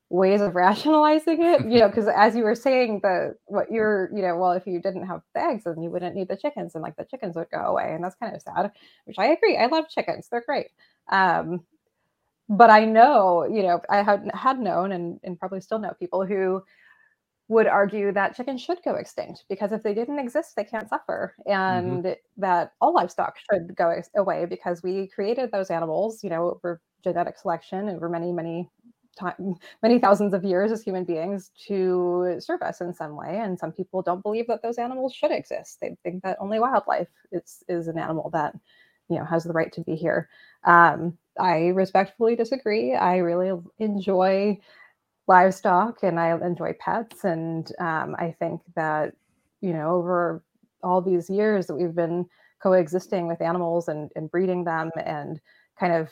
ways 0.10 0.42
of 0.42 0.56
rationalizing 0.56 1.44
it. 1.44 1.62
You 1.62 1.80
know, 1.80 1.88
because 1.90 2.08
as 2.08 2.36
you 2.36 2.44
were 2.44 2.56
saying, 2.56 3.02
the 3.04 3.36
what 3.46 3.72
you're, 3.72 4.10
you 4.16 4.22
know, 4.22 4.36
well, 4.38 4.52
if 4.54 4.66
you 4.66 4.82
didn't 4.82 5.06
have 5.06 5.22
the 5.36 5.44
eggs, 5.44 5.66
then 5.66 5.82
you 5.82 5.92
wouldn't 5.92 6.16
need 6.16 6.28
the 6.28 6.38
chickens, 6.38 6.74
and 6.74 6.82
like 6.82 6.96
the 6.96 7.06
chickens 7.06 7.36
would 7.36 7.52
go 7.52 7.60
away, 7.60 7.94
and 7.94 8.04
that's 8.04 8.16
kind 8.16 8.36
of 8.36 8.42
sad. 8.42 8.72
Which 9.06 9.20
I 9.20 9.28
agree. 9.28 9.58
I 9.58 9.68
love 9.68 9.90
chickens; 9.90 10.28
they're 10.32 10.44
great. 10.46 10.68
Um, 11.12 11.62
but 12.50 12.70
I 12.70 12.84
know, 12.84 13.46
you 13.46 13.64
know, 13.64 13.80
I 13.90 14.04
had 14.04 14.30
had 14.34 14.60
known 14.60 14.92
and, 14.92 15.20
and 15.24 15.40
probably 15.40 15.62
still 15.62 15.80
know 15.80 15.94
people 15.98 16.26
who 16.26 16.64
would 17.52 17.68
argue 17.68 18.14
that 18.14 18.34
chickens 18.34 18.62
should 18.62 18.78
go 18.82 18.96
extinct 18.96 19.44
because 19.50 19.74
if 19.74 19.84
they 19.84 19.94
didn't 19.94 20.20
exist, 20.20 20.56
they 20.56 20.64
can't 20.64 20.88
suffer, 20.88 21.36
mm-hmm. 21.46 21.52
and 21.52 22.04
mm-hmm. 22.06 22.42
that 22.42 22.72
all 22.80 22.94
livestock 22.94 23.36
should 23.38 23.76
go 23.76 24.02
away 24.16 24.46
because 24.46 24.82
we 24.82 25.08
created 25.08 25.52
those 25.52 25.70
animals, 25.70 26.24
you 26.24 26.30
know, 26.30 26.52
over 26.52 26.82
genetic 27.04 27.38
selection 27.38 27.90
over 27.90 28.08
many, 28.08 28.32
many 28.32 28.70
time, 29.20 29.56
many 29.84 30.00
thousands 30.00 30.34
of 30.34 30.46
years 30.46 30.72
as 30.72 30.82
human 30.82 31.04
beings 31.04 31.52
to 31.68 32.38
serve 32.40 32.62
us 32.62 32.80
in 32.80 32.94
some 32.94 33.18
way. 33.18 33.42
And 33.44 33.60
some 33.60 33.74
people 33.74 34.02
don't 34.02 34.24
believe 34.24 34.48
that 34.48 34.62
those 34.62 34.78
animals 34.78 35.14
should 35.14 35.32
exist. 35.32 35.80
They 35.82 35.98
think 36.04 36.24
that 36.24 36.38
only 36.40 36.58
wildlife 36.58 37.10
is 37.34 37.66
is 37.68 37.90
an 37.90 38.00
animal 38.00 38.30
that 38.30 38.56
you 39.10 39.18
know 39.18 39.26
has 39.26 39.44
the 39.44 39.52
right 39.52 39.74
to 39.74 39.82
be 39.82 39.96
here. 39.96 40.30
Um, 40.64 41.18
I 41.38 41.68
respectfully 41.68 42.38
disagree. 42.38 42.96
I 42.96 43.18
really 43.18 43.60
enjoy 43.78 44.58
livestock 45.32 46.04
and 46.04 46.20
I 46.20 46.36
enjoy 46.36 46.74
pets, 46.80 47.24
and 47.24 47.72
um, 47.80 48.16
I 48.20 48.36
think 48.38 48.62
that 48.76 49.14
you 49.62 49.72
know 49.72 49.92
over 49.92 50.44
all 50.84 51.02
these 51.02 51.30
years 51.30 51.68
that 51.68 51.76
we've 51.76 51.96
been 51.96 52.26
coexisting 52.62 53.28
with 53.28 53.42
animals 53.42 53.88
and, 53.88 54.12
and 54.16 54.30
breeding 54.30 54.64
them 54.66 54.92
and 55.06 55.40
kind 55.80 55.94
of 55.94 56.10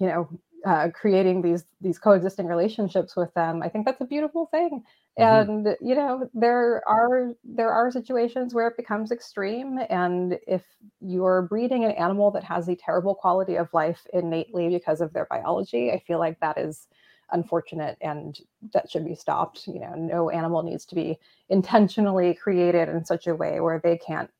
you 0.00 0.06
know 0.06 0.28
uh, 0.64 0.88
creating 1.00 1.42
these 1.42 1.64
these 1.80 1.98
coexisting 1.98 2.46
relationships 2.46 3.16
with 3.16 3.32
them 3.34 3.62
i 3.62 3.68
think 3.68 3.84
that's 3.84 4.00
a 4.00 4.12
beautiful 4.14 4.46
thing. 4.46 4.82
Mm-hmm. 5.18 5.50
and 5.50 5.76
you 5.88 5.94
know 5.94 6.26
there 6.32 6.82
are 6.88 7.34
there 7.44 7.70
are 7.70 7.90
situations 7.90 8.54
where 8.54 8.68
it 8.68 8.78
becomes 8.78 9.12
extreme. 9.12 9.78
And 9.90 10.38
if 10.46 10.62
you're 11.00 11.42
breeding 11.52 11.84
an 11.84 11.90
animal 12.06 12.30
that 12.30 12.44
has 12.44 12.66
a 12.68 12.76
terrible 12.86 13.14
quality 13.14 13.56
of 13.56 13.68
life 13.74 14.00
innately 14.14 14.70
because 14.70 15.02
of 15.02 15.12
their 15.12 15.26
biology 15.34 15.84
i 15.92 15.98
feel 16.06 16.18
like 16.26 16.38
that 16.40 16.56
is 16.56 16.88
unfortunate 17.32 17.96
and 18.00 18.40
that 18.72 18.90
should 18.90 19.04
be 19.04 19.14
stopped 19.14 19.66
you 19.66 19.80
know 19.80 19.94
no 19.94 20.30
animal 20.30 20.62
needs 20.62 20.84
to 20.84 20.94
be 20.94 21.18
intentionally 21.48 22.34
created 22.34 22.88
in 22.88 23.04
such 23.04 23.26
a 23.26 23.34
way 23.34 23.60
where 23.60 23.80
they 23.82 23.96
can't 23.96 24.30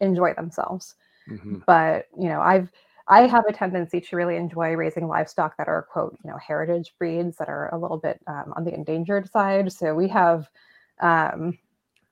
enjoy 0.00 0.32
themselves 0.34 0.94
mm-hmm. 1.28 1.58
but 1.66 2.06
you 2.18 2.28
know 2.28 2.40
i've 2.40 2.70
I 3.08 3.26
have 3.26 3.44
a 3.48 3.52
tendency 3.52 4.00
to 4.00 4.16
really 4.16 4.36
enjoy 4.36 4.74
raising 4.74 5.08
livestock 5.08 5.56
that 5.56 5.68
are 5.68 5.82
quote, 5.82 6.16
you 6.24 6.30
know, 6.30 6.36
heritage 6.38 6.94
breeds 6.98 7.36
that 7.36 7.48
are 7.48 7.68
a 7.74 7.78
little 7.78 7.98
bit 7.98 8.20
um, 8.26 8.52
on 8.56 8.64
the 8.64 8.72
endangered 8.72 9.30
side. 9.30 9.72
So 9.72 9.94
we 9.94 10.08
have, 10.08 10.48
um, 11.00 11.58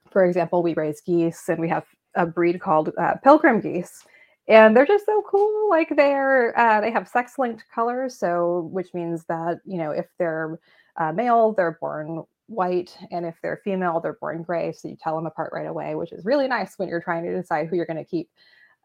for 0.09 0.25
example, 0.25 0.61
we 0.61 0.73
raise 0.73 1.01
geese, 1.01 1.47
and 1.47 1.59
we 1.59 1.69
have 1.69 1.85
a 2.15 2.25
breed 2.25 2.59
called 2.59 2.91
uh, 2.99 3.15
pilgrim 3.23 3.61
geese, 3.61 4.03
and 4.51 4.75
they're 4.75 4.85
just 4.85 5.05
so 5.05 5.23
cool. 5.27 5.69
Like 5.69 5.95
they're 5.95 6.57
uh, 6.59 6.81
they 6.81 6.91
have 6.91 7.07
sex-linked 7.07 7.65
colors, 7.73 8.17
so 8.17 8.69
which 8.71 8.93
means 8.93 9.25
that 9.25 9.61
you 9.65 9.77
know 9.77 9.91
if 9.91 10.07
they're 10.19 10.59
uh, 10.97 11.11
male, 11.11 11.53
they're 11.53 11.77
born 11.81 12.23
white, 12.47 12.97
and 13.11 13.25
if 13.25 13.35
they're 13.41 13.61
female, 13.63 13.99
they're 13.99 14.13
born 14.13 14.43
gray. 14.43 14.73
So 14.73 14.89
you 14.89 14.97
tell 15.01 15.15
them 15.15 15.25
apart 15.25 15.51
right 15.53 15.67
away, 15.67 15.95
which 15.95 16.11
is 16.11 16.25
really 16.25 16.47
nice 16.47 16.77
when 16.77 16.89
you're 16.89 17.01
trying 17.01 17.23
to 17.23 17.35
decide 17.35 17.67
who 17.67 17.75
you're 17.75 17.85
going 17.85 17.97
to 17.97 18.05
keep 18.05 18.29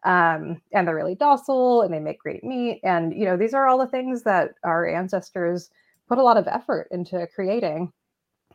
um, 0.03 0.61
and 0.73 0.87
they're 0.87 0.95
really 0.95 1.15
docile 1.15 1.81
and 1.81 1.93
they 1.93 1.99
make 1.99 2.19
great 2.19 2.43
meat. 2.43 2.79
And 2.83 3.13
you 3.13 3.25
know, 3.25 3.37
these 3.37 3.53
are 3.53 3.67
all 3.67 3.77
the 3.77 3.87
things 3.87 4.23
that 4.23 4.51
our 4.63 4.87
ancestors 4.87 5.69
put 6.07 6.17
a 6.17 6.23
lot 6.23 6.37
of 6.37 6.47
effort 6.47 6.87
into 6.91 7.27
creating. 7.33 7.91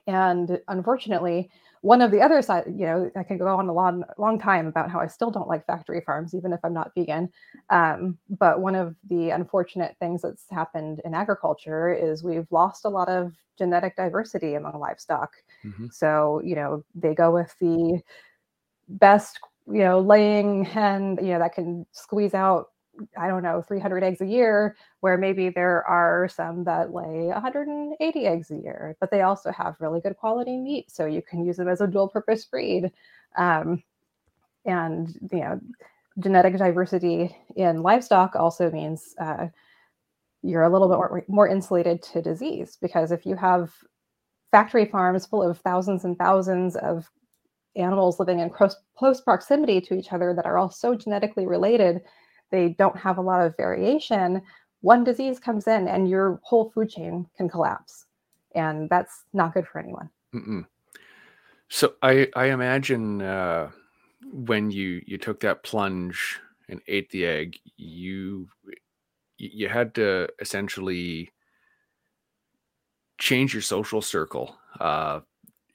And 0.07 0.61
unfortunately, 0.69 1.51
one 1.83 2.01
of 2.01 2.13
the 2.13 2.21
other 2.21 2.41
side, 2.43 2.65
you 2.69 2.87
know, 2.87 3.11
I 3.17 3.25
can 3.25 3.39
go 3.39 3.49
on 3.49 3.69
a 3.69 3.73
long, 3.73 4.05
long 4.17 4.39
time 4.39 4.69
about 4.69 4.89
how 4.89 5.01
I 5.01 5.09
still 5.09 5.33
don't 5.33 5.49
like 5.49 5.67
factory 5.67 6.01
farms, 6.07 6.33
even 6.33 6.53
if 6.53 6.61
I'm 6.63 6.73
not 6.73 6.93
vegan. 6.97 7.29
Um, 7.71 8.19
but 8.31 8.61
one 8.61 8.77
of 8.77 8.95
the 9.11 9.31
unfortunate 9.31 9.97
things 9.99 10.23
that's 10.23 10.45
happened 10.51 11.03
in 11.05 11.13
agriculture 11.13 11.93
is 11.93 12.23
we've 12.23 12.51
lost 12.51 12.85
a 12.85 12.89
lot 12.89 13.09
of 13.09 13.33
genetic 13.59 13.97
diversity 13.97 14.55
among 14.55 14.79
livestock. 14.79 15.33
Mm-hmm. 15.65 15.89
So, 15.91 16.41
you 16.45 16.55
know, 16.55 16.85
they 16.95 17.15
go 17.15 17.33
with 17.33 17.55
the 17.61 18.01
best 18.89 19.41
you 19.69 19.79
know, 19.79 20.01
laying 20.01 20.65
hen, 20.65 21.19
you 21.21 21.29
know, 21.29 21.39
that 21.39 21.55
can 21.55 21.87
squeeze 21.93 22.35
out, 22.35 22.72
I 23.17 23.29
don't 23.29 23.43
know, 23.43 23.63
300 23.63 24.03
eggs 24.03 24.21
a 24.21 24.27
year, 24.27 24.77
where 25.01 25.17
maybe 25.17 25.49
there 25.49 25.85
are 25.87 26.29
some 26.29 26.65
that 26.65 26.93
lay 26.93 27.27
180 27.27 28.27
eggs 28.27 28.51
a 28.51 28.57
year, 28.57 28.97
but 29.01 29.11
they 29.11 29.23
also 29.23 29.51
have 29.51 29.77
really 29.81 30.01
good 30.01 30.17
quality 30.17 30.57
meat. 30.57 30.91
So 30.91 31.07
you 31.07 31.23
can 31.23 31.45
use 31.45 31.57
them 31.57 31.69
as 31.69 31.81
a 31.81 31.87
dual 31.87 32.09
purpose 32.09 32.45
breed. 32.45 32.91
Um, 33.37 33.83
and, 34.65 35.09
you 35.33 35.41
know, 35.41 35.61
genetic 36.19 36.57
diversity 36.59 37.35
in 37.57 37.83
livestock 37.83 38.37
also 38.37 38.71
means 38.71 39.15
uh, 39.19 39.49
you're 40.43 40.65
a 40.65 40.69
little 40.69 40.89
bit 40.89 40.97
more, 40.97 41.25
more 41.29 41.49
insulated 41.49 42.03
to 42.03 42.23
disease 42.23 42.77
because 42.81 43.13
if 43.13 43.25
you 43.25 43.37
have 43.37 43.73
factory 44.51 44.85
farms 44.85 45.27
full 45.27 45.43
of 45.43 45.59
thousands 45.59 46.05
and 46.05 46.19
thousands 46.19 46.77
of 46.77 47.11
animals 47.77 48.21
living 48.21 48.41
in 48.41 48.51
close, 48.51 48.77
close 48.97 49.21
proximity 49.21 49.81
to 49.81 49.95
each 49.95 50.13
other 50.13 50.35
that 50.35 50.45
are 50.45 50.59
all 50.59 50.71
so 50.71 50.95
genetically 50.95 51.47
related, 51.47 52.03
they 52.53 52.69
don't 52.79 52.97
have 52.97 53.19
a 53.19 53.23
lot 53.23 53.45
of 53.45 53.57
variation. 53.57 54.41
One 54.83 55.03
disease 55.03 55.41
comes 55.41 55.67
in 55.67 55.89
and 55.89 56.09
your 56.09 56.41
whole 56.45 56.71
food 56.71 56.91
chain 56.91 57.27
can 57.37 57.49
collapse. 57.49 58.07
And 58.55 58.89
that's 58.89 59.25
not 59.33 59.55
good 59.55 59.67
for 59.67 59.81
anyone. 59.81 60.11
Mm-mm. 60.33 60.67
So 61.69 61.95
I, 62.03 62.29
I 62.37 62.47
imagine 62.47 63.23
uh, 63.23 63.71
when 64.31 64.71
you, 64.71 65.03
you 65.07 65.19
took 65.19 65.41
that 65.41 65.65
plunge 65.65 66.39
and 66.69 66.81
ate 66.87 67.11
the 67.11 67.27
egg, 67.27 67.59
you 67.77 68.49
you 69.39 69.69
had 69.69 69.93
to 69.97 70.29
essentially 70.39 71.33
change 73.19 73.53
your 73.53 73.63
social 73.63 74.01
circle. 74.01 74.57
Uh, 74.79 75.21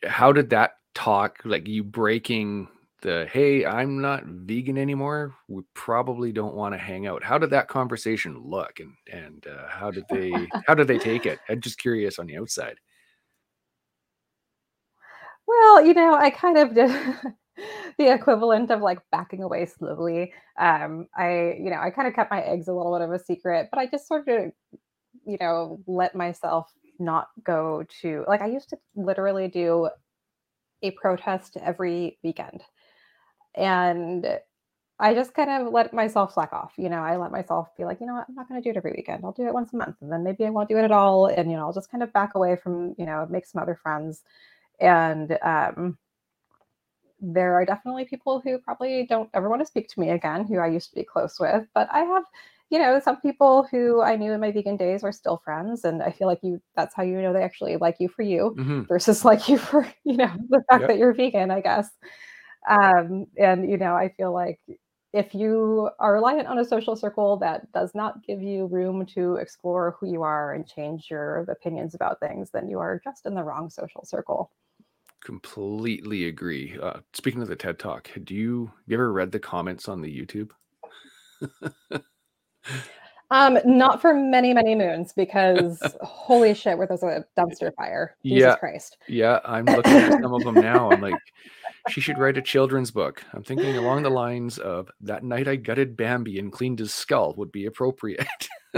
how 0.05 0.31
did 0.31 0.49
that 0.51 0.77
talk 0.93 1.39
like 1.43 1.67
you 1.67 1.83
breaking 1.83 2.69
the 3.01 3.27
hey, 3.31 3.65
I'm 3.65 4.01
not 4.01 4.25
vegan 4.25 4.77
anymore. 4.77 5.35
We 5.47 5.63
probably 5.73 6.31
don't 6.31 6.55
want 6.55 6.73
to 6.73 6.79
hang 6.79 7.07
out. 7.07 7.23
How 7.23 7.37
did 7.37 7.51
that 7.51 7.67
conversation 7.67 8.41
look, 8.43 8.79
and 8.79 8.93
and 9.11 9.45
uh, 9.47 9.67
how 9.69 9.91
did 9.91 10.05
they 10.09 10.31
how 10.65 10.73
did 10.73 10.87
they 10.87 10.97
take 10.97 11.25
it? 11.25 11.39
I'm 11.49 11.61
just 11.61 11.77
curious 11.77 12.19
on 12.19 12.27
the 12.27 12.37
outside. 12.37 12.77
Well, 15.47 15.85
you 15.85 15.93
know, 15.93 16.13
I 16.13 16.29
kind 16.29 16.57
of 16.57 16.73
did 16.75 16.89
the 17.97 18.13
equivalent 18.13 18.69
of 18.69 18.81
like 18.81 18.99
backing 19.11 19.43
away 19.43 19.65
slowly. 19.65 20.33
Um, 20.59 21.07
I, 21.15 21.55
you 21.59 21.69
know, 21.69 21.79
I 21.79 21.89
kind 21.89 22.07
of 22.07 22.13
kept 22.13 22.31
my 22.31 22.41
eggs 22.41 22.67
a 22.67 22.73
little 22.73 22.93
bit 22.97 23.03
of 23.03 23.11
a 23.11 23.19
secret, 23.19 23.69
but 23.71 23.79
I 23.79 23.87
just 23.87 24.07
sort 24.07 24.27
of, 24.27 24.51
you 25.25 25.37
know, 25.39 25.79
let 25.87 26.15
myself 26.15 26.71
not 26.99 27.27
go 27.43 27.85
to 28.01 28.25
like 28.27 28.41
I 28.41 28.47
used 28.47 28.69
to 28.69 28.77
literally 28.95 29.47
do 29.47 29.89
a 30.81 30.91
protest 30.91 31.57
every 31.57 32.17
weekend. 32.23 32.61
And 33.57 34.39
I 34.99 35.13
just 35.15 35.33
kind 35.35 35.49
of 35.51 35.73
let 35.73 35.93
myself 35.93 36.33
slack 36.33 36.53
off. 36.53 36.73
You 36.77 36.89
know, 36.89 37.01
I 37.03 37.17
let 37.17 37.31
myself 37.31 37.75
be 37.77 37.85
like, 37.85 38.01
you 38.01 38.07
know 38.07 38.15
what, 38.15 38.27
I'm 38.29 38.35
not 38.35 38.49
going 38.49 38.61
to 38.61 38.65
do 38.65 38.71
it 38.71 38.77
every 38.77 38.93
weekend. 38.95 39.25
I'll 39.25 39.33
do 39.33 39.47
it 39.47 39.53
once 39.53 39.73
a 39.73 39.77
month. 39.77 39.97
And 40.01 40.11
then 40.11 40.23
maybe 40.23 40.45
I 40.45 40.49
won't 40.51 40.69
do 40.69 40.77
it 40.77 40.83
at 40.85 40.91
all. 40.91 41.27
And, 41.27 41.51
you 41.51 41.57
know, 41.57 41.65
I'll 41.67 41.73
just 41.73 41.91
kind 41.91 42.03
of 42.03 42.13
back 42.13 42.35
away 42.35 42.57
from, 42.57 42.95
you 42.97 43.05
know, 43.05 43.27
make 43.29 43.45
some 43.47 43.61
other 43.61 43.75
friends. 43.75 44.23
And 44.79 45.37
um, 45.43 45.97
there 47.19 47.53
are 47.55 47.65
definitely 47.65 48.05
people 48.05 48.39
who 48.39 48.59
probably 48.59 49.05
don't 49.07 49.29
ever 49.33 49.49
want 49.49 49.61
to 49.61 49.65
speak 49.65 49.87
to 49.89 49.99
me 49.99 50.11
again, 50.11 50.45
who 50.45 50.59
I 50.59 50.67
used 50.67 50.89
to 50.89 50.95
be 50.95 51.03
close 51.03 51.39
with. 51.39 51.65
But 51.73 51.87
I 51.91 51.99
have, 52.01 52.23
you 52.69 52.77
know, 52.79 52.99
some 52.99 53.19
people 53.21 53.63
who 53.71 54.01
I 54.01 54.15
knew 54.15 54.33
in 54.33 54.39
my 54.41 54.51
vegan 54.51 54.77
days 54.77 55.03
are 55.03 55.11
still 55.11 55.41
friends. 55.43 55.83
And 55.83 56.03
I 56.03 56.11
feel 56.11 56.27
like 56.27 56.39
you, 56.43 56.61
that's 56.75 56.93
how 56.95 57.03
you 57.03 57.21
know 57.21 57.33
they 57.33 57.43
actually 57.43 57.77
like 57.77 57.95
you 57.99 58.07
for 58.09 58.21
you 58.21 58.55
hmm 58.55 58.89
versus 58.89 59.25
like 59.25 59.49
you 59.49 59.57
for, 59.57 59.87
you 60.03 60.17
know, 60.17 60.31
the 60.49 60.63
fact 60.69 60.85
Yep. 60.85 60.87
that 60.87 60.97
you're 60.97 61.13
vegan, 61.13 61.49
I 61.51 61.61
guess. 61.61 61.89
Um, 62.67 63.27
and, 63.37 63.69
you 63.69 63.77
know, 63.77 63.95
I 63.95 64.13
feel 64.17 64.33
like 64.33 64.59
if 65.13 65.33
you 65.33 65.89
are 65.99 66.13
reliant 66.13 66.47
on 66.47 66.59
a 66.59 66.65
social 66.65 66.95
circle 66.95 67.37
that 67.37 67.71
does 67.71 67.95
not 67.95 68.23
give 68.25 68.41
you 68.41 68.67
room 68.67 69.05
to 69.07 69.35
explore 69.37 69.95
who 69.99 70.07
you 70.11 70.21
are 70.21 70.53
and 70.53 70.67
change 70.67 71.07
your 71.09 71.37
opinions 71.49 71.95
about 71.95 72.19
things, 72.19 72.49
then 72.51 72.69
you 72.69 72.79
are 72.79 72.99
just 73.03 73.25
in 73.25 73.33
the 73.33 73.43
wrong 73.43 73.69
social 73.69 74.03
circle. 74.03 74.51
Completely 75.23 76.25
agree. 76.27 76.77
Uh, 76.81 76.99
speaking 77.13 77.41
of 77.41 77.47
the 77.47 77.55
TED 77.55 77.79
Talk, 77.79 78.09
do 78.23 78.35
you 78.35 78.71
you 78.85 78.95
ever 78.95 79.11
read 79.11 79.31
the 79.31 79.39
comments 79.39 79.87
on 79.87 80.01
the 80.01 80.15
YouTube? 80.15 80.51
Um, 83.29 83.59
not 83.65 84.01
for 84.01 84.13
many, 84.13 84.53
many 84.53 84.73
moons 84.73 85.11
because 85.13 85.95
holy 86.01 86.53
shit, 86.53 86.77
where 86.77 86.87
there's 86.87 87.03
a 87.03 87.25
dumpster 87.37 87.73
fire. 87.75 88.15
Jesus 88.23 88.41
Yeah. 88.41 88.55
Christ. 88.55 88.97
Yeah, 89.07 89.39
I'm 89.43 89.65
looking 89.65 89.95
at 89.95 90.21
some 90.21 90.33
of 90.33 90.43
them 90.43 90.55
now. 90.55 90.91
I'm 90.91 91.01
like, 91.01 91.15
she 91.89 92.01
should 92.01 92.17
write 92.17 92.37
a 92.37 92.41
children's 92.41 92.91
book. 92.91 93.23
I'm 93.33 93.43
thinking 93.43 93.77
along 93.77 94.03
the 94.03 94.09
lines 94.09 94.57
of 94.59 94.89
that 95.01 95.23
night 95.23 95.47
I 95.47 95.55
gutted 95.55 95.95
Bambi 95.97 96.39
and 96.39 96.51
cleaned 96.51 96.79
his 96.79 96.93
skull 96.93 97.33
would 97.37 97.51
be 97.51 97.65
appropriate. 97.65 98.27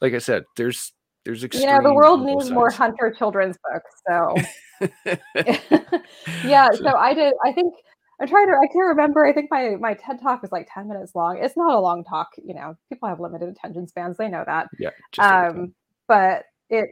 like 0.00 0.14
I 0.14 0.18
said, 0.18 0.44
there's 0.56 0.92
there's 1.24 1.42
You 1.42 1.46
extremes 1.46 1.82
know, 1.82 1.82
the 1.82 1.94
world 1.94 2.24
needs 2.24 2.50
more 2.50 2.70
hunter 2.70 3.12
children's 3.16 3.56
books. 3.72 3.90
So 4.08 4.36
yeah, 6.44 6.70
So- 6.70 6.82
so 6.84 6.96
I 6.96 7.14
did. 7.14 7.34
I 7.44 7.52
think 7.52 7.74
I'm 8.20 8.28
trying 8.28 8.46
to. 8.46 8.52
I 8.54 8.66
can't 8.66 8.86
remember. 8.86 9.26
I 9.26 9.32
think 9.32 9.50
my 9.50 9.76
my 9.76 9.94
TED 9.94 10.20
talk 10.22 10.40
was 10.42 10.52
like 10.52 10.68
10 10.72 10.88
minutes 10.88 11.14
long. 11.14 11.38
It's 11.38 11.56
not 11.56 11.74
a 11.74 11.80
long 11.80 12.02
talk. 12.04 12.28
You 12.42 12.54
know, 12.54 12.74
people 12.88 13.08
have 13.08 13.20
limited 13.20 13.48
attention 13.48 13.86
spans. 13.88 14.16
They 14.16 14.28
know 14.28 14.44
that. 14.46 14.68
yeah. 14.78 14.90
Um, 15.18 15.74
but 16.08 16.44
it- 16.70 16.90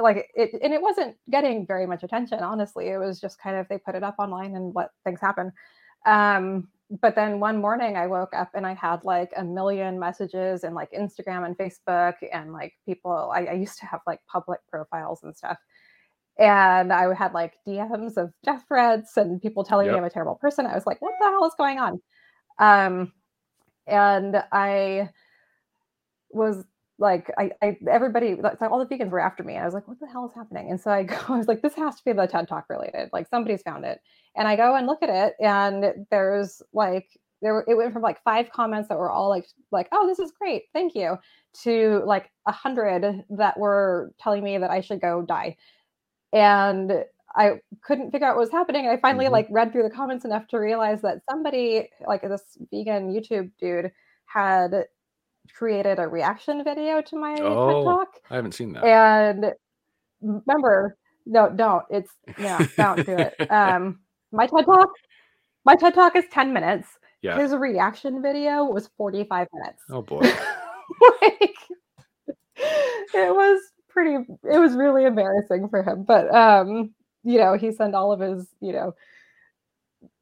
like 0.00 0.30
it 0.34 0.50
and 0.62 0.72
it 0.72 0.82
wasn't 0.82 1.16
getting 1.30 1.66
very 1.66 1.86
much 1.86 2.02
attention. 2.02 2.40
Honestly, 2.40 2.88
it 2.88 2.98
was 2.98 3.20
just 3.20 3.40
kind 3.40 3.56
of 3.56 3.66
they 3.68 3.78
put 3.78 3.94
it 3.94 4.02
up 4.02 4.16
online 4.18 4.56
and 4.56 4.74
let 4.74 4.90
things 5.04 5.20
happen. 5.20 5.52
Um, 6.06 6.68
but 7.00 7.16
then 7.16 7.40
one 7.40 7.60
morning 7.60 7.96
I 7.96 8.06
woke 8.06 8.32
up 8.34 8.50
and 8.54 8.66
I 8.66 8.74
had 8.74 9.02
like 9.04 9.32
a 9.36 9.44
million 9.44 9.98
messages 9.98 10.62
and 10.64 10.74
like 10.74 10.92
Instagram 10.92 11.44
and 11.46 11.58
Facebook 11.58 12.14
and 12.32 12.52
like 12.52 12.74
people. 12.86 13.32
I, 13.34 13.46
I 13.46 13.52
used 13.54 13.78
to 13.80 13.86
have 13.86 14.00
like 14.06 14.20
public 14.30 14.60
profiles 14.70 15.22
and 15.24 15.36
stuff 15.36 15.58
and 16.38 16.92
I 16.92 17.12
had 17.14 17.32
like 17.32 17.54
DMs 17.66 18.16
of 18.16 18.32
death 18.44 18.64
threats 18.68 19.16
and 19.16 19.40
people 19.40 19.64
telling 19.64 19.86
Yep. 19.86 19.94
me 19.94 19.98
I'm 19.98 20.04
a 20.04 20.10
terrible 20.10 20.36
person. 20.36 20.66
I 20.66 20.74
was 20.74 20.86
like, 20.86 21.00
what 21.00 21.14
the 21.18 21.26
hell 21.26 21.46
is 21.46 21.54
going 21.56 21.78
on? 21.78 22.00
Um, 22.58 23.12
and 23.86 24.42
I 24.52 25.10
was 26.30 26.64
like, 26.98 27.30
I, 27.38 27.50
I 27.62 27.76
everybody, 27.90 28.34
like, 28.36 28.60
all 28.62 28.78
the 28.84 28.86
vegans 28.86 29.10
were 29.10 29.20
after 29.20 29.42
me. 29.42 29.56
I 29.56 29.64
was 29.64 29.74
like, 29.74 29.86
what 29.88 30.00
the 30.00 30.06
hell 30.06 30.26
is 30.26 30.34
happening? 30.34 30.70
And 30.70 30.80
so 30.80 30.90
I 30.90 31.02
go, 31.04 31.16
I 31.28 31.36
was 31.38 31.48
like, 31.48 31.62
this 31.62 31.74
has 31.74 31.96
to 31.96 32.04
be 32.04 32.12
the 32.12 32.26
TED 32.26 32.48
Talk 32.48 32.66
related. 32.70 33.10
Like 33.12 33.28
somebody's 33.28 33.62
found 33.62 33.84
it. 33.84 34.00
And 34.36 34.48
I 34.48 34.56
go 34.56 34.74
and 34.74 34.86
look 34.86 35.02
at 35.02 35.10
it, 35.10 35.34
and 35.40 36.06
there's 36.10 36.62
like 36.72 37.08
there 37.42 37.64
it 37.68 37.76
went 37.76 37.92
from 37.92 38.02
like 38.02 38.22
five 38.24 38.50
comments 38.50 38.88
that 38.88 38.98
were 38.98 39.10
all 39.10 39.28
like 39.28 39.46
like 39.70 39.88
oh 39.92 40.06
this 40.06 40.18
is 40.18 40.32
great 40.40 40.64
thank 40.72 40.94
you 40.94 41.18
to 41.52 42.02
like 42.06 42.30
a 42.46 42.52
hundred 42.52 43.24
that 43.28 43.58
were 43.58 44.10
telling 44.18 44.42
me 44.42 44.56
that 44.58 44.70
I 44.70 44.80
should 44.80 45.00
go 45.02 45.22
die 45.22 45.56
and 46.32 47.04
I 47.34 47.60
couldn't 47.82 48.10
figure 48.12 48.26
out 48.26 48.36
what 48.36 48.42
was 48.42 48.50
happening. 48.50 48.88
I 48.88 48.96
finally 48.98 49.26
Mhm. 49.26 49.30
like 49.32 49.48
read 49.50 49.72
through 49.72 49.82
the 49.84 49.90
comments 49.90 50.24
enough 50.24 50.46
to 50.48 50.58
realize 50.58 51.02
that 51.02 51.22
somebody, 51.30 51.90
like 52.06 52.22
this 52.22 52.56
vegan 52.72 53.12
YouTube 53.12 53.50
dude, 53.58 53.92
had 54.26 54.86
created 55.54 55.98
a 55.98 56.06
reaction 56.08 56.62
video 56.64 57.00
to 57.02 57.16
my 57.16 57.34
Oh. 57.40 57.66
TED 57.66 57.84
talk. 57.84 58.08
I 58.30 58.36
haven't 58.36 58.52
seen 58.52 58.72
that. 58.74 58.84
And 58.84 59.52
remember, 60.20 60.96
no, 61.26 61.50
don't. 61.50 61.84
It's 61.90 62.10
no, 62.38 62.58
don't 62.76 63.04
do 63.06 63.12
it. 63.16 63.34
Um, 63.50 64.00
my 64.32 64.46
TED 64.46 64.64
talk, 64.66 64.88
my 65.64 65.74
TED 65.76 65.94
talk 65.94 66.16
is 66.16 66.24
ten 66.30 66.52
minutes. 66.52 66.88
yeah. 67.22 67.38
His 67.38 67.54
reaction 67.54 68.22
video 68.22 68.64
was 68.64 68.88
forty-five 68.96 69.48
minutes 69.52 69.82
Oh 69.90 70.02
boy. 70.02 70.20
like 71.22 71.54
it 73.14 73.34
was 73.34 73.60
pretty 73.88 74.16
it 74.50 74.58
was 74.58 74.74
really 74.74 75.04
embarrassing 75.04 75.68
for 75.68 75.82
him 75.82 76.04
but 76.04 76.32
um 76.34 76.90
you 77.22 77.38
know 77.38 77.54
he 77.54 77.72
sent 77.72 77.94
all 77.94 78.12
of 78.12 78.20
his 78.20 78.46
you 78.60 78.72
know 78.72 78.94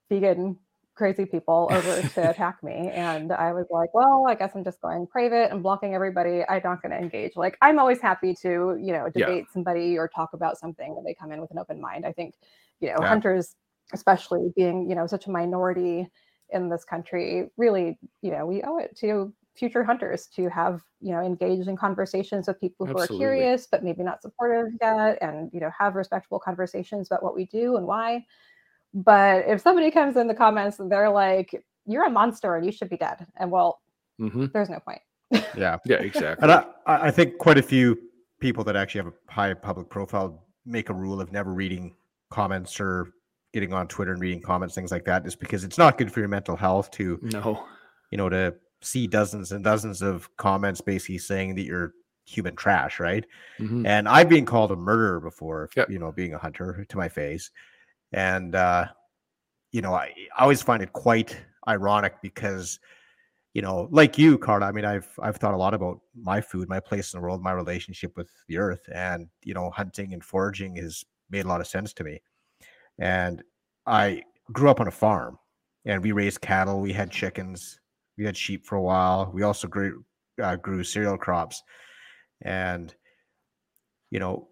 vegan 0.08 0.56
crazy 0.94 1.24
people 1.26 1.68
over 1.72 2.02
to 2.14 2.30
attack 2.30 2.62
me 2.62 2.90
and 2.94 3.32
i 3.32 3.52
was 3.52 3.66
like 3.70 3.92
well 3.94 4.24
i 4.28 4.34
guess 4.34 4.52
i'm 4.54 4.64
just 4.64 4.80
going 4.80 5.06
private 5.06 5.50
and 5.50 5.62
blocking 5.62 5.94
everybody 5.94 6.42
i'm 6.48 6.62
not 6.64 6.80
going 6.82 6.92
to 6.92 6.98
engage 6.98 7.32
like 7.36 7.56
i'm 7.62 7.78
always 7.78 8.00
happy 8.00 8.34
to 8.34 8.78
you 8.80 8.92
know 8.92 9.08
Yeah. 9.14 9.26
debate 9.26 9.46
somebody 9.52 9.98
or 9.98 10.08
talk 10.08 10.30
about 10.32 10.58
something 10.58 10.94
when 10.94 11.04
they 11.04 11.14
come 11.14 11.32
in 11.32 11.40
with 11.40 11.50
an 11.50 11.58
open 11.58 11.80
mind 11.80 12.06
i 12.06 12.12
think 12.12 12.34
you 12.80 12.88
know 12.88 12.96
Yeah. 13.00 13.08
hunters 13.08 13.56
especially 13.92 14.52
being 14.56 14.88
you 14.88 14.94
know 14.94 15.06
such 15.06 15.26
a 15.26 15.30
minority 15.30 16.08
in 16.50 16.68
this 16.68 16.84
country 16.84 17.50
really 17.56 17.98
you 18.22 18.30
know 18.30 18.46
we 18.46 18.62
owe 18.62 18.78
it 18.78 18.96
to 18.96 19.32
future 19.56 19.84
hunters 19.84 20.26
to 20.26 20.48
have 20.48 20.82
you 21.00 21.12
know 21.12 21.20
engaged 21.20 21.68
in 21.68 21.76
conversations 21.76 22.48
with 22.48 22.60
people 22.60 22.86
who 22.86 22.92
Absolutely. 22.98 23.14
are 23.16 23.18
curious 23.18 23.68
but 23.70 23.84
maybe 23.84 24.02
not 24.02 24.20
supportive 24.20 24.72
yet 24.80 25.18
and 25.20 25.50
you 25.52 25.60
know 25.60 25.70
have 25.76 25.94
respectful 25.94 26.38
conversations 26.38 27.08
about 27.08 27.22
what 27.22 27.34
we 27.34 27.44
do 27.46 27.76
and 27.76 27.86
why 27.86 28.24
but 28.94 29.44
if 29.46 29.60
somebody 29.60 29.90
comes 29.90 30.16
in 30.16 30.26
the 30.28 30.34
comments 30.34 30.78
and 30.78 30.90
they're 30.90 31.10
like 31.10 31.64
you're 31.86 32.06
a 32.06 32.10
monster 32.10 32.56
and 32.56 32.64
you 32.64 32.72
should 32.72 32.88
be 32.88 32.96
dead 32.96 33.26
and 33.36 33.50
well 33.50 33.80
hmm 34.18 34.46
there's 34.52 34.70
no 34.70 34.78
point 34.80 35.00
Yeah. 35.56 35.78
Yeah, 35.84 35.96
exactly. 35.96 36.42
And 36.42 36.52
I, 36.52 36.64
I 36.86 37.06
I 37.08 37.10
think 37.10 37.38
quite 37.38 37.58
a 37.58 37.62
few 37.62 37.98
people 38.40 38.62
that 38.64 38.76
actually 38.76 39.02
have 39.04 39.12
a 39.28 39.32
high 39.32 39.54
public 39.54 39.88
profile 39.88 40.44
make 40.64 40.90
a 40.90 40.94
rule 40.94 41.20
of 41.20 41.32
never 41.32 41.52
reading 41.52 41.94
comments 42.30 42.78
or 42.78 43.10
getting 43.52 43.72
on 43.72 43.88
Twitter 43.88 44.12
and 44.12 44.20
reading 44.20 44.40
comments, 44.42 44.74
things 44.74 44.90
like 44.90 45.04
that, 45.06 45.24
just 45.24 45.40
because 45.40 45.64
it's 45.64 45.78
not 45.78 45.96
good 45.98 46.12
for 46.12 46.20
your 46.20 46.28
mental 46.28 46.56
health 46.56 46.90
to, 46.90 47.18
no. 47.22 47.64
you 48.10 48.18
know, 48.18 48.28
to 48.28 48.54
see 48.82 49.06
dozens 49.06 49.52
and 49.52 49.64
dozens 49.64 50.02
of 50.02 50.28
comments 50.36 50.80
basically 50.80 51.18
saying 51.18 51.54
that 51.54 51.62
you're 51.64 51.94
human 52.26 52.54
trash, 52.56 53.00
right? 53.00 53.24
Mhm. 53.58 53.86
And 53.86 54.08
I've 54.08 54.28
been 54.28 54.44
called 54.44 54.72
a 54.72 54.76
murderer 54.76 55.20
before, 55.20 55.68
Yep. 55.76 55.90
you 55.90 55.98
know, 55.98 56.12
being 56.12 56.34
a 56.34 56.38
hunter 56.38 56.84
to 56.88 56.96
my 56.96 57.08
face. 57.08 57.50
And, 58.14 58.54
uh, 58.54 58.86
you 59.72 59.82
know, 59.82 59.92
I, 59.92 60.14
I 60.38 60.42
always 60.42 60.62
find 60.62 60.82
it 60.82 60.92
quite 60.92 61.36
ironic 61.66 62.14
because, 62.22 62.78
you 63.54 63.60
know, 63.62 63.88
like 63.90 64.16
you, 64.16 64.38
Carla, 64.38 64.66
I 64.66 64.72
mean, 64.72 64.84
I've, 64.84 65.08
I've 65.20 65.36
thought 65.36 65.52
a 65.52 65.56
lot 65.56 65.74
about 65.74 65.98
my 66.14 66.40
food, 66.40 66.68
my 66.68 66.78
place 66.78 67.12
in 67.12 67.18
the 67.18 67.22
world, 67.22 67.42
my 67.42 67.50
relationship 67.50 68.16
with 68.16 68.30
the 68.46 68.58
earth. 68.58 68.88
And, 68.94 69.28
you 69.42 69.52
know, 69.52 69.68
hunting 69.70 70.12
and 70.12 70.22
foraging 70.22 70.76
has 70.76 71.04
made 71.28 71.44
a 71.44 71.48
lot 71.48 71.60
of 71.60 71.66
sense 71.66 71.92
to 71.94 72.04
me. 72.04 72.22
And 73.00 73.42
I 73.84 74.22
grew 74.52 74.70
up 74.70 74.80
on 74.80 74.86
a 74.86 74.92
farm 74.92 75.36
and 75.84 76.00
we 76.00 76.12
raised 76.12 76.40
cattle, 76.40 76.80
we 76.80 76.92
had 76.92 77.10
chickens, 77.10 77.80
we 78.16 78.24
had 78.24 78.36
sheep 78.36 78.64
for 78.64 78.76
a 78.76 78.82
while. 78.82 79.28
We 79.34 79.42
also 79.42 79.66
grew, 79.66 80.04
uh, 80.40 80.54
grew 80.54 80.84
cereal 80.84 81.18
crops. 81.18 81.60
And, 82.42 82.94
you 84.12 84.20
know, 84.20 84.48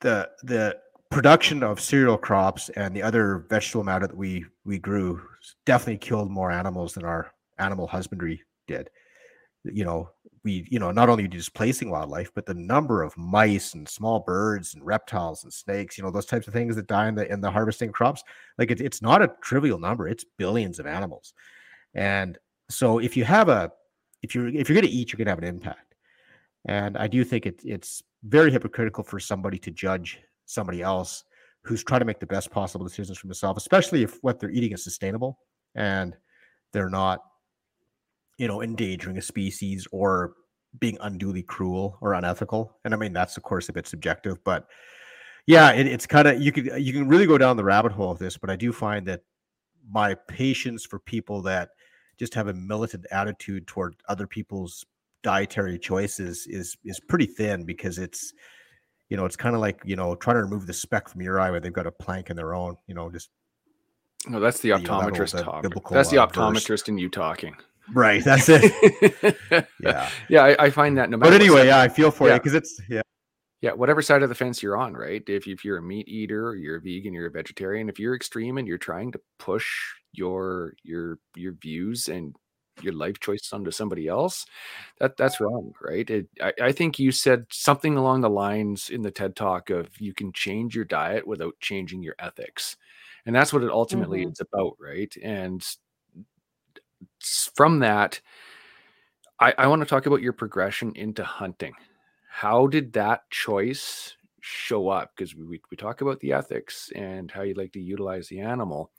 the 0.00 0.28
the 0.42 0.76
production 1.10 1.62
of 1.62 1.80
cereal 1.80 2.18
crops 2.18 2.68
and 2.70 2.94
the 2.94 3.02
other 3.02 3.46
vegetable 3.48 3.84
matter 3.84 4.06
that 4.06 4.16
we 4.16 4.44
we 4.64 4.78
grew 4.78 5.22
definitely 5.64 5.98
killed 5.98 6.30
more 6.30 6.50
animals 6.50 6.94
than 6.94 7.04
our 7.04 7.32
animal 7.58 7.86
husbandry 7.86 8.42
did. 8.66 8.90
You 9.64 9.84
know, 9.84 10.10
we, 10.44 10.66
you 10.70 10.78
know, 10.78 10.92
not 10.92 11.08
only 11.08 11.26
displacing 11.26 11.90
wildlife, 11.90 12.30
but 12.34 12.46
the 12.46 12.54
number 12.54 13.02
of 13.02 13.16
mice 13.16 13.74
and 13.74 13.88
small 13.88 14.20
birds 14.20 14.74
and 14.74 14.86
reptiles 14.86 15.42
and 15.42 15.52
snakes, 15.52 15.98
you 15.98 16.04
know, 16.04 16.10
those 16.10 16.26
types 16.26 16.46
of 16.46 16.52
things 16.52 16.76
that 16.76 16.86
die 16.86 17.08
in 17.08 17.14
the 17.14 17.30
in 17.32 17.40
the 17.40 17.50
harvesting 17.50 17.90
crops. 17.92 18.22
Like 18.58 18.70
it, 18.70 18.80
it's 18.80 19.02
not 19.02 19.22
a 19.22 19.32
trivial 19.42 19.78
number; 19.78 20.08
it's 20.08 20.24
billions 20.38 20.78
of 20.78 20.86
animals. 20.86 21.34
And 21.94 22.38
so, 22.68 22.98
if 22.98 23.16
you 23.16 23.24
have 23.24 23.48
a, 23.48 23.72
if 24.22 24.34
you're 24.34 24.48
if 24.48 24.68
you're 24.68 24.80
going 24.80 24.86
to 24.86 24.96
eat, 24.96 25.12
you're 25.12 25.18
going 25.18 25.26
to 25.26 25.32
have 25.32 25.38
an 25.38 25.44
impact. 25.44 25.94
And 26.66 26.96
I 26.96 27.06
do 27.06 27.24
think 27.24 27.46
it, 27.46 27.60
it's 27.64 28.02
very 28.24 28.50
hypocritical 28.50 29.04
for 29.04 29.20
somebody 29.20 29.58
to 29.58 29.70
judge 29.70 30.20
somebody 30.46 30.82
else 30.82 31.24
who's 31.62 31.84
trying 31.84 32.00
to 32.00 32.06
make 32.06 32.20
the 32.20 32.26
best 32.26 32.50
possible 32.50 32.86
decisions 32.86 33.18
for 33.18 33.26
themselves, 33.26 33.62
especially 33.62 34.02
if 34.02 34.18
what 34.22 34.40
they're 34.40 34.50
eating 34.50 34.72
is 34.72 34.82
sustainable 34.82 35.38
and 35.74 36.16
they're 36.72 36.90
not 36.90 37.20
you 38.38 38.46
know, 38.48 38.62
endangering 38.62 39.18
a 39.18 39.22
species 39.22 39.86
or 39.92 40.34
being 40.78 40.98
unduly 41.00 41.42
cruel 41.42 41.96
or 42.00 42.14
unethical. 42.14 42.76
And 42.84 42.92
I 42.92 42.96
mean, 42.96 43.12
that's 43.12 43.36
of 43.36 43.42
course 43.42 43.68
a 43.68 43.72
bit 43.72 43.86
subjective, 43.86 44.42
but 44.44 44.66
yeah, 45.46 45.72
it, 45.72 45.86
it's 45.86 46.06
kind 46.06 46.28
of 46.28 46.40
you 46.40 46.52
can 46.52 46.64
you 46.82 46.92
can 46.92 47.08
really 47.08 47.26
go 47.26 47.38
down 47.38 47.56
the 47.56 47.64
rabbit 47.64 47.92
hole 47.92 48.10
of 48.10 48.18
this. 48.18 48.36
But 48.36 48.50
I 48.50 48.56
do 48.56 48.72
find 48.72 49.06
that 49.06 49.22
my 49.88 50.14
patience 50.28 50.84
for 50.84 50.98
people 50.98 51.40
that 51.42 51.70
just 52.18 52.34
have 52.34 52.48
a 52.48 52.54
militant 52.54 53.06
attitude 53.10 53.66
toward 53.66 53.94
other 54.08 54.26
people's 54.26 54.84
dietary 55.22 55.78
choices 55.78 56.46
is 56.48 56.76
is 56.84 57.00
pretty 57.08 57.26
thin 57.26 57.64
because 57.64 57.98
it's 57.98 58.34
you 59.08 59.16
know 59.16 59.24
it's 59.24 59.36
kind 59.36 59.54
of 59.54 59.60
like 59.60 59.80
you 59.84 59.96
know 59.96 60.14
trying 60.14 60.36
to 60.36 60.42
remove 60.42 60.66
the 60.66 60.72
speck 60.72 61.08
from 61.08 61.22
your 61.22 61.40
eye 61.40 61.50
where 61.50 61.60
they've 61.60 61.72
got 61.72 61.86
a 61.86 61.92
plank 61.92 62.30
in 62.30 62.36
their 62.36 62.54
own 62.54 62.76
you 62.86 62.94
know 62.94 63.10
just 63.10 63.30
no 64.28 64.40
that's 64.40 64.60
the 64.60 64.70
optometrist 64.70 65.34
you 65.34 65.44
know, 65.44 65.60
that 65.60 65.72
talking 65.72 65.82
that's 65.90 66.10
the 66.10 66.22
uh, 66.22 66.26
optometrist 66.26 66.68
verse. 66.68 66.88
in 66.88 66.98
you 66.98 67.08
talking 67.08 67.54
Right. 67.92 68.24
That's 68.24 68.48
it. 68.48 69.36
yeah. 69.80 70.10
Yeah. 70.28 70.44
I, 70.44 70.64
I, 70.64 70.70
find 70.70 70.98
that 70.98 71.10
no 71.10 71.16
matter. 71.16 71.30
But 71.30 71.40
anyway, 71.40 71.66
yeah, 71.66 71.80
I 71.80 71.88
feel 71.88 72.10
for 72.10 72.28
yeah. 72.28 72.34
you 72.34 72.40
because 72.40 72.54
it's 72.54 72.80
yeah. 72.88 73.02
Yeah, 73.62 73.72
whatever 73.72 74.02
side 74.02 74.22
of 74.22 74.28
the 74.28 74.34
fence 74.34 74.62
you're 74.62 74.76
on, 74.76 74.92
right? 74.92 75.22
If, 75.26 75.48
if 75.48 75.64
you're 75.64 75.78
a 75.78 75.82
meat 75.82 76.06
eater, 76.08 76.54
you're 76.54 76.76
a 76.76 76.80
vegan, 76.80 77.14
you're 77.14 77.26
a 77.26 77.30
vegetarian. 77.30 77.88
If 77.88 77.98
you're 77.98 78.14
extreme 78.14 78.58
and 78.58 78.68
you're 78.68 78.76
trying 78.76 79.12
to 79.12 79.20
push 79.38 79.66
your 80.12 80.74
your 80.82 81.18
your 81.34 81.54
views 81.54 82.08
and 82.08 82.36
your 82.82 82.92
life 82.92 83.20
choices 83.20 83.52
onto 83.52 83.70
somebody 83.70 84.08
else, 84.08 84.46
that 84.98 85.16
that's 85.16 85.40
wrong, 85.40 85.72
right? 85.80 86.08
It, 86.08 86.28
I, 86.40 86.52
I 86.62 86.72
think 86.72 86.98
you 86.98 87.12
said 87.12 87.46
something 87.50 87.96
along 87.96 88.20
the 88.20 88.30
lines 88.30 88.90
in 88.90 89.02
the 89.02 89.10
TED 89.10 89.36
talk 89.36 89.70
of 89.70 89.88
you 90.00 90.12
can 90.12 90.32
change 90.32 90.74
your 90.74 90.84
diet 90.84 91.26
without 91.26 91.54
changing 91.60 92.02
your 92.02 92.14
ethics, 92.18 92.76
and 93.24 93.34
that's 93.34 93.52
what 93.52 93.62
it 93.62 93.70
ultimately 93.70 94.20
mm-hmm. 94.20 94.32
is 94.32 94.40
about, 94.40 94.76
right? 94.78 95.14
And 95.22 95.66
from 97.54 97.80
that, 97.80 98.20
I, 99.40 99.54
I 99.58 99.66
want 99.66 99.82
to 99.82 99.86
talk 99.86 100.06
about 100.06 100.22
your 100.22 100.32
progression 100.32 100.92
into 100.94 101.24
hunting. 101.24 101.74
How 102.28 102.66
did 102.66 102.92
that 102.94 103.28
choice 103.30 104.16
show 104.40 104.88
up? 104.88 105.12
Because 105.16 105.34
we, 105.34 105.60
we 105.70 105.76
talk 105.76 106.00
about 106.00 106.20
the 106.20 106.32
ethics 106.32 106.90
and 106.94 107.30
how 107.30 107.42
you 107.42 107.54
like 107.54 107.72
to 107.72 107.80
utilize 107.80 108.28
the 108.28 108.40
animal. 108.40 108.90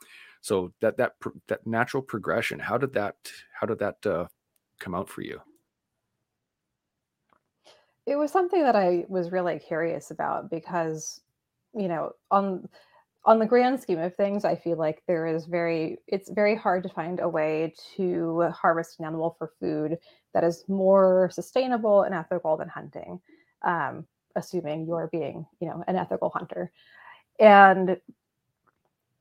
So 0.42 0.72
that 0.82 0.98
that 0.98 1.14
that 1.48 1.66
natural 1.66 2.04
progression, 2.04 2.60
how 2.60 2.78
did 2.78 2.94
that 2.94 3.16
how 3.60 3.68
did 3.68 3.80
that 3.80 4.06
uh, 4.06 4.28
come 4.80 4.96
out 4.96 5.10
for 5.10 5.22
you? 5.22 5.40
It 8.06 8.16
was 8.16 8.32
something 8.32 8.64
that 8.64 8.76
I 8.76 9.06
was 9.10 9.32
really 9.32 9.60
curious 9.60 10.12
about 10.12 10.50
because, 10.50 11.22
you 11.74 11.88
know, 11.88 12.14
on 12.32 12.68
on 13.26 13.40
the 13.40 13.46
grand 13.46 13.82
scheme 13.82 14.00
of 14.00 14.16
things, 14.16 14.46
I 14.46 14.56
feel 14.56 14.78
like 14.78 15.04
there 15.06 15.28
is 15.28 15.46
very, 15.48 15.98
it's 16.08 16.30
very 16.30 16.56
hard 16.56 16.82
to 16.84 16.90
find 16.90 17.20
a 17.20 17.28
way 17.28 17.74
to 17.98 18.50
harvest 18.56 19.00
an 19.00 19.06
animal 19.06 19.36
for 19.38 19.52
food 19.60 19.98
that 20.34 20.46
is 20.46 20.64
more 20.70 21.30
sustainable 21.34 22.04
and 22.04 22.16
ethical 22.16 22.56
than 22.56 22.70
hunting, 22.70 23.20
um, 23.64 24.06
assuming 24.38 24.88
you're 24.88 25.10
being, 25.12 25.46
you 25.60 25.68
know, 25.68 25.84
an 25.88 25.98
ethical 25.98 26.30
hunter. 26.30 26.72
And, 27.38 27.98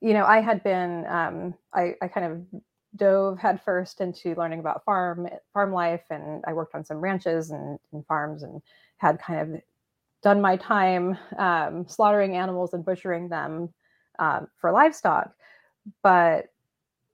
you 0.01 0.13
know, 0.13 0.25
I 0.25 0.41
had 0.41 0.63
been, 0.63 1.05
um, 1.07 1.55
I, 1.75 1.97
I 2.01 2.07
kind 2.07 2.27
of 2.27 2.63
dove 2.97 3.39
headfirst 3.39 4.01
into 4.01 4.35
learning 4.35 4.61
about 4.61 4.85
farm 4.85 5.29
farm 5.53 5.73
life, 5.73 6.05
and 6.11 6.43
I 6.47 6.53
worked 6.53 6.75
on 6.75 6.85
some 6.85 6.99
ranches 6.99 7.51
and, 7.51 7.79
and 7.93 8.07
farms, 8.07 8.43
and 8.43 8.63
had 8.99 9.21
kind 9.21 9.55
of 9.55 9.61
done 10.23 10.41
my 10.41 10.57
time 10.57 11.17
um, 11.39 11.87
slaughtering 11.89 12.37
animals 12.37 12.75
and 12.75 12.85
butchering 12.85 13.29
them 13.29 13.73
um, 14.19 14.49
for 14.61 14.73
livestock, 14.73 15.33
but 16.03 16.47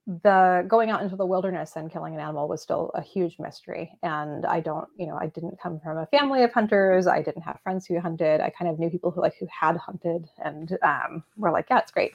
the 0.06 0.64
going 0.66 0.90
out 0.90 1.02
into 1.02 1.14
the 1.14 1.26
wilderness 1.26 1.76
and 1.76 1.92
killing 1.92 2.14
an 2.14 2.20
animal 2.20 2.48
was 2.48 2.60
still 2.60 2.90
a 2.94 3.02
huge 3.02 3.38
mystery. 3.38 3.96
And 4.02 4.44
I 4.44 4.58
don't, 4.60 4.88
you 4.96 5.06
know, 5.06 5.16
I 5.16 5.28
didn't 5.28 5.60
come 5.60 5.78
from 5.78 5.98
a 5.98 6.06
family 6.06 6.42
of 6.42 6.52
hunters. 6.52 7.06
I 7.06 7.22
didn't 7.22 7.42
have 7.42 7.60
friends 7.62 7.86
who 7.86 8.00
hunted. 8.00 8.40
I 8.40 8.50
kind 8.50 8.68
of 8.70 8.80
knew 8.80 8.90
people 8.90 9.12
who 9.12 9.20
like 9.20 9.36
who 9.38 9.46
had 9.46 9.76
hunted 9.76 10.28
and 10.44 10.76
um, 10.82 11.22
were 11.36 11.52
like, 11.52 11.66
yeah, 11.70 11.78
it's 11.78 11.92
great. 11.92 12.12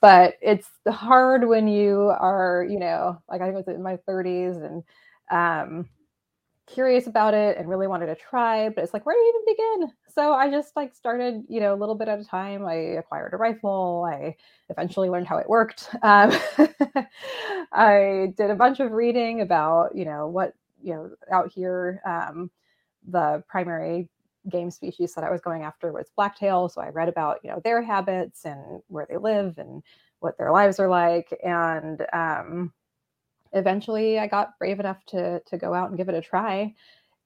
But 0.00 0.34
it's 0.42 0.68
hard 0.88 1.46
when 1.48 1.68
you 1.68 2.12
are, 2.18 2.66
you 2.68 2.78
know, 2.78 3.20
like 3.28 3.40
I 3.40 3.50
was 3.50 3.66
in 3.68 3.82
my 3.82 3.96
30s 4.06 4.56
and 4.56 4.82
um, 5.30 5.88
curious 6.66 7.06
about 7.06 7.34
it 7.34 7.56
and 7.58 7.68
really 7.68 7.86
wanted 7.86 8.06
to 8.06 8.16
try, 8.16 8.68
but 8.70 8.84
it's 8.84 8.92
like, 8.94 9.06
where 9.06 9.14
do 9.14 9.20
you 9.20 9.42
even 9.44 9.54
begin? 9.84 9.92
So 10.14 10.32
I 10.34 10.50
just 10.50 10.74
like 10.76 10.94
started, 10.94 11.44
you 11.48 11.60
know, 11.60 11.74
a 11.74 11.76
little 11.78 11.94
bit 11.94 12.08
at 12.08 12.20
a 12.20 12.24
time. 12.24 12.66
I 12.66 12.74
acquired 12.74 13.34
a 13.34 13.36
rifle. 13.36 14.06
I 14.10 14.36
eventually 14.68 15.08
learned 15.10 15.28
how 15.28 15.38
it 15.38 15.48
worked. 15.48 15.88
Um, 16.02 16.32
I 17.72 18.32
did 18.36 18.50
a 18.50 18.54
bunch 18.56 18.80
of 18.80 18.92
reading 18.92 19.40
about, 19.40 19.94
you 19.96 20.04
know, 20.04 20.28
what, 20.28 20.54
you 20.82 20.94
know, 20.94 21.10
out 21.32 21.52
here, 21.52 22.00
um, 22.06 22.50
the 23.08 23.42
primary 23.48 24.08
game 24.48 24.70
species 24.70 25.14
that 25.14 25.24
I 25.24 25.30
was 25.30 25.40
going 25.40 25.62
after 25.62 25.92
was 25.92 26.10
blacktail. 26.16 26.68
So 26.68 26.80
I 26.80 26.88
read 26.88 27.08
about, 27.08 27.38
you 27.42 27.50
know, 27.50 27.60
their 27.62 27.82
habits 27.82 28.44
and 28.44 28.82
where 28.88 29.06
they 29.08 29.16
live 29.16 29.58
and 29.58 29.82
what 30.20 30.38
their 30.38 30.52
lives 30.52 30.80
are 30.80 30.88
like. 30.88 31.36
And, 31.44 32.04
um, 32.12 32.72
eventually 33.52 34.18
I 34.18 34.26
got 34.26 34.58
brave 34.58 34.80
enough 34.80 35.04
to 35.06 35.40
to 35.40 35.56
go 35.56 35.74
out 35.74 35.88
and 35.88 35.96
give 35.96 36.08
it 36.08 36.14
a 36.14 36.20
try. 36.20 36.74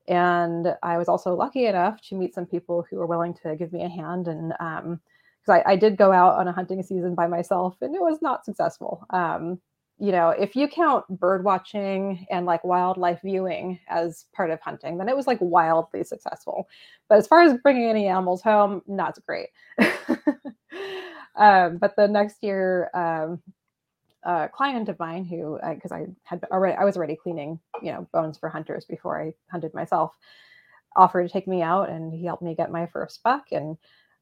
And 0.09 0.75
I 0.83 0.99
was 0.99 1.09
also 1.09 1.35
lucky 1.35 1.67
enough 1.67 2.01
to 2.09 2.17
meet 2.17 2.35
some 2.35 2.47
people 2.47 2.85
who 2.89 2.97
were 2.97 3.07
willing 3.07 3.35
to 3.43 3.57
give 3.57 3.73
me 3.73 3.85
a 3.85 3.89
hand. 3.89 4.29
And 4.29 4.53
um, 4.59 5.01
because 5.41 5.63
I, 5.65 5.73
I, 5.73 5.77
did 5.77 5.97
go 5.97 6.13
out 6.13 6.35
on 6.35 6.49
a 6.49 6.53
hunting 6.53 6.83
season 6.83 7.15
by 7.15 7.27
myself, 7.27 7.77
and 7.81 7.95
it 7.95 8.01
was 8.01 8.21
not 8.21 8.45
successful. 8.45 9.07
Um, 9.11 9.61
you 10.01 10.13
know, 10.13 10.31
if 10.31 10.57
you 10.57 10.67
count 10.67 11.07
bird 11.21 11.45
watching 11.45 12.27
and 12.31 12.47
like 12.47 12.65
wildlife 12.65 13.21
viewing 13.23 13.79
as 13.87 14.25
part 14.33 14.51
of 14.51 14.59
hunting, 14.61 14.97
then 14.97 15.11
it 15.11 15.17
was 15.17 15.27
like 15.27 15.39
wildly 15.43 16.03
successful. 16.05 16.67
But 17.09 17.19
as 17.19 17.27
far 17.27 17.43
as 17.43 17.59
bringing 17.63 17.85
any 17.85 18.07
animals 18.07 18.41
home, 18.41 18.81
not 18.87 19.19
great. 19.27 19.49
um, 21.37 21.77
but 21.77 21.95
the 21.97 22.09
next 22.09 22.43
year, 22.43 22.91
um, 22.95 23.43
a 24.23 24.49
client 24.49 24.89
of 24.89 24.99
mine 24.99 25.27
who, 25.27 25.59
because 25.69 25.93
I, 25.93 25.99
I, 25.99 26.07
had 26.25 26.45
already, 26.51 26.79
I 26.79 26.85
was 26.85 26.97
already 26.97 27.17
cleaning, 27.17 27.61
you 27.83 27.93
know, 27.93 28.09
bones 28.11 28.39
for 28.39 28.49
hunters 28.49 28.87
before 28.87 29.21
I 29.21 29.35
hunted 29.51 29.75
myself, 29.75 30.13
offered 30.97 31.25
to 31.27 31.33
take 31.33 31.47
me 31.47 31.61
out, 31.61 31.91
and 31.91 32.13
he 32.13 32.25
helped 32.25 32.43
me 32.43 32.55
get 32.55 32.73
my 32.73 32.87
first 32.87 33.23
buck. 33.23 33.53
And 33.53 33.77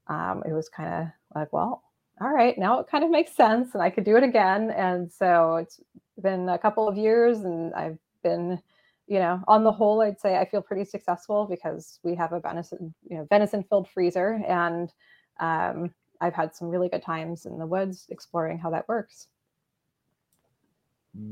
um, 0.09 0.43
it 0.45 0.53
was 0.53 0.68
kind 0.68 0.93
of 0.93 1.09
like, 1.37 1.53
well, 1.53 1.85
all 2.21 2.31
right, 2.31 2.57
now 2.59 2.81
it 2.81 2.89
kind 2.89 3.05
of 3.05 3.11
makes 3.11 3.33
sense, 3.35 3.75
and 3.75 3.83
I 3.83 3.91
could 3.91 4.05
do 4.05 4.16
it 4.16 4.23
again. 4.23 4.71
And 4.71 5.11
so 5.12 5.57
it's 5.57 5.81
been 6.21 6.49
a 6.49 6.59
couple 6.59 6.89
of 6.89 6.97
years, 6.97 7.41
and 7.41 7.73
I've 7.75 7.99
been, 8.23 8.61
you 9.07 9.19
know, 9.19 9.43
on 9.47 9.64
the 9.64 9.73
whole, 9.73 10.01
I'd 10.01 10.21
say 10.21 10.37
I 10.37 10.45
feel 10.45 10.62
pretty 10.62 10.85
successful 10.85 11.47
because 11.49 11.99
we 12.03 12.14
have 12.16 12.33
a 12.33 12.41
venison, 12.41 12.95
you 13.09 13.19
know, 13.19 13.27
venison-filled 13.31 13.89
freezer, 13.89 14.43
and 14.47 14.93
um, 15.41 15.95
I've 16.21 16.35
had 16.35 16.55
some 16.55 16.69
really 16.69 16.89
good 16.89 17.03
times 17.03 17.47
in 17.47 17.59
the 17.59 17.66
woods 17.66 18.07
exploring 18.11 18.59
how 18.59 18.71
that 18.71 18.89
works. 18.89 19.29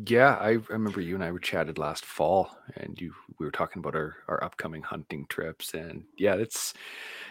Yeah, 0.09 0.35
I 0.41 0.59
remember 0.69 1.01
you 1.01 1.15
and 1.15 1.23
I 1.23 1.31
were 1.31 1.39
chatted 1.39 1.79
last 1.79 2.05
fall, 2.05 2.51
and 2.77 3.01
you 3.01 3.13
we 3.39 3.47
were 3.47 3.53
talking 3.53 3.79
about 3.79 3.95
our 3.95 4.17
our 4.27 4.43
upcoming 4.43 4.83
hunting 4.83 5.27
trips, 5.29 5.75
and 5.75 6.03
yeah, 6.19 6.35
it's 6.35 6.75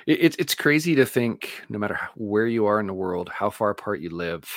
it's 0.08 0.38
it's 0.38 0.56
crazy 0.56 0.96
to 0.96 1.06
think 1.06 1.64
no 1.70 1.78
matter 1.80 2.00
where 2.16 2.48
you 2.48 2.66
are 2.68 2.80
in 2.80 2.88
the 2.88 2.94
world, 2.94 3.30
how 3.30 3.50
far 3.50 3.72
apart 3.72 4.00
you 4.00 4.10
live, 4.10 4.50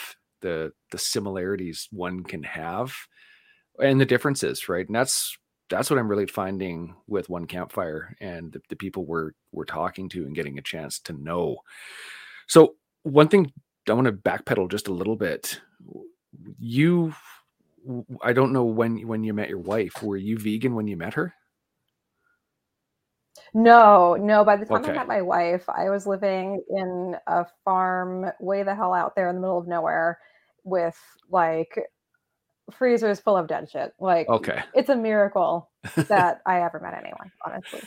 the 0.42 0.72
the 0.92 0.98
similarities 0.98 1.88
one 1.90 2.22
can 2.22 2.44
have, 2.44 2.94
and 3.82 4.00
the 4.00 4.06
differences, 4.06 4.68
right? 4.68 4.86
And 4.86 4.94
that's 4.94 5.36
that's 5.70 5.90
what 5.90 5.98
I'm 5.98 6.08
really 6.08 6.26
finding 6.26 6.94
with 7.08 7.28
one 7.28 7.46
campfire 7.46 8.16
and 8.20 8.52
the, 8.52 8.60
the 8.68 8.76
people 8.76 9.06
we're 9.06 9.32
we're 9.52 9.64
talking 9.64 10.08
to 10.10 10.24
and 10.26 10.34
getting 10.36 10.58
a 10.58 10.62
chance 10.62 11.00
to 11.00 11.14
know. 11.14 11.58
So 12.48 12.76
one 13.02 13.28
thing 13.28 13.52
I 13.88 13.92
want 13.94 14.06
to 14.06 14.12
backpedal 14.12 14.70
just 14.70 14.88
a 14.88 14.92
little 14.92 15.16
bit. 15.16 15.60
You 16.58 17.14
I 18.22 18.32
don't 18.32 18.52
know 18.52 18.64
when 18.64 19.06
when 19.06 19.24
you 19.24 19.34
met 19.34 19.48
your 19.48 19.58
wife. 19.58 20.02
Were 20.02 20.16
you 20.16 20.38
vegan 20.38 20.74
when 20.74 20.86
you 20.86 20.96
met 20.96 21.14
her? 21.14 21.34
No, 23.54 24.16
no. 24.16 24.44
By 24.44 24.56
the 24.56 24.66
time 24.66 24.82
okay. 24.82 24.92
I 24.92 24.96
met 24.96 25.08
my 25.08 25.22
wife, 25.22 25.64
I 25.68 25.90
was 25.90 26.06
living 26.06 26.62
in 26.68 27.16
a 27.26 27.46
farm 27.64 28.26
way 28.40 28.62
the 28.62 28.74
hell 28.74 28.92
out 28.92 29.16
there 29.16 29.28
in 29.28 29.36
the 29.36 29.40
middle 29.40 29.58
of 29.58 29.68
nowhere 29.68 30.18
with 30.64 30.98
like 31.30 31.78
freezers 32.70 33.20
full 33.20 33.36
of 33.36 33.46
dead 33.46 33.70
shit. 33.70 33.92
Like, 33.98 34.28
Okay. 34.28 34.62
it's 34.74 34.88
a 34.88 34.96
miracle 34.96 35.70
that 35.96 36.40
I 36.44 36.62
ever 36.62 36.80
met 36.80 36.94
anyone, 36.94 37.30
honestly. 37.46 37.80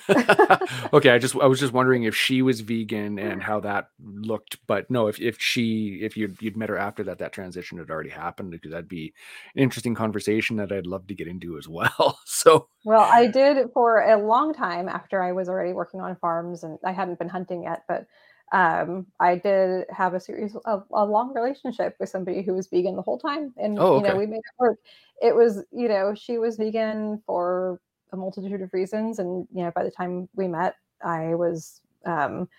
okay, 0.94 1.10
I 1.10 1.20
just 1.20 1.36
I 1.36 1.46
was 1.46 1.60
just 1.60 1.74
wondering 1.74 2.04
if 2.04 2.16
she 2.16 2.42
was 2.42 2.62
vegan 2.62 3.20
and 3.20 3.42
mm. 3.42 3.44
how 3.44 3.60
that 3.60 3.90
looked, 4.02 4.58
but 4.66 4.90
no, 4.90 5.08
if 5.08 5.20
if 5.20 5.40
she 5.40 6.00
if 6.02 6.16
you'd 6.16 6.42
you'd 6.42 6.56
met 6.56 6.70
her 6.70 6.78
after 6.78 7.04
that, 7.04 7.20
that 7.20 7.34
transition 7.34 7.78
had 7.78 7.90
already 7.90 8.10
happened 8.10 8.52
because 8.52 8.72
that'd 8.72 8.88
be 8.88 9.14
an 9.56 9.62
interesting 9.62 9.94
conversation 9.94 10.56
that 10.58 10.72
I'd 10.72 10.88
love 10.88 11.08
to 11.08 11.16
get 11.16 11.28
into 11.28 11.58
as 11.58 11.68
well. 11.68 12.20
So 12.32 12.68
well, 12.86 13.02
I 13.02 13.28
did 13.28 13.70
for 13.74 14.02
a 14.02 14.18
long 14.18 14.54
time 14.54 14.90
after 14.90 15.22
I 15.22 15.32
was 15.32 15.48
already 15.48 15.74
working 15.74 16.02
on 16.02 16.16
farms 16.16 16.64
and 16.64 16.80
I 16.84 16.92
hadn't 16.92 17.20
been 17.20 17.30
hunting 17.30 17.64
yet, 17.64 17.84
but 17.88 18.08
um, 18.52 19.08
I 19.20 19.36
did 19.38 19.86
have 19.90 20.14
a 20.14 20.20
series 20.20 20.56
of 20.66 20.84
a 20.94 21.06
long 21.06 21.34
relationship 21.34 21.96
with 22.00 22.10
somebody 22.10 22.42
who 22.42 22.54
was 22.54 22.68
vegan 22.68 22.96
the 22.96 23.02
whole 23.02 23.18
time, 23.20 23.54
and 23.58 23.78
Oh, 23.78 23.96
you 23.96 24.04
know 24.04 24.16
we 24.16 24.26
made 24.26 24.38
it 24.40 24.60
work. 24.60 24.80
It 25.22 25.36
was 25.36 25.64
you 25.72 25.88
know 25.88 26.14
she 26.16 26.38
was 26.38 26.58
vegan 26.58 27.22
for 27.26 27.80
a 28.14 28.18
multitude 28.18 28.62
of 28.62 28.74
reasons, 28.74 29.20
and 29.20 29.48
you 29.54 29.64
know 29.64 29.72
by 29.76 29.84
the 29.84 29.92
time 29.92 30.28
we 30.36 30.48
met, 30.48 30.76
I 31.04 31.36
was 31.36 31.82
um, 32.06 32.50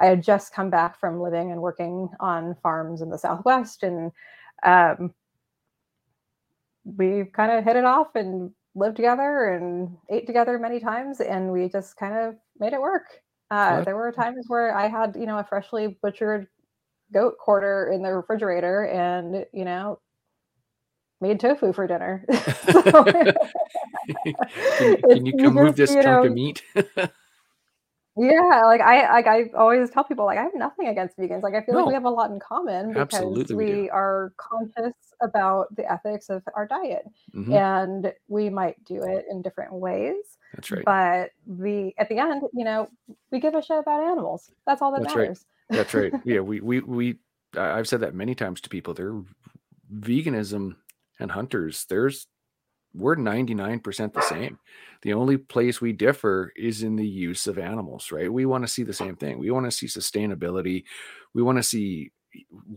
I 0.00 0.06
had 0.06 0.22
just 0.22 0.54
come 0.54 0.70
back 0.70 0.98
from 0.98 1.20
living 1.20 1.52
and 1.52 1.60
working 1.62 2.08
on 2.20 2.56
farms 2.62 3.02
in 3.02 3.10
the 3.10 3.18
Southwest, 3.18 3.82
and 3.82 4.12
um, 4.64 5.14
we 6.84 7.24
kind 7.32 7.52
of 7.52 7.64
hit 7.64 7.76
it 7.76 7.84
off 7.84 8.14
and 8.14 8.52
lived 8.74 8.96
together 8.96 9.54
and 9.54 9.96
ate 10.10 10.26
together 10.26 10.58
many 10.58 10.80
times, 10.80 11.20
and 11.20 11.52
we 11.52 11.68
just 11.68 11.96
kind 11.96 12.16
of 12.16 12.36
made 12.58 12.72
it 12.72 12.80
work. 12.80 13.23
Uh, 13.50 13.82
there 13.84 13.96
were 13.96 14.10
times 14.12 14.46
where 14.48 14.76
I 14.76 14.88
had, 14.88 15.16
you 15.16 15.26
know, 15.26 15.38
a 15.38 15.44
freshly 15.44 15.98
butchered 16.02 16.48
goat 17.12 17.38
quarter 17.38 17.90
in 17.92 18.02
the 18.02 18.12
refrigerator, 18.12 18.86
and 18.86 19.46
you 19.52 19.64
know, 19.64 20.00
made 21.20 21.40
tofu 21.40 21.72
for 21.72 21.86
dinner. 21.86 22.24
So, 22.72 23.04
can, 24.78 24.88
you- 24.88 25.04
can 25.08 25.26
you 25.26 25.32
come 25.34 25.54
move 25.54 25.76
this 25.76 25.90
chunk 25.96 26.04
know, 26.06 26.24
of 26.24 26.32
meat? 26.34 26.62
yeah, 28.16 28.62
like 28.64 28.80
I 28.80 29.10
like 29.12 29.26
I 29.26 29.50
always 29.56 29.90
tell 29.90 30.04
people 30.04 30.24
like 30.24 30.38
I 30.38 30.42
have 30.42 30.54
nothing 30.54 30.88
against 30.88 31.16
vegans. 31.18 31.42
Like 31.42 31.54
I 31.54 31.62
feel 31.62 31.74
like 31.74 31.86
we 31.86 31.94
have 31.94 32.04
a 32.04 32.10
lot 32.10 32.30
in 32.30 32.38
common 32.38 32.88
because 32.88 33.00
Absolutely 33.00 33.56
we 33.56 33.64
we 33.74 33.90
are 33.90 34.32
conscious 34.36 34.94
about 35.20 35.74
the 35.74 35.90
ethics 35.90 36.28
of 36.30 36.42
our 36.54 36.66
diet 36.66 37.04
Mhm, 37.34 37.52
and 37.52 38.12
we 38.28 38.50
might 38.50 38.82
do 38.84 39.02
it 39.02 39.26
in 39.30 39.42
different 39.42 39.72
ways. 39.72 40.38
That's 40.54 40.70
right. 40.70 40.84
But 40.84 41.30
we 41.46 41.94
at 41.98 42.08
the 42.08 42.18
end, 42.18 42.42
you 42.52 42.64
know, 42.64 42.88
we 43.32 43.40
give 43.40 43.54
a 43.54 43.62
shit 43.62 43.78
about 43.78 44.02
animals. 44.04 44.52
That's 44.66 44.80
all 44.80 44.92
that 44.92 45.02
That's 45.02 45.16
right. 45.16 45.22
matters. 45.24 45.46
That's 45.70 45.94
right. 45.94 46.12
Yeah, 46.24 46.40
we 46.40 46.60
we 46.60 46.80
we 46.80 47.18
I've 47.56 47.88
said 47.88 48.00
that 48.00 48.14
many 48.14 48.34
times 48.34 48.60
to 48.62 48.68
people. 48.68 48.94
They're 48.94 49.20
veganism 49.92 50.76
and 51.20 51.30
hunters. 51.32 51.84
There's 51.88 52.26
we're 52.94 53.16
99% 53.16 54.14
the 54.14 54.22
same. 54.22 54.58
The 55.02 55.12
only 55.12 55.36
place 55.36 55.80
we 55.80 55.92
differ 55.92 56.52
is 56.56 56.82
in 56.82 56.96
the 56.96 57.06
use 57.06 57.46
of 57.46 57.58
animals, 57.58 58.12
right? 58.12 58.32
We 58.32 58.46
want 58.46 58.64
to 58.64 58.68
see 58.72 58.84
the 58.84 58.92
same 58.92 59.16
thing. 59.16 59.38
We 59.38 59.50
want 59.50 59.66
to 59.66 59.70
see 59.72 59.86
sustainability. 59.86 60.84
We 61.34 61.42
want 61.42 61.58
to 61.58 61.62
see 61.62 62.12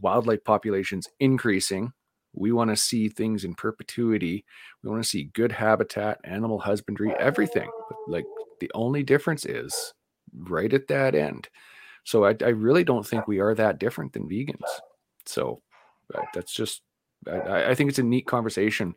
wildlife 0.01 0.43
populations 0.43 1.07
increasing. 1.19 1.93
We 2.33 2.51
want 2.51 2.69
to 2.71 2.75
see 2.75 3.09
things 3.09 3.43
in 3.43 3.55
perpetuity. 3.55 4.43
We 4.83 4.89
want 4.89 5.03
to 5.03 5.09
see 5.09 5.25
good 5.33 5.51
habitat, 5.51 6.19
animal 6.23 6.59
husbandry, 6.59 7.13
everything. 7.19 7.69
But 7.89 7.97
like 8.07 8.25
the 8.59 8.71
only 8.73 9.03
difference 9.03 9.45
is 9.45 9.93
right 10.33 10.73
at 10.73 10.87
that 10.87 11.15
end. 11.15 11.47
So 12.03 12.25
I, 12.25 12.35
I 12.41 12.49
really 12.49 12.83
don't 12.83 13.05
think 13.05 13.27
we 13.27 13.39
are 13.39 13.53
that 13.55 13.79
different 13.79 14.13
than 14.13 14.29
vegans. 14.29 14.67
So 15.25 15.61
uh, 16.13 16.21
that's 16.33 16.53
just 16.53 16.81
I- 17.27 17.31
I, 17.39 17.69
I 17.71 17.75
think 17.75 17.89
it's 17.89 17.99
a 17.99 18.03
neat 18.03 18.27
conversation 18.27 18.95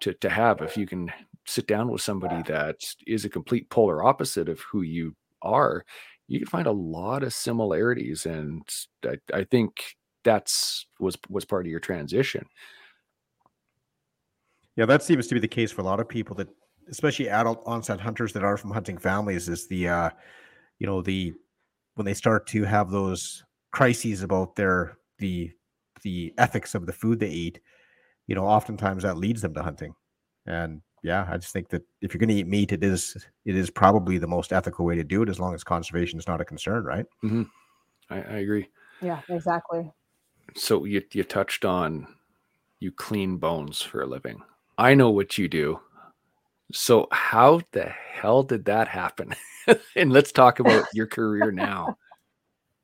to 0.00 0.14
to 0.14 0.30
have 0.30 0.60
if 0.60 0.76
you 0.76 0.86
can 0.86 1.10
sit 1.46 1.66
down 1.66 1.90
with 1.90 2.00
somebody 2.00 2.42
that 2.42 2.76
is 3.06 3.24
a 3.24 3.30
complete 3.30 3.68
polar 3.70 4.04
opposite 4.04 4.48
of 4.48 4.60
who 4.60 4.82
you 4.82 5.14
are. 5.42 5.84
You 6.28 6.38
can 6.38 6.48
find 6.48 6.66
a 6.66 6.72
lot 6.72 7.22
of 7.22 7.34
similarities, 7.34 8.24
and 8.26 8.62
I, 9.04 9.16
I 9.34 9.44
think 9.44 9.96
that's 10.22 10.86
was 11.00 11.16
was 11.28 11.44
part 11.44 11.66
of 11.66 11.70
your 11.70 11.80
transition. 11.80 12.46
Yeah, 14.76 14.86
that 14.86 15.02
seems 15.02 15.26
to 15.26 15.34
be 15.34 15.40
the 15.40 15.48
case 15.48 15.72
for 15.72 15.82
a 15.82 15.84
lot 15.84 16.00
of 16.00 16.08
people 16.08 16.36
that, 16.36 16.48
especially 16.88 17.28
adult 17.28 17.62
onset 17.66 18.00
hunters 18.00 18.32
that 18.32 18.44
are 18.44 18.56
from 18.56 18.70
hunting 18.70 18.96
families, 18.96 19.48
is 19.48 19.66
the, 19.66 19.88
uh, 19.88 20.10
you 20.78 20.86
know, 20.86 21.02
the 21.02 21.34
when 21.96 22.06
they 22.06 22.14
start 22.14 22.46
to 22.48 22.64
have 22.64 22.90
those 22.90 23.44
crises 23.72 24.22
about 24.22 24.56
their 24.56 24.98
the 25.18 25.50
the 26.02 26.32
ethics 26.38 26.74
of 26.74 26.86
the 26.86 26.92
food 26.92 27.18
they 27.18 27.28
eat, 27.28 27.60
you 28.30 28.36
know, 28.36 28.46
oftentimes 28.46 29.02
that 29.02 29.18
leads 29.18 29.42
them 29.42 29.52
to 29.54 29.62
hunting. 29.62 29.92
And 30.46 30.82
yeah, 31.02 31.26
I 31.28 31.36
just 31.36 31.52
think 31.52 31.68
that 31.70 31.82
if 32.00 32.14
you're 32.14 32.20
going 32.20 32.28
to 32.28 32.36
eat 32.36 32.46
meat, 32.46 32.70
it 32.70 32.84
is 32.84 33.16
it 33.44 33.56
is 33.56 33.70
probably 33.70 34.18
the 34.18 34.28
most 34.28 34.52
ethical 34.52 34.84
way 34.84 34.94
to 34.94 35.02
do 35.02 35.24
it, 35.24 35.28
as 35.28 35.40
long 35.40 35.52
as 35.52 35.64
conservation 35.64 36.16
is 36.16 36.28
not 36.28 36.40
a 36.40 36.44
concern, 36.44 36.84
right? 36.84 37.04
Mm-hmm. 37.24 37.42
I, 38.08 38.16
I 38.18 38.36
agree. 38.38 38.68
Yeah, 39.02 39.20
exactly. 39.28 39.90
So 40.54 40.84
you 40.84 41.02
you 41.12 41.24
touched 41.24 41.64
on 41.64 42.06
you 42.78 42.92
clean 42.92 43.38
bones 43.38 43.82
for 43.82 44.00
a 44.00 44.06
living. 44.06 44.40
I 44.78 44.94
know 44.94 45.10
what 45.10 45.36
you 45.36 45.48
do. 45.48 45.80
So 46.72 47.08
how 47.10 47.62
the 47.72 47.86
hell 47.86 48.44
did 48.44 48.66
that 48.66 48.86
happen? 48.86 49.34
and 49.96 50.12
let's 50.12 50.30
talk 50.30 50.60
about 50.60 50.84
your 50.94 51.08
career 51.08 51.50
now. 51.50 51.96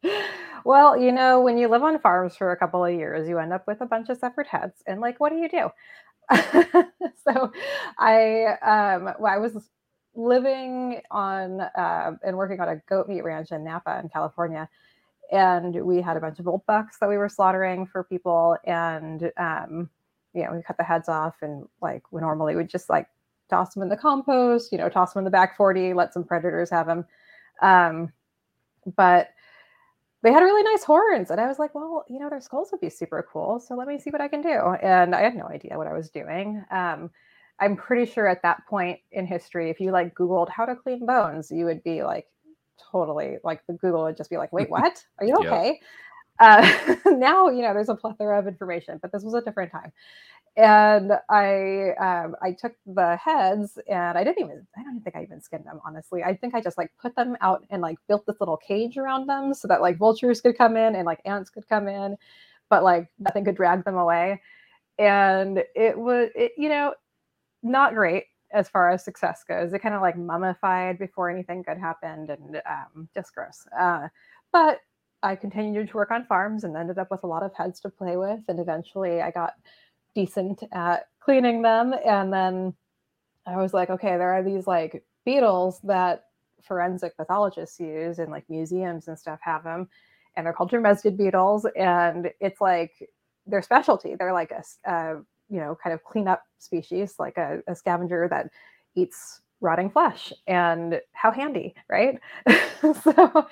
Well, 0.67 0.99
you 0.99 1.13
know, 1.13 1.41
when 1.43 1.59
you 1.59 1.69
live 1.69 1.85
on 1.85 2.01
farms 2.01 2.35
for 2.37 2.51
a 2.51 2.57
couple 2.57 2.85
of 2.85 2.93
years, 2.93 3.29
you 3.29 3.39
end 3.39 3.53
up 3.53 3.69
with 3.69 3.81
a 3.83 3.87
bunch 3.87 4.09
of 4.09 4.19
separate 4.19 4.49
heads. 4.49 4.83
And 4.85 5.01
like, 5.01 5.21
what 5.21 5.31
do 5.31 5.37
you 5.37 5.49
do? 5.49 5.69
so 7.25 7.53
I 8.01 8.57
um 8.63 9.15
well, 9.21 9.33
I 9.33 9.39
was 9.39 9.71
living 10.17 11.03
on 11.13 11.61
uh, 11.61 12.13
and 12.25 12.37
working 12.37 12.59
on 12.59 12.69
a 12.69 12.83
goat 12.89 13.09
meat 13.09 13.23
ranch 13.23 13.53
in 13.53 13.63
Napa 13.63 14.01
in 14.03 14.09
California. 14.09 14.69
And 15.31 15.73
we 15.85 16.03
had 16.03 16.17
a 16.17 16.21
bunch 16.21 16.41
of 16.41 16.49
old 16.49 16.67
bucks 16.67 16.99
that 16.99 17.09
we 17.09 17.17
were 17.17 17.29
slaughtering 17.29 17.87
for 17.87 18.03
people. 18.03 18.57
And 18.65 19.31
um, 19.37 19.89
you 20.35 20.43
know, 20.43 20.53
we 20.53 20.63
cut 20.63 20.79
the 20.79 20.83
heads 20.85 21.09
off 21.09 21.37
and 21.43 21.65
like 21.81 22.03
we 22.11 22.21
normally 22.21 22.57
would 22.57 22.69
just 22.69 22.91
like 22.91 23.07
toss 23.49 23.73
them 23.73 23.85
in 23.85 23.89
the 23.89 23.97
compost, 23.97 24.73
you 24.73 24.79
know, 24.79 24.89
toss 24.89 25.13
them 25.13 25.21
in 25.21 25.25
the 25.27 25.31
back 25.31 25.57
40, 25.57 25.95
let 25.95 26.13
some 26.13 26.25
predators 26.25 26.71
have 26.71 26.89
them. 26.89 27.05
Um, 27.63 28.13
but 28.97 29.29
they 30.27 30.33
had 30.33 30.43
really 30.43 30.65
nice 30.65 30.83
horns. 30.83 31.31
And 31.31 31.41
I 31.41 31.47
was 31.47 31.61
like, 31.61 31.73
well, 31.73 32.05
you 32.09 32.19
know, 32.19 32.29
their 32.29 32.41
skulls 32.41 32.71
would 32.73 32.81
be 32.81 32.91
super 32.91 33.25
cool. 33.33 33.61
So 33.61 33.77
let 33.77 33.87
me 33.87 33.97
see 33.97 34.11
what 34.11 34.21
I 34.21 34.27
can 34.27 34.43
do. 34.43 34.59
And 34.83 35.15
I 35.15 35.23
had 35.23 35.37
no 35.37 35.47
idea 35.47 35.79
what 35.79 35.87
I 35.87 35.93
was 35.93 36.11
doing. 36.11 36.65
Um, 36.73 37.11
I'm 37.61 37.77
pretty 37.77 38.11
sure 38.11 38.27
at 38.27 38.43
that 38.43 38.67
point 38.67 38.99
in 39.13 39.25
history, 39.25 39.71
if 39.71 39.79
you 39.79 39.93
like 39.93 40.17
Googled 40.17 40.49
how 40.51 40.65
to 40.67 40.75
clean 40.75 41.07
bones, 41.07 41.53
you 41.53 41.65
would 41.67 41.85
be 41.85 42.03
like 42.03 42.27
totally 42.91 43.39
like 43.45 43.65
the 43.69 43.75
Google 43.75 44.03
would 44.03 44.17
just 44.17 44.29
be 44.29 44.37
like, 44.37 44.53
wait, 44.53 44.69
what? 44.77 45.01
Are 45.21 45.25
you 45.27 45.37
Yeah. 45.41 45.53
okay? 45.53 45.81
Uh, 46.41 46.97
now, 47.07 47.49
you 47.49 47.63
know, 47.63 47.73
there's 47.73 47.89
a 47.89 47.95
plethora 47.95 48.39
of 48.41 48.49
information, 48.49 48.99
but 49.01 49.13
this 49.13 49.23
was 49.23 49.35
a 49.35 49.43
different 49.43 49.71
time. 49.71 49.93
And 50.57 51.13
I 51.29 51.91
um, 52.01 52.37
I 52.43 52.53
took 52.53 52.75
the 52.87 53.17
heads 53.17 53.79
and 53.89 54.17
I 54.19 54.25
didn't 54.25 54.45
even 54.45 54.67
I 54.77 54.83
don't 54.85 55.01
think 55.03 55.17
I 55.17 55.23
even 55.23 55.43
skinned 55.43 55.67
them 55.67 55.81
honestly. 55.85 56.23
I 56.25 56.35
think 56.37 56.55
I 56.55 56.63
just 56.63 56.79
like 56.79 56.93
put 57.01 57.15
them 57.17 57.37
out 57.43 57.65
and 57.71 57.83
like 57.83 57.99
built 58.09 58.25
this 58.27 58.41
little 58.41 58.57
cage 58.57 58.97
around 58.99 59.29
them 59.29 59.55
so 59.55 59.69
that 59.69 59.83
like 59.83 59.99
vultures 59.99 60.41
could 60.41 60.57
come 60.59 60.77
in 60.79 60.97
and 60.97 61.07
like 61.07 61.21
ants 61.27 61.51
could 61.51 61.69
come 61.69 61.89
in, 61.89 62.17
but 62.71 62.85
like 62.85 63.09
nothing 63.19 63.45
could 63.45 63.57
drag 63.57 63.85
them 63.85 63.97
away. 63.99 64.41
And 64.99 65.65
it 65.77 65.99
was 65.99 66.31
it, 66.37 66.53
you 66.59 66.69
know 66.71 66.95
not 67.65 67.95
great 67.95 68.27
as 68.53 68.69
far 68.71 68.91
as 68.91 69.05
success 69.05 69.45
goes. 69.49 69.75
It 69.75 69.81
kind 69.81 69.97
of 69.97 70.03
like 70.03 70.19
mummified 70.19 70.99
before 70.99 71.31
anything 71.31 71.63
good 71.63 71.79
happened 71.79 72.31
and 72.31 72.63
um, 72.69 73.09
just 73.15 73.35
gross. 73.35 73.67
Uh, 73.79 74.09
but 74.53 74.81
I 75.23 75.37
continued 75.37 75.91
to 75.91 75.97
work 75.99 76.13
on 76.13 76.27
farms 76.27 76.65
and 76.65 76.77
ended 76.77 76.99
up 76.99 77.13
with 77.13 77.25
a 77.25 77.29
lot 77.29 77.45
of 77.45 77.53
heads 77.55 77.81
to 77.83 77.91
play 77.91 78.17
with. 78.17 78.41
And 78.49 78.61
eventually 78.61 79.23
I 79.23 79.33
got 79.33 79.55
decent 80.17 80.63
at 80.73 81.09
cleaning 81.21 81.61
them. 81.61 81.95
And 82.05 82.33
then 82.33 82.75
I 83.47 83.59
was 83.59 83.75
like, 83.75 83.91
okay, 83.91 84.17
there 84.17 84.33
are 84.33 84.43
these 84.43 84.67
like 84.67 85.05
beetles 85.27 85.79
that 85.85 86.25
forensic 86.63 87.17
pathologists 87.17 87.79
use 87.79 88.19
and 88.19 88.31
like 88.33 88.49
museums 88.49 89.09
and 89.09 89.19
stuff 89.19 89.39
have 89.43 89.63
them. 89.63 89.89
And 90.35 90.45
they're 90.45 90.55
called 90.55 90.71
Dermestid 90.71 91.17
beetles. 91.19 91.67
And 91.77 92.31
it's 92.41 92.61
like 92.61 92.93
their 93.47 93.61
specialty. 93.61 94.15
They're 94.15 94.33
like 94.33 94.53
a, 94.53 94.91
uh, 94.91 95.15
you 95.49 95.61
know, 95.61 95.77
kind 95.81 95.93
of 95.93 96.03
cleanup 96.03 96.43
species, 96.59 97.17
like 97.19 97.37
a, 97.37 97.61
a 97.69 97.77
scavenger 97.77 98.27
that 98.31 98.49
eats 98.95 99.43
rotting 99.67 99.91
flesh. 99.91 100.33
And 100.47 101.01
how 101.13 101.33
handy, 101.33 101.75
right? 101.91 102.19
so 102.81 103.47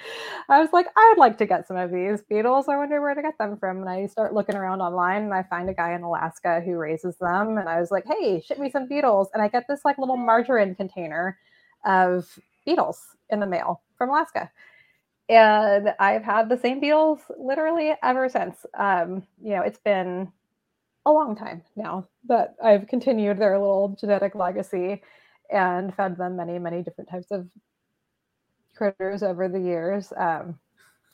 I 0.48 0.60
was 0.60 0.72
like, 0.72 0.86
I 0.96 1.08
would 1.10 1.20
like 1.20 1.36
to 1.38 1.46
get 1.46 1.66
some 1.66 1.76
of 1.76 1.90
these 1.90 2.22
beetles. 2.22 2.68
I 2.68 2.76
wonder 2.76 3.02
where 3.02 3.14
to 3.14 3.20
get 3.20 3.36
them 3.36 3.58
from. 3.58 3.78
And 3.78 3.88
I 3.88 4.06
start 4.06 4.32
looking 4.32 4.54
around 4.54 4.80
online 4.80 5.24
and 5.24 5.34
I 5.34 5.42
find 5.42 5.68
a 5.68 5.74
guy 5.74 5.92
in 5.92 6.02
Alaska 6.02 6.62
who 6.64 6.76
raises 6.76 7.16
them. 7.18 7.58
And 7.58 7.68
I 7.68 7.80
was 7.80 7.90
like, 7.90 8.04
hey, 8.06 8.40
ship 8.40 8.58
me 8.58 8.70
some 8.70 8.88
beetles. 8.88 9.28
And 9.34 9.42
I 9.42 9.48
get 9.48 9.64
this 9.68 9.84
like 9.84 9.98
little 9.98 10.16
margarine 10.16 10.74
container 10.76 11.36
of 11.84 12.38
beetles 12.64 13.00
in 13.30 13.40
the 13.40 13.46
mail 13.46 13.82
from 13.98 14.10
Alaska. 14.10 14.50
And 15.28 15.94
I've 15.98 16.22
had 16.22 16.48
the 16.48 16.58
same 16.58 16.80
beetles 16.80 17.20
literally 17.38 17.92
ever 18.02 18.28
since. 18.28 18.64
Um, 18.78 19.24
you 19.42 19.56
know, 19.56 19.62
it's 19.62 19.80
been 19.80 20.30
a 21.06 21.12
long 21.12 21.36
time 21.36 21.62
now 21.76 22.06
that 22.28 22.54
I've 22.62 22.86
continued 22.86 23.38
their 23.38 23.58
little 23.58 23.96
genetic 24.00 24.34
legacy 24.34 25.02
and 25.50 25.94
fed 25.94 26.16
them 26.16 26.36
many, 26.36 26.58
many 26.58 26.82
different 26.82 27.10
types 27.10 27.30
of 27.30 27.46
critters 28.76 29.22
over 29.22 29.48
the 29.48 29.60
years. 29.60 30.12
Um, 30.16 30.58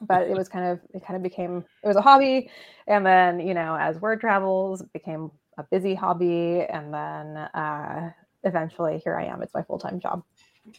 but 0.01 0.23
it 0.29 0.37
was 0.37 0.49
kind 0.49 0.67
of 0.67 0.81
it 0.95 1.05
kind 1.05 1.17
of 1.17 1.23
became 1.23 1.65
it 1.83 1.87
was 1.87 1.97
a 1.97 2.01
hobby, 2.01 2.51
and 2.87 3.05
then 3.05 3.39
you 3.41 3.55
know 3.55 3.77
as 3.79 3.99
word 3.99 4.21
travels, 4.21 4.81
it 4.81 4.93
became 4.93 5.31
a 5.59 5.65
busy 5.71 5.95
hobby, 5.95 6.63
and 6.63 6.93
then 6.93 7.37
uh, 7.37 8.11
eventually 8.45 9.01
here 9.05 9.17
I 9.17 9.27
am. 9.27 9.43
It's 9.43 9.53
my 9.55 9.63
full 9.63 9.79
time 9.79 10.01
job. 10.01 10.23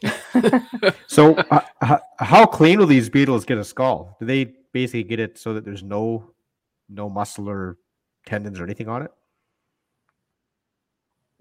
so, 1.08 1.36
uh, 1.36 1.98
how 2.20 2.46
clean 2.46 2.80
will 2.80 2.88
these 2.88 3.10
beetles 3.10 3.46
get 3.46 3.58
a 3.58 3.64
skull? 3.64 4.16
Do 4.20 4.26
they 4.26 4.54
basically 4.74 5.04
get 5.04 5.20
it 5.20 5.38
so 5.38 5.54
that 5.54 5.66
there's 5.66 5.84
no 5.84 6.32
no 6.90 7.10
muscle 7.10 7.48
or 7.48 7.78
tendons 8.26 8.60
or 8.60 8.64
anything 8.64 8.88
on 8.88 9.04
it? 9.04 9.12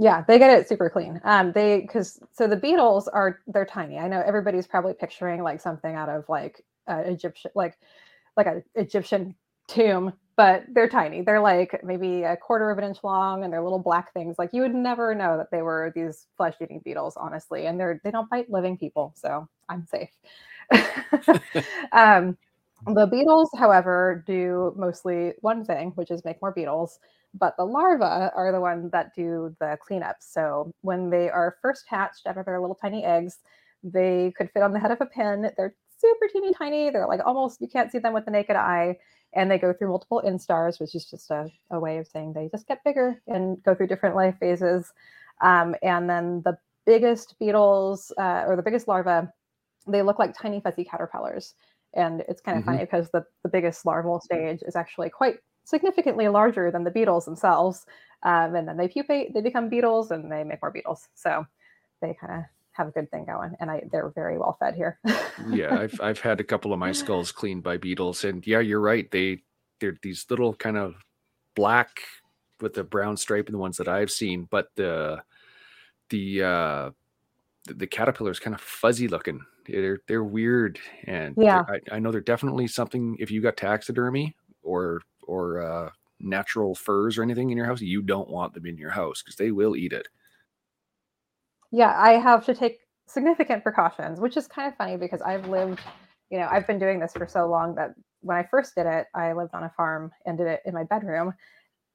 Yeah, 0.01 0.25
they 0.27 0.39
get 0.39 0.51
it 0.51 0.67
super 0.69 0.89
clean. 0.89 1.21
Um, 1.25 1.53
they 1.53 1.81
because 1.83 2.21
so 2.33 2.49
the 2.49 2.57
beetles 2.57 3.07
are 3.09 3.41
they're 3.47 3.67
tiny. 3.67 3.99
I 3.99 4.09
know 4.09 4.23
everybody's 4.27 4.67
probably 4.67 4.95
picturing 4.95 5.43
like 5.43 5.61
something 5.61 5.95
out 5.95 6.09
of 6.09 6.27
like 6.29 6.65
uh, 6.89 7.03
Egyptian 7.05 7.51
like 7.55 7.79
like 8.37 8.47
an 8.47 8.65
Egyptian 8.77 9.35
tomb, 9.69 10.15
but 10.37 10.65
they're 10.73 10.89
tiny. 10.89 11.23
They're 11.23 11.41
like 11.41 11.83
maybe 11.85 12.23
a 12.23 12.37
quarter 12.37 12.71
of 12.71 12.79
an 12.79 12.85
inch 12.85 12.99
long, 13.05 13.45
and 13.45 13.53
they're 13.53 13.63
little 13.63 13.81
black 13.81 14.15
things. 14.15 14.37
Like 14.39 14.51
you 14.55 14.63
would 14.63 14.75
never 14.75 15.15
know 15.15 15.39
that 15.39 15.51
they 15.53 15.63
were 15.63 15.93
these 15.95 16.29
flesh 16.39 16.55
eating 16.63 16.81
beetles, 16.85 17.17
honestly. 17.19 17.67
And 17.67 17.81
they're 17.81 18.01
they 18.05 18.13
don't 18.13 18.31
bite 18.31 18.51
living 18.51 18.79
people, 18.79 19.15
so 19.17 19.49
I'm 19.69 19.87
safe. 19.87 20.11
um, 21.93 22.37
the 22.87 23.07
beetles, 23.07 23.51
however, 23.59 24.25
do 24.27 24.73
mostly 24.77 25.35
one 25.41 25.65
thing, 25.65 25.91
which 25.97 26.11
is 26.11 26.25
make 26.25 26.41
more 26.41 26.53
beetles, 26.53 26.99
but 27.35 27.57
the 27.57 27.65
larvae 27.65 28.31
are 28.35 28.53
the 28.53 28.61
ones 28.61 28.91
that 28.91 29.15
do 29.15 29.55
the 29.61 29.79
cleanup. 29.81 30.17
So 30.21 30.73
when 30.81 31.11
they 31.11 31.29
are 31.31 31.57
first 31.63 31.85
hatched 31.89 32.27
out 32.27 32.39
of 32.39 32.47
their 32.47 32.61
little 32.61 32.75
tiny 32.75 33.05
eggs, 33.05 33.39
they 33.83 34.33
could 34.37 34.51
fit 34.51 34.63
on 34.63 34.73
the 34.73 34.81
head 34.81 34.91
of 34.91 35.01
a 35.01 35.07
pin. 35.07 35.51
They're 35.57 35.75
super 35.99 36.27
teeny 36.33 36.53
tiny. 36.53 36.91
They're 36.91 37.07
like 37.07 37.21
almost, 37.25 37.61
you 37.61 37.69
can't 37.69 37.91
see 37.91 37.99
them 37.99 38.13
with 38.13 38.25
the 38.25 38.31
naked 38.31 38.57
eye. 38.57 38.97
And 39.33 39.51
they 39.51 39.59
go 39.59 39.73
through 39.73 39.89
multiple 39.91 40.23
instars, 40.27 40.81
which 40.81 40.95
is 40.95 41.05
just 41.05 41.31
a, 41.31 41.49
a 41.71 41.79
way 41.79 41.99
of 41.99 42.07
saying 42.07 42.33
they 42.33 42.49
just 42.51 42.67
get 42.67 42.83
bigger 42.85 43.23
and 43.29 43.63
go 43.63 43.75
through 43.75 43.87
different 43.87 44.17
life 44.17 44.35
phases. 44.41 44.93
Um, 45.41 45.77
and 45.83 46.11
then 46.11 46.43
the 46.45 46.59
biggest 46.85 47.39
beetles 47.39 48.13
uh, 48.19 48.45
or 48.47 48.57
the 48.57 48.63
biggest 48.63 48.89
larvae, 48.89 49.29
they 49.87 50.03
look 50.03 50.19
like 50.19 50.37
tiny 50.37 50.61
fuzzy 50.61 50.85
caterpillars. 50.85 51.55
And 51.95 52.25
it's 52.29 52.41
kind 52.41 52.59
of 52.59 52.65
mm-hmm. 52.65 52.73
funny 52.73 52.85
because 52.85 53.11
the, 53.11 53.25
the 53.45 53.49
biggest 53.49 53.87
larval 53.87 54.21
stage 54.21 54.61
is 54.67 54.75
actually 54.75 55.11
quite 55.11 55.37
significantly 55.65 56.29
larger 56.29 56.71
than 56.71 56.85
the 56.85 56.91
beetles 56.91 57.25
themselves. 57.25 57.87
Um, 58.23 58.55
and 58.55 58.69
then 58.69 58.77
they 58.77 58.89
pupate, 58.89 59.33
they 59.33 59.41
become 59.41 59.69
beetles, 59.69 60.11
and 60.11 60.31
they 60.31 60.45
make 60.45 60.63
more 60.63 60.71
beetles. 60.71 61.09
So 61.15 61.47
they 62.03 62.17
kind 62.21 62.41
of 62.41 62.45
have 62.73 62.89
a 62.89 62.91
good 62.91 63.11
thing 63.11 63.25
going, 63.25 63.57
and 63.61 63.71
I 63.71 63.83
they're 63.91 64.11
very 64.11 64.39
well 64.39 64.57
fed 64.61 64.75
here. 64.75 64.99
yeah, 65.51 65.75
I've 65.79 65.99
I've 66.01 66.21
had 66.21 66.41
a 66.41 66.45
couple 66.45 66.73
of 66.73 66.79
my 66.79 66.93
skulls 66.93 67.33
cleaned 67.33 67.63
by 67.63 67.79
beetles, 67.79 68.25
and 68.25 68.47
yeah, 68.47 68.61
you're 68.61 68.81
right. 68.81 69.11
They 69.11 69.43
they're 69.81 69.97
these 70.03 70.27
little 70.29 70.55
kind 70.55 70.77
of 70.77 70.97
black 71.55 72.01
with 72.61 72.75
the 72.75 72.85
brown 72.85 73.17
stripe 73.17 73.49
in 73.49 73.53
the 73.53 73.59
ones 73.59 73.79
that 73.79 73.89
I've 73.89 74.11
seen, 74.11 74.47
but 74.51 74.69
the 74.77 75.23
the 76.11 76.43
uh 76.43 76.91
the, 77.67 77.75
the 77.75 77.87
caterpillar 77.87 78.31
is 78.31 78.39
kind 78.39 78.55
of 78.55 78.61
fuzzy 78.61 79.09
looking 79.09 79.41
they're 79.73 80.01
they're 80.07 80.25
weird, 80.25 80.79
and 81.05 81.35
yeah, 81.37 81.65
I, 81.69 81.97
I, 81.97 81.99
know 81.99 82.11
they're 82.11 82.21
definitely 82.21 82.67
something. 82.67 83.17
If 83.19 83.31
you 83.31 83.41
got 83.41 83.57
taxidermy 83.57 84.35
or 84.63 85.03
or 85.23 85.61
uh, 85.61 85.91
natural 86.19 86.75
furs 86.75 87.19
or 87.19 87.23
anything 87.23 87.51
in 87.51 87.57
your 87.57 87.67
house, 87.67 87.81
you 87.81 88.03
don't 88.03 88.29
want 88.29 88.55
them 88.55 88.67
in 88.67 88.77
your 88.77 88.91
house 88.91 89.23
because 89.23 89.37
they 89.37 89.51
will 89.51 89.77
eat 89.77 89.93
it. 89.93 90.09
Yeah, 91.73 91.95
I 91.97 92.13
have 92.13 92.45
to 92.47 92.55
take 92.55 92.81
significant 93.07 93.63
precautions, 93.63 94.21
which 94.21 94.37
is 94.37 94.47
kind 94.47 94.69
of 94.69 94.77
funny 94.77 94.97
because 94.97 95.23
I've 95.23 95.49
lived, 95.49 95.81
you 96.31 96.39
know, 96.39 96.49
I've 96.51 96.67
been 96.67 96.79
doing 96.79 97.01
this 97.01 97.13
for 97.13 97.27
so 97.27 97.47
long 97.49 97.75
that 97.77 97.95
when 98.23 98.37
I 98.37 98.43
first 98.45 98.75
did 98.75 98.87
it, 98.87 99.07
I 99.15 99.33
lived 99.33 99.55
on 99.55 99.65
a 99.65 99.73
farm 99.77 100.11
and 100.27 100.37
did 100.37 100.47
it 100.47 100.61
in 100.65 100.75
my 100.75 100.85
bedroom. 100.85 101.35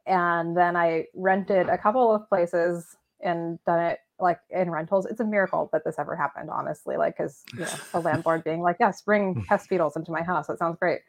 And 0.06 0.56
then 0.56 0.76
I 0.76 1.06
rented 1.16 1.68
a 1.68 1.78
couple 1.78 2.14
of 2.14 2.28
places 2.30 2.96
and 3.22 3.60
done 3.66 3.80
it 3.80 4.00
like 4.20 4.40
in 4.50 4.70
rentals. 4.70 5.06
It's 5.06 5.20
a 5.20 5.26
miracle 5.26 5.70
that 5.74 5.84
this 5.84 6.00
ever 6.00 6.16
happened, 6.16 6.50
honestly. 6.50 6.96
Like, 6.96 7.18
because 7.18 7.44
you 7.58 7.64
know, 7.66 7.80
a 7.94 8.00
landlord 8.00 8.44
being 8.46 8.62
like, 8.62 8.78
"Yes, 8.80 9.02
bring 9.02 9.38
pest 9.48 9.70
beetles 9.70 9.96
into 9.96 10.12
my 10.12 10.22
house. 10.22 10.48
That 10.48 10.60
sounds 10.60 10.78
great." 10.80 11.02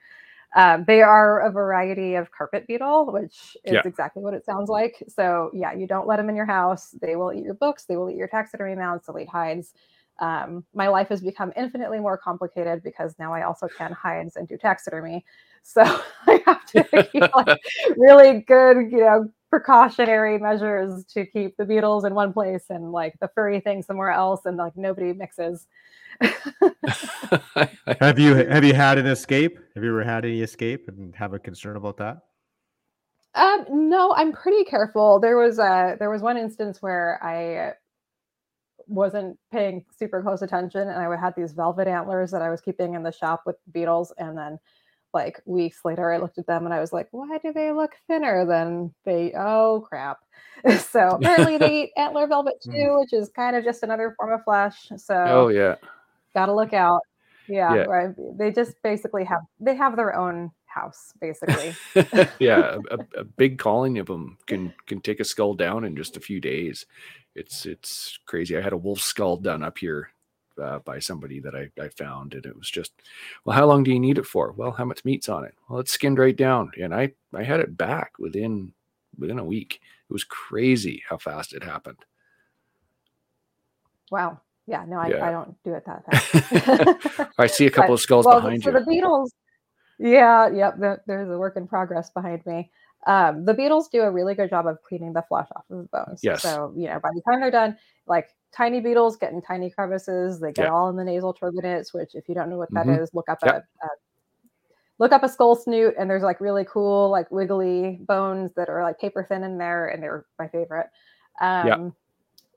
Um, 0.55 0.84
they 0.86 1.03
are 1.03 1.40
a 1.40 1.51
variety 1.51 2.14
of 2.14 2.30
carpet 2.30 2.66
beetle, 2.66 3.12
which 3.12 3.57
is 3.64 3.74
yeah. 3.74 3.82
exactly 3.84 4.22
what 4.22 4.34
it 4.34 4.44
sounds 4.44 4.68
like. 4.68 5.03
So 5.09 5.51
yeah, 5.53 5.72
you 5.72 5.86
don't 5.86 6.07
let 6.07 6.16
them 6.16 6.28
in 6.28 6.36
your 6.36 6.47
house. 6.47 6.94
They 7.03 7.16
will 7.16 7.32
eat 7.32 7.44
your 7.44 7.55
books. 7.55 7.84
They 7.84 7.97
will 7.97 8.09
eat 8.11 8.16
your 8.16 8.28
taxidermy 8.28 8.74
mounts. 8.74 9.07
They'll 9.07 9.18
eat 9.18 9.28
hides. 9.28 9.74
Um, 10.18 10.64
my 10.74 10.88
life 10.88 11.09
has 11.09 11.20
become 11.20 11.53
infinitely 11.57 12.01
more 12.01 12.16
complicated 12.16 12.82
because 12.82 13.14
now 13.18 13.34
I 13.34 13.42
also 13.42 13.68
can 13.68 13.92
hides 13.92 14.36
and 14.36 14.49
do 14.49 14.57
taxidermy. 14.57 15.24
So 15.62 15.82
I 16.26 16.42
have 16.47 16.64
to 16.66 17.09
keep 17.12 17.34
like 17.34 17.59
really 17.97 18.40
good, 18.40 18.90
you 18.90 19.01
know, 19.01 19.28
precautionary 19.51 20.38
measures 20.38 21.05
to 21.05 21.26
keep 21.26 21.57
the 21.57 21.64
beetles 21.64 22.05
in 22.05 22.14
one 22.14 22.32
place 22.32 22.64
and 22.70 22.92
like 22.92 23.14
the 23.20 23.28
furry 23.34 23.61
thing 23.61 23.82
somewhere 23.82 24.11
else 24.11 24.47
and 24.47 24.57
like 24.57 24.76
nobody 24.76 25.12
mixes. 25.12 25.66
Have 28.01 28.18
you 28.18 28.34
have 28.34 28.64
you 28.64 28.74
had 28.74 28.99
an 28.99 29.07
escape? 29.07 29.59
Have 29.74 29.84
you 29.84 29.90
ever 29.90 30.03
had 30.05 30.24
any 30.24 30.40
escape 30.40 30.88
and 30.88 31.14
have 31.14 31.34
a 31.34 31.38
concern 31.38 31.76
about 31.76 31.99
that? 31.99 32.18
Um 33.34 33.66
no 33.88 34.14
i'm 34.16 34.32
pretty 34.32 34.64
careful. 34.64 35.20
There 35.20 35.36
was 35.36 35.59
a 35.59 35.97
there 35.99 36.11
was 36.11 36.22
one 36.22 36.36
instance 36.36 36.80
where 36.80 37.18
i 37.22 37.74
wasn't 38.88 39.38
paying 39.53 39.84
super 39.97 40.22
close 40.22 40.42
attention 40.42 40.82
and 40.82 40.92
i 40.92 41.16
had 41.16 41.34
these 41.36 41.53
velvet 41.53 41.88
antlers 41.88 42.30
that 42.30 42.40
i 42.42 42.49
was 42.51 42.61
keeping 42.61 42.94
in 42.94 43.03
the 43.03 43.11
shop 43.11 43.42
with 43.44 43.57
beetles 43.72 44.12
and 44.18 44.38
then 44.38 44.59
like 45.16 45.40
weeks 45.46 45.80
later 45.82 46.12
i 46.12 46.18
looked 46.18 46.36
at 46.36 46.46
them 46.46 46.66
and 46.66 46.74
i 46.74 46.78
was 46.78 46.92
like 46.92 47.08
why 47.10 47.38
do 47.38 47.50
they 47.50 47.72
look 47.72 47.92
thinner 48.06 48.44
than 48.44 48.92
they 49.04 49.32
oh 49.36 49.84
crap. 49.88 50.18
So 50.78 51.08
apparently 51.08 51.56
they 51.58 51.82
eat 51.82 51.92
antler 51.96 52.26
velvet 52.26 52.56
hmm. 52.62 52.72
too 52.72 52.98
which 53.00 53.14
is 53.14 53.30
kind 53.30 53.56
of 53.56 53.64
just 53.64 53.82
another 53.82 54.14
form 54.16 54.32
of 54.32 54.44
flesh 54.44 54.90
so 54.96 55.14
oh 55.14 55.48
yeah. 55.48 55.76
gotta 56.34 56.54
look 56.54 56.72
out. 56.74 57.00
Yeah, 57.48 57.74
yeah. 57.74 57.82
right 57.82 58.14
they 58.36 58.52
just 58.52 58.74
basically 58.82 59.24
have 59.24 59.40
they 59.58 59.74
have 59.74 59.96
their 59.96 60.14
own 60.14 60.50
house 60.66 61.14
basically. 61.18 61.74
Yeah 62.38 62.76
a, 62.90 62.98
a, 63.20 63.24
big 63.24 63.58
colony 63.58 64.00
of 64.00 64.06
them 64.06 64.36
can 64.46 64.74
can 64.86 65.00
take 65.00 65.20
a 65.20 65.24
skull 65.24 65.54
down 65.54 65.84
in 65.84 65.96
just 65.96 66.18
a 66.18 66.20
few 66.20 66.40
days. 66.40 66.84
It's 67.34 67.64
it's 67.64 68.18
crazy 68.26 68.56
i 68.56 68.60
had 68.60 68.74
a 68.74 68.84
wolf 68.86 69.00
skull 69.00 69.36
done 69.38 69.62
up 69.62 69.78
here 69.78 70.10
uh, 70.62 70.80
by 70.80 70.98
somebody 70.98 71.40
that 71.40 71.54
I, 71.54 71.70
I 71.80 71.88
found, 71.88 72.34
and 72.34 72.44
it 72.46 72.57
was 72.57 72.70
just, 72.70 72.92
well, 73.44 73.57
how 73.57 73.66
long 73.66 73.82
do 73.82 73.92
you 73.92 74.00
need 74.00 74.18
it 74.18 74.26
for? 74.26 74.52
Well, 74.52 74.72
how 74.72 74.84
much 74.84 75.04
meat's 75.04 75.28
on 75.28 75.44
it? 75.44 75.54
Well, 75.68 75.80
it's 75.80 75.92
skinned 75.92 76.18
right 76.18 76.36
down, 76.36 76.70
and 76.80 76.94
I 76.94 77.12
I 77.34 77.42
had 77.42 77.61
it 77.61 77.76
back 77.76 78.12
within 78.18 78.72
within 79.18 79.38
a 79.38 79.44
week. 79.44 79.80
It 80.09 80.12
was 80.12 80.24
crazy 80.24 81.02
how 81.09 81.18
fast 81.18 81.52
it 81.52 81.62
happened. 81.62 82.04
Wow. 84.11 84.40
Yeah. 84.66 84.84
No, 84.86 84.98
I, 84.98 85.09
yeah. 85.09 85.26
I 85.26 85.30
don't 85.30 85.57
do 85.64 85.74
it 85.74 85.84
that 85.86 86.04
fast. 87.18 87.30
I 87.38 87.46
see 87.46 87.66
a 87.66 87.70
couple 87.70 87.88
but, 87.90 87.94
of 87.94 88.00
skulls 88.00 88.26
well, 88.26 88.40
behind 88.40 88.62
so 88.62 88.70
you. 88.70 88.78
the 88.78 88.84
beetles. 88.84 89.32
Yeah. 89.98 90.48
Yep. 90.48 90.78
The, 90.78 91.00
there's 91.07 91.28
a 91.28 91.38
work 91.38 91.57
in 91.57 91.66
progress 91.66 92.11
behind 92.11 92.44
me. 92.46 92.70
Um, 93.07 93.44
the 93.44 93.54
beetles 93.54 93.88
do 93.88 94.02
a 94.02 94.11
really 94.11 94.34
good 94.34 94.50
job 94.50 94.66
of 94.66 94.82
cleaning 94.82 95.12
the 95.12 95.22
flesh 95.22 95.48
off 95.54 95.64
of 95.70 95.78
the 95.78 95.88
bones. 95.92 96.20
Yes. 96.22 96.42
So, 96.42 96.72
you 96.76 96.88
know, 96.88 96.98
by 97.00 97.11
the 97.14 97.22
time 97.22 97.40
they're 97.40 97.50
done, 97.52 97.76
like 98.07 98.30
tiny 98.53 98.80
beetles 98.80 99.16
get 99.16 99.32
in 99.32 99.42
tiny 99.42 99.70
crevices. 99.70 100.40
They 100.40 100.53
get 100.53 100.66
yeah. 100.66 100.72
all 100.72 100.88
in 100.88 100.97
the 100.97 101.05
nasal 101.05 101.34
turbinates, 101.34 101.92
which 101.92 102.14
if 102.14 102.28
you 102.28 102.34
don't 102.34 102.51
know 102.51 102.59
what 102.59 102.72
that 102.72 102.86
mm-hmm. 102.86 103.03
is, 103.03 103.14
look 103.14 103.28
up 103.28 103.38
yep. 103.44 103.66
a, 103.82 103.86
a, 103.86 103.88
look 104.99 105.12
up 105.12 105.22
a 105.22 105.28
skull 105.28 105.55
snoot 105.55 105.94
and 105.99 106.09
there's 106.09 106.22
like 106.22 106.40
really 106.40 106.64
cool, 106.64 107.11
like 107.11 107.30
wiggly 107.30 107.99
bones 108.03 108.53
that 108.57 108.68
are 108.68 108.82
like 108.82 108.99
paper 108.99 109.24
thin 109.28 109.42
in 109.42 109.59
there, 109.59 109.88
and 109.88 110.03
they're 110.03 110.24
my 110.38 110.49
favorite. 110.49 110.88
Um 111.40 111.94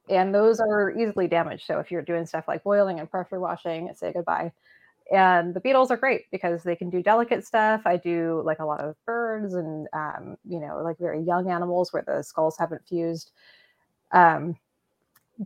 and 0.09 0.33
those 0.33 0.59
are 0.59 0.91
easily 0.91 1.27
damaged. 1.27 1.65
So 1.67 1.79
if 1.79 1.91
you're 1.91 2.01
doing 2.01 2.25
stuff 2.25 2.47
like 2.47 2.63
boiling 2.63 2.99
and 2.99 3.09
pressure 3.09 3.39
washing, 3.39 3.91
say 3.95 4.11
goodbye. 4.11 4.51
And 5.11 5.53
the 5.53 5.59
beetles 5.59 5.91
are 5.91 5.97
great 5.97 6.29
because 6.31 6.63
they 6.63 6.75
can 6.75 6.89
do 6.89 7.01
delicate 7.01 7.45
stuff. 7.45 7.81
I 7.85 7.97
do 7.97 8.41
like 8.45 8.59
a 8.59 8.65
lot 8.65 8.81
of 8.81 8.95
birds 9.05 9.53
and 9.53 9.87
um, 9.93 10.37
you 10.47 10.59
know, 10.59 10.81
like 10.83 10.97
very 10.97 11.21
young 11.21 11.49
animals 11.49 11.93
where 11.93 12.03
the 12.05 12.23
skulls 12.23 12.57
haven't 12.57 12.87
fused. 12.87 13.31
Um, 14.11 14.55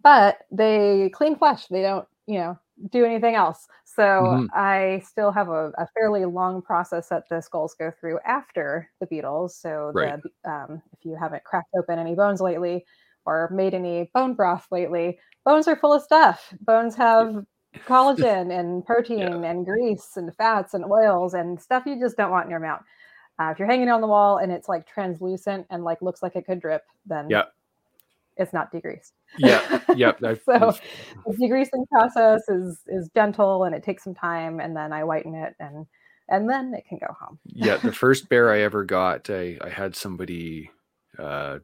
but 0.02 0.40
they 0.52 1.10
clean 1.14 1.36
flesh. 1.36 1.68
They 1.68 1.82
don't, 1.82 2.08
you 2.26 2.40
know, 2.40 2.60
do 2.92 3.06
anything 3.06 3.36
else. 3.36 3.68
So 3.86 4.04
mm-hmm. 4.04 4.46
I 4.54 5.02
still 5.06 5.32
have 5.32 5.50
a, 5.50 5.72
a, 5.78 5.88
fairly 5.94 6.26
long 6.26 6.62
process 6.62 7.10
that 7.10 7.30
the 7.30 7.42
skulls 7.42 7.76
go 7.76 7.92
through 8.00 8.20
after 8.26 8.90
the 9.00 9.06
beetles. 9.06 9.56
So 9.56 9.92
right. 9.94 10.20
the, 10.22 10.52
um, 10.52 10.82
if 10.92 11.06
you 11.06 11.16
haven't 11.20 11.44
cracked 11.44 11.70
open 11.78 12.00
any 12.00 12.16
bones 12.16 12.42
lately 12.42 12.86
or 13.26 13.50
made 13.54 13.74
any 13.74 14.10
bone 14.14 14.34
broth 14.34 14.66
lately, 14.72 15.20
bones 15.46 15.68
are 15.68 15.76
full 15.76 15.94
of 15.94 16.02
stuff. 16.02 16.54
Bones 16.62 16.96
have 16.96 17.46
collagen 17.86 18.58
and 18.58 18.84
protein 18.86 19.20
yeah. 19.20 19.52
and 19.52 19.66
grease 19.66 20.14
and 20.16 20.36
fats 20.36 20.74
and 20.74 20.86
oils 20.86 21.36
and 21.36 21.62
stuff 21.62 21.84
you 21.86 22.00
just 22.00 22.18
don't 22.18 22.32
want 22.32 22.46
in 22.46 22.52
your 22.52 22.60
mouth. 22.60 22.82
Uh, 23.40 23.50
if 23.52 23.60
you're 23.60 23.68
hanging 23.68 23.90
on 23.90 24.02
the 24.02 24.08
wall 24.08 24.38
and 24.38 24.52
it's 24.52 24.70
like 24.70 24.88
translucent 24.88 25.66
and 25.70 25.84
like 25.84 26.02
looks 26.02 26.22
like 26.24 26.36
it 26.36 26.46
could 26.46 26.60
drip, 26.60 26.84
then 27.06 27.28
Yeah. 27.30 27.44
It's 28.38 28.54
not 28.54 28.72
degreased. 28.74 29.12
Yeah. 29.38 29.80
Yep. 29.96 30.24
I've- 30.24 30.42
so 30.46 30.74
the 31.26 31.34
degreasing 31.38 31.88
process 31.92 32.42
is 32.50 32.80
is 32.88 33.10
gentle 33.16 33.64
and 33.66 33.74
it 33.76 33.84
takes 33.84 34.04
some 34.04 34.16
time, 34.16 34.60
and 34.60 34.76
then 34.76 34.92
I 34.94 35.04
whiten 35.04 35.36
it 35.36 35.54
and 35.60 35.86
and 36.30 36.50
then 36.50 36.74
it 36.74 36.86
can 36.88 36.98
go 37.00 37.14
home. 37.20 37.38
yeah 37.46 37.76
the 37.78 37.92
first 38.04 38.30
bear 38.30 38.50
i 38.50 38.62
ever 38.62 38.86
got 38.86 39.30
i 39.30 39.58
i 39.62 39.68
had 39.68 39.94
somebody 39.94 40.72
uh 41.20 41.60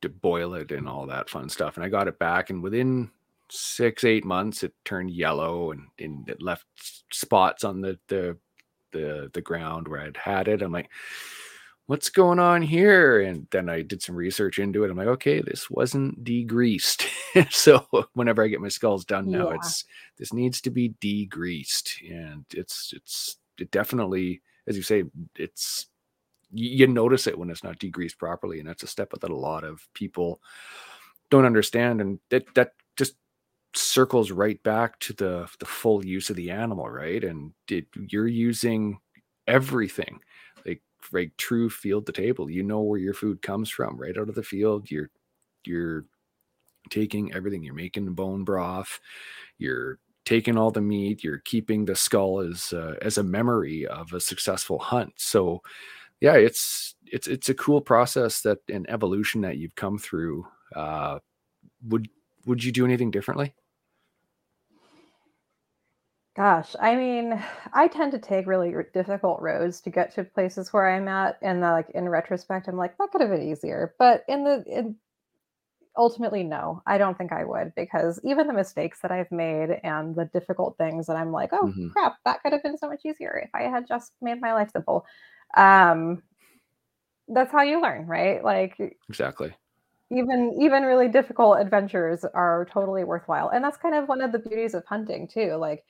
to 0.00 0.08
boil 0.08 0.54
it 0.54 0.70
and 0.72 0.88
all 0.88 1.06
that 1.06 1.28
fun 1.28 1.48
stuff 1.50 1.76
and 1.76 1.84
i 1.84 1.88
got 1.90 2.08
it 2.08 2.18
back 2.18 2.48
and 2.48 2.62
within 2.62 3.10
six 3.50 4.04
eight 4.04 4.24
months 4.24 4.62
it 4.62 4.72
turned 4.86 5.10
yellow 5.10 5.70
and, 5.72 5.82
and 5.98 6.28
it 6.30 6.40
left 6.40 6.64
spots 7.12 7.62
on 7.62 7.82
the 7.82 7.98
the 8.08 8.36
the 8.92 9.30
the 9.34 9.40
ground 9.42 9.86
where 9.86 10.00
i'd 10.00 10.16
had 10.16 10.48
it 10.48 10.62
i'm 10.62 10.72
like 10.72 10.88
what's 11.86 12.08
going 12.08 12.38
on 12.38 12.62
here? 12.62 13.20
And 13.20 13.46
then 13.50 13.68
i 13.68 13.82
did 13.82 14.02
some 14.02 14.16
research 14.16 14.58
into 14.58 14.84
it. 14.84 14.90
I'm 14.90 14.96
like 14.96 15.06
okay 15.08 15.40
this 15.40 15.68
wasn't 15.70 16.24
degreased. 16.24 17.06
So 17.50 17.84
whenever 18.14 18.44
i 18.44 18.48
get 18.48 18.60
my 18.60 18.68
skulls 18.68 19.04
done 19.04 19.28
now 19.30 19.50
Yeah. 19.50 19.56
it's 19.56 19.84
this 20.18 20.32
needs 20.32 20.60
to 20.62 20.70
be 20.70 20.94
degreased. 21.00 21.90
And 22.10 22.44
it's 22.54 22.92
it's 22.96 23.38
it 23.58 23.70
definitely 23.72 24.40
as 24.68 24.76
you 24.76 24.82
say 24.82 25.04
it's 25.36 25.86
you, 26.52 26.86
notice 26.86 27.26
it 27.26 27.36
when 27.36 27.50
it's 27.50 27.64
not 27.64 27.80
degreased 27.80 28.18
properly 28.18 28.60
and 28.60 28.68
that's 28.68 28.84
a 28.84 28.86
step 28.86 29.10
that 29.20 29.30
a 29.30 29.36
lot 29.36 29.64
of 29.64 29.86
people 29.94 30.40
don't 31.30 31.44
understand 31.44 32.00
and 32.00 32.20
that 32.30 32.44
that 32.54 32.74
just 32.96 33.16
circles 33.74 34.30
right 34.30 34.62
back 34.62 34.98
to 35.00 35.12
the 35.14 35.48
the 35.58 35.66
full 35.66 36.04
use 36.06 36.30
of 36.30 36.36
the 36.36 36.50
animal 36.52 36.88
right? 36.88 37.24
And 37.24 37.52
it, 37.68 37.86
you're 37.96 38.28
using 38.28 38.98
everything 39.48 40.20
like 41.12 41.36
true 41.36 41.70
field 41.70 42.06
to 42.06 42.12
table. 42.12 42.50
You 42.50 42.62
know 42.62 42.80
where 42.80 42.98
your 42.98 43.14
food 43.14 43.42
comes 43.42 43.70
from 43.70 43.96
right 43.96 44.16
out 44.16 44.28
of 44.28 44.34
the 44.34 44.42
field. 44.42 44.90
You're 44.90 45.10
you're 45.64 46.04
taking 46.90 47.32
everything. 47.34 47.62
You're 47.62 47.74
making 47.74 48.12
bone 48.14 48.44
broth. 48.44 49.00
You're 49.58 49.98
taking 50.24 50.56
all 50.56 50.70
the 50.70 50.80
meat. 50.80 51.24
You're 51.24 51.42
keeping 51.44 51.84
the 51.84 51.96
skull 51.96 52.40
as 52.40 52.72
uh, 52.72 52.94
as 53.02 53.18
a 53.18 53.22
memory 53.22 53.86
of 53.86 54.12
a 54.12 54.20
successful 54.20 54.78
hunt. 54.78 55.12
So 55.16 55.62
yeah 56.20 56.34
it's 56.34 56.94
it's 57.04 57.26
it's 57.26 57.48
a 57.50 57.54
cool 57.54 57.80
process 57.80 58.40
that 58.40 58.58
an 58.68 58.86
evolution 58.88 59.42
that 59.42 59.58
you've 59.58 59.74
come 59.74 59.98
through 59.98 60.46
uh 60.74 61.18
would 61.88 62.08
would 62.46 62.64
you 62.64 62.72
do 62.72 62.84
anything 62.84 63.10
differently 63.10 63.54
Gosh, 66.36 66.74
I 66.80 66.96
mean, 66.96 67.40
I 67.72 67.86
tend 67.86 68.10
to 68.12 68.18
take 68.18 68.46
really 68.46 68.74
r- 68.74 68.82
difficult 68.82 69.40
roads 69.40 69.80
to 69.82 69.90
get 69.90 70.12
to 70.14 70.24
places 70.24 70.72
where 70.72 70.88
I'm 70.90 71.06
at, 71.06 71.38
and 71.42 71.62
uh, 71.62 71.70
like 71.72 71.90
in 71.90 72.08
retrospect, 72.08 72.66
I'm 72.66 72.76
like 72.76 72.96
that 72.98 73.10
could 73.12 73.20
have 73.20 73.30
been 73.30 73.42
easier. 73.48 73.94
But 74.00 74.24
in 74.28 74.42
the 74.44 74.64
in 74.66 74.96
ultimately, 75.96 76.42
no, 76.44 76.82
I 76.86 76.98
don't 76.98 77.16
think 77.16 77.32
I 77.32 77.44
would 77.44 77.74
because 77.76 78.20
even 78.24 78.46
the 78.48 78.52
mistakes 78.52 79.00
that 79.02 79.12
I've 79.12 79.30
made 79.32 79.80
and 79.84 80.14
the 80.16 80.26
difficult 80.26 80.76
things 80.78 81.06
that 81.06 81.16
I'm 81.16 81.32
like, 81.32 81.50
oh 81.52 81.74
Mhm. 81.74 81.90
crap, 81.90 82.16
that 82.24 82.42
could 82.42 82.52
have 82.52 82.62
been 82.62 82.78
so 82.78 82.88
much 82.88 83.02
easier 83.04 83.36
if 83.44 83.50
I 83.54 83.62
had 83.64 83.86
just 83.86 84.12
made 84.20 84.40
my 84.40 84.52
life 84.54 84.70
simple. 84.72 85.06
Um, 85.56 86.22
that's 87.28 87.52
how 87.52 87.62
you 87.62 87.80
learn, 87.80 88.06
right? 88.06 88.42
Like 88.44 88.98
exactly 89.08 89.54
even 90.10 90.54
even 90.60 90.82
really 90.84 91.08
difficult 91.08 91.58
adventures 91.60 92.24
are 92.24 92.66
totally 92.70 93.04
worthwhile 93.04 93.48
and 93.48 93.64
that's 93.64 93.76
kind 93.78 93.94
of 93.94 94.06
one 94.08 94.20
of 94.20 94.32
the 94.32 94.38
beauties 94.38 94.74
of 94.74 94.84
hunting 94.86 95.26
too 95.26 95.54
like 95.56 95.84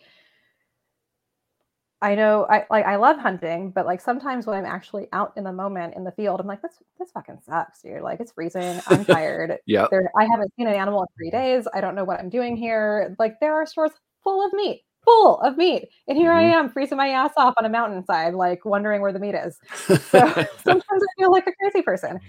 i 2.04 2.14
know 2.14 2.46
i 2.50 2.64
like 2.70 2.84
i 2.84 2.96
love 2.96 3.18
hunting 3.18 3.70
but 3.70 3.86
like 3.86 4.00
sometimes 4.00 4.46
when 4.46 4.56
i'm 4.58 4.64
actually 4.66 5.08
out 5.12 5.32
in 5.36 5.42
the 5.44 5.52
moment 5.52 5.94
in 5.96 6.04
the 6.04 6.12
field 6.12 6.38
i'm 6.40 6.46
like 6.46 6.62
this 6.62 6.74
this 6.98 7.10
fucking 7.10 7.38
sucks 7.44 7.82
dude. 7.82 8.02
Like 8.02 8.20
it's 8.20 8.32
freezing. 8.32 8.80
I'm 8.86 9.04
tired. 9.16 9.58
Yeah 9.66 9.86
there 9.90 10.10
i 10.18 10.24
haven't 10.24 10.52
seen 10.56 10.68
an 10.68 10.74
animal 10.74 11.00
in 11.02 11.08
three 11.16 11.30
days. 11.30 11.66
I 11.74 11.80
don't 11.80 11.94
know 11.94 12.04
what 12.04 12.20
i'm 12.20 12.28
doing 12.28 12.56
here. 12.56 13.16
Like 13.18 13.40
there 13.40 13.54
are 13.54 13.66
stores 13.66 13.92
full 14.22 14.44
of 14.46 14.52
meat 14.52 14.82
full 15.04 15.38
of 15.40 15.56
meat. 15.56 15.88
And 16.08 16.16
here 16.16 16.32
i 16.32 16.42
Mhm. 16.44 16.52
am 16.54 16.68
freezing 16.70 16.96
my 16.98 17.08
ass 17.08 17.32
off 17.36 17.54
on 17.58 17.64
a 17.66 17.68
mountainside 17.68 18.34
like 18.34 18.64
wondering 18.64 19.00
where 19.02 19.12
the 19.12 19.18
meat 19.18 19.34
is. 19.34 19.58
So 20.12 20.20
sometimes 20.64 21.02
I 21.08 21.12
feel 21.18 21.30
like 21.32 21.46
a 21.46 21.52
crazy 21.60 21.82
person. 21.82 22.20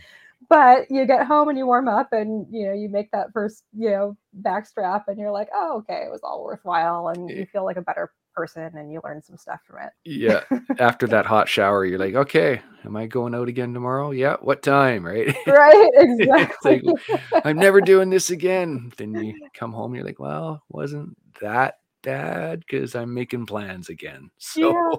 But 0.49 0.91
you 0.91 1.05
get 1.05 1.25
home 1.25 1.47
and 1.49 1.57
you 1.57 1.65
warm 1.65 1.87
up 1.87 2.11
and 2.11 2.45
you 2.51 2.67
know, 2.67 2.73
you 2.73 2.89
make 2.89 3.09
that 3.11 3.31
first, 3.33 3.63
you 3.73 3.89
know, 3.89 4.17
backstrap 4.41 5.03
and 5.07 5.17
you're 5.17 5.31
like, 5.31 5.47
oh, 5.53 5.77
okay, 5.79 6.03
it 6.05 6.11
was 6.11 6.21
all 6.23 6.43
worthwhile. 6.43 7.07
And 7.07 7.29
you 7.29 7.45
feel 7.45 7.63
like 7.63 7.77
a 7.77 7.81
better 7.81 8.11
person 8.35 8.69
and 8.75 8.91
you 8.91 8.99
learn 9.03 9.21
some 9.21 9.37
stuff 9.37 9.59
from 9.65 9.79
it. 9.83 9.91
yeah 10.03 10.41
after 10.79 11.07
that 11.07 11.25
hot 11.25 11.47
shower 11.47 11.85
you're 11.85 11.99
like 11.99 12.15
okay 12.15 12.61
am 12.85 12.95
i 12.95 13.05
going 13.05 13.33
out 13.33 13.47
again 13.47 13.73
tomorrow 13.73 14.11
yeah 14.11 14.35
what 14.41 14.61
time 14.61 15.05
right 15.05 15.27
Right? 15.47 15.89
It's 15.95 16.65
like, 16.65 16.83
Exactly. 16.83 17.41
i'm 17.45 17.57
never 17.57 17.81
doing 17.81 18.09
this 18.09 18.29
again 18.29 18.91
then 18.97 19.13
you 19.15 19.33
come 19.53 19.71
home 19.73 19.95
you're 19.95 20.03
like 20.05 20.19
well 20.19 20.61
wasn't 20.69 21.15
that 21.41 21.75
bad 22.03 22.59
because 22.59 22.95
i'm 22.95 23.13
making 23.13 23.45
plans 23.45 23.89
again 23.89 24.29
so 24.37 24.71
Yeah. 24.71 24.97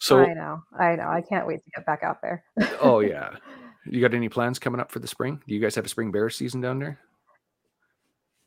so 0.00 0.18
I 0.18 0.34
know. 0.34 0.62
I 0.78 0.96
know. 0.96 1.08
I 1.08 1.22
can't 1.22 1.46
wait 1.46 1.64
to 1.64 1.70
get 1.76 1.86
back 1.86 2.02
out 2.02 2.20
there. 2.22 2.44
oh 2.80 3.00
yeah 3.00 3.36
you 3.86 4.00
got 4.00 4.14
any 4.14 4.28
plans 4.28 4.58
coming 4.58 4.80
up 4.80 4.90
for 4.92 4.98
the 4.98 5.06
spring 5.08 5.40
do 5.46 5.54
you 5.54 5.60
guys 5.60 5.74
have 5.74 5.84
a 5.86 5.88
spring 5.88 6.10
bear 6.12 6.28
season 6.30 6.60
down 6.60 6.78
there 6.78 6.98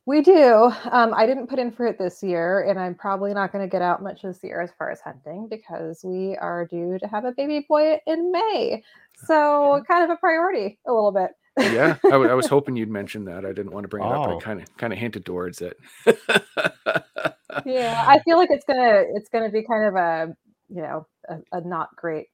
We 0.07 0.21
do. 0.21 0.71
Um, 0.91 1.13
I 1.15 1.25
didn't 1.25 1.47
put 1.47 1.57
in 1.57 1.71
for 1.71 1.87
it 1.87 1.97
this 1.97 2.21
year, 2.21 2.61
and 2.61 2.79
I'm 2.79 2.93
probably 2.93 3.33
not 3.33 3.51
going 3.51 3.63
to 3.67 3.71
get 3.71 3.81
out 3.81 4.03
much 4.03 4.21
this 4.21 4.39
year 4.43 4.61
as 4.61 4.69
far 4.77 4.91
as 4.91 5.01
hunting 5.01 5.47
because 5.49 6.01
we 6.03 6.37
are 6.37 6.65
due 6.67 6.99
to 6.99 7.07
have 7.07 7.25
a 7.25 7.31
baby 7.31 7.65
boy 7.67 7.99
in 8.05 8.31
May. 8.31 8.83
So, 9.25 9.83
kind 9.89 10.03
of 10.03 10.11
a 10.11 10.17
priority 10.17 10.77
a 10.87 10.93
little 10.93 11.11
bit. 11.11 11.31
yeah 11.57 11.95
I, 12.05 12.09
w- 12.09 12.29
I 12.29 12.33
was 12.35 12.45
hoping 12.55 12.75
you'd 12.75 12.89
mention 12.89 13.23
that 13.25 13.45
i 13.45 13.53
didn't 13.53 13.71
want 13.71 13.85
to 13.85 13.87
bring 13.87 14.03
it 14.03 14.11
up 14.11 14.25
but 14.25 14.33
Oh. 14.33 14.37
i 14.37 14.41
kind 14.41 14.61
of 14.61 14.77
kind 14.77 14.91
of 14.91 14.99
hinted 14.99 15.25
towards 15.25 15.61
it 15.61 15.77
yeah, 17.65 18.03
I 18.05 18.19
feel 18.25 18.35
like 18.41 18.51
it's 18.51 18.65
gonna 18.65 19.03
it's 19.15 19.29
gonna 19.29 19.49
be 19.49 19.63
kind 19.63 19.85
of 19.85 19.95
a 19.95 20.35
you 20.67 20.81
know 20.81 21.07
a, 21.29 21.37
a 21.53 21.61
not 21.61 21.95
great 21.95 22.27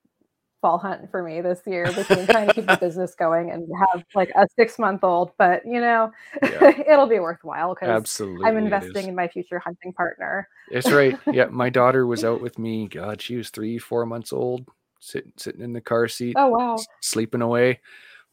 fall 0.62 0.78
hunt 0.78 1.10
for 1.10 1.24
me 1.24 1.42
this 1.42 1.62
year 1.66 1.92
between 1.92 2.28
trying 2.28 2.48
to 2.48 2.54
keep 2.54 2.68
the 2.68 2.78
business 2.82 3.16
going 3.16 3.52
and 3.52 3.68
have 3.92 4.04
like 4.14 4.30
a 4.36 4.48
six 4.56 4.78
month 4.78 5.04
old, 5.04 5.32
but 5.38 5.64
you 5.66 5.82
know 5.82 6.12
Yeah. 6.42 6.74
it'll 6.88 7.08
be 7.08 7.20
worthwhile 7.20 7.74
because 7.74 7.90
absolutely 7.90 8.48
I'm 8.48 8.58
investing 8.58 9.08
in 9.08 9.16
my 9.16 9.28
future 9.28 9.60
hunting 9.60 9.94
partner. 9.94 10.48
It's 10.70 10.92
right. 10.92 11.18
Yeah, 11.34 11.46
my 11.52 11.70
daughter 11.70 12.06
was 12.06 12.24
out 12.24 12.42
with 12.42 12.60
me. 12.60 12.88
God, 12.88 13.22
she 13.22 13.36
was 13.36 13.50
three, 13.50 13.78
four 13.78 14.06
months 14.06 14.32
old, 14.32 14.68
sitting 15.00 15.34
sitting 15.38 15.62
in 15.62 15.74
the 15.74 15.82
car 15.82 16.08
seat, 16.08 16.36
Oh 16.38 16.50
wow, 16.50 16.78
sleeping 17.02 17.42
away. 17.42 17.80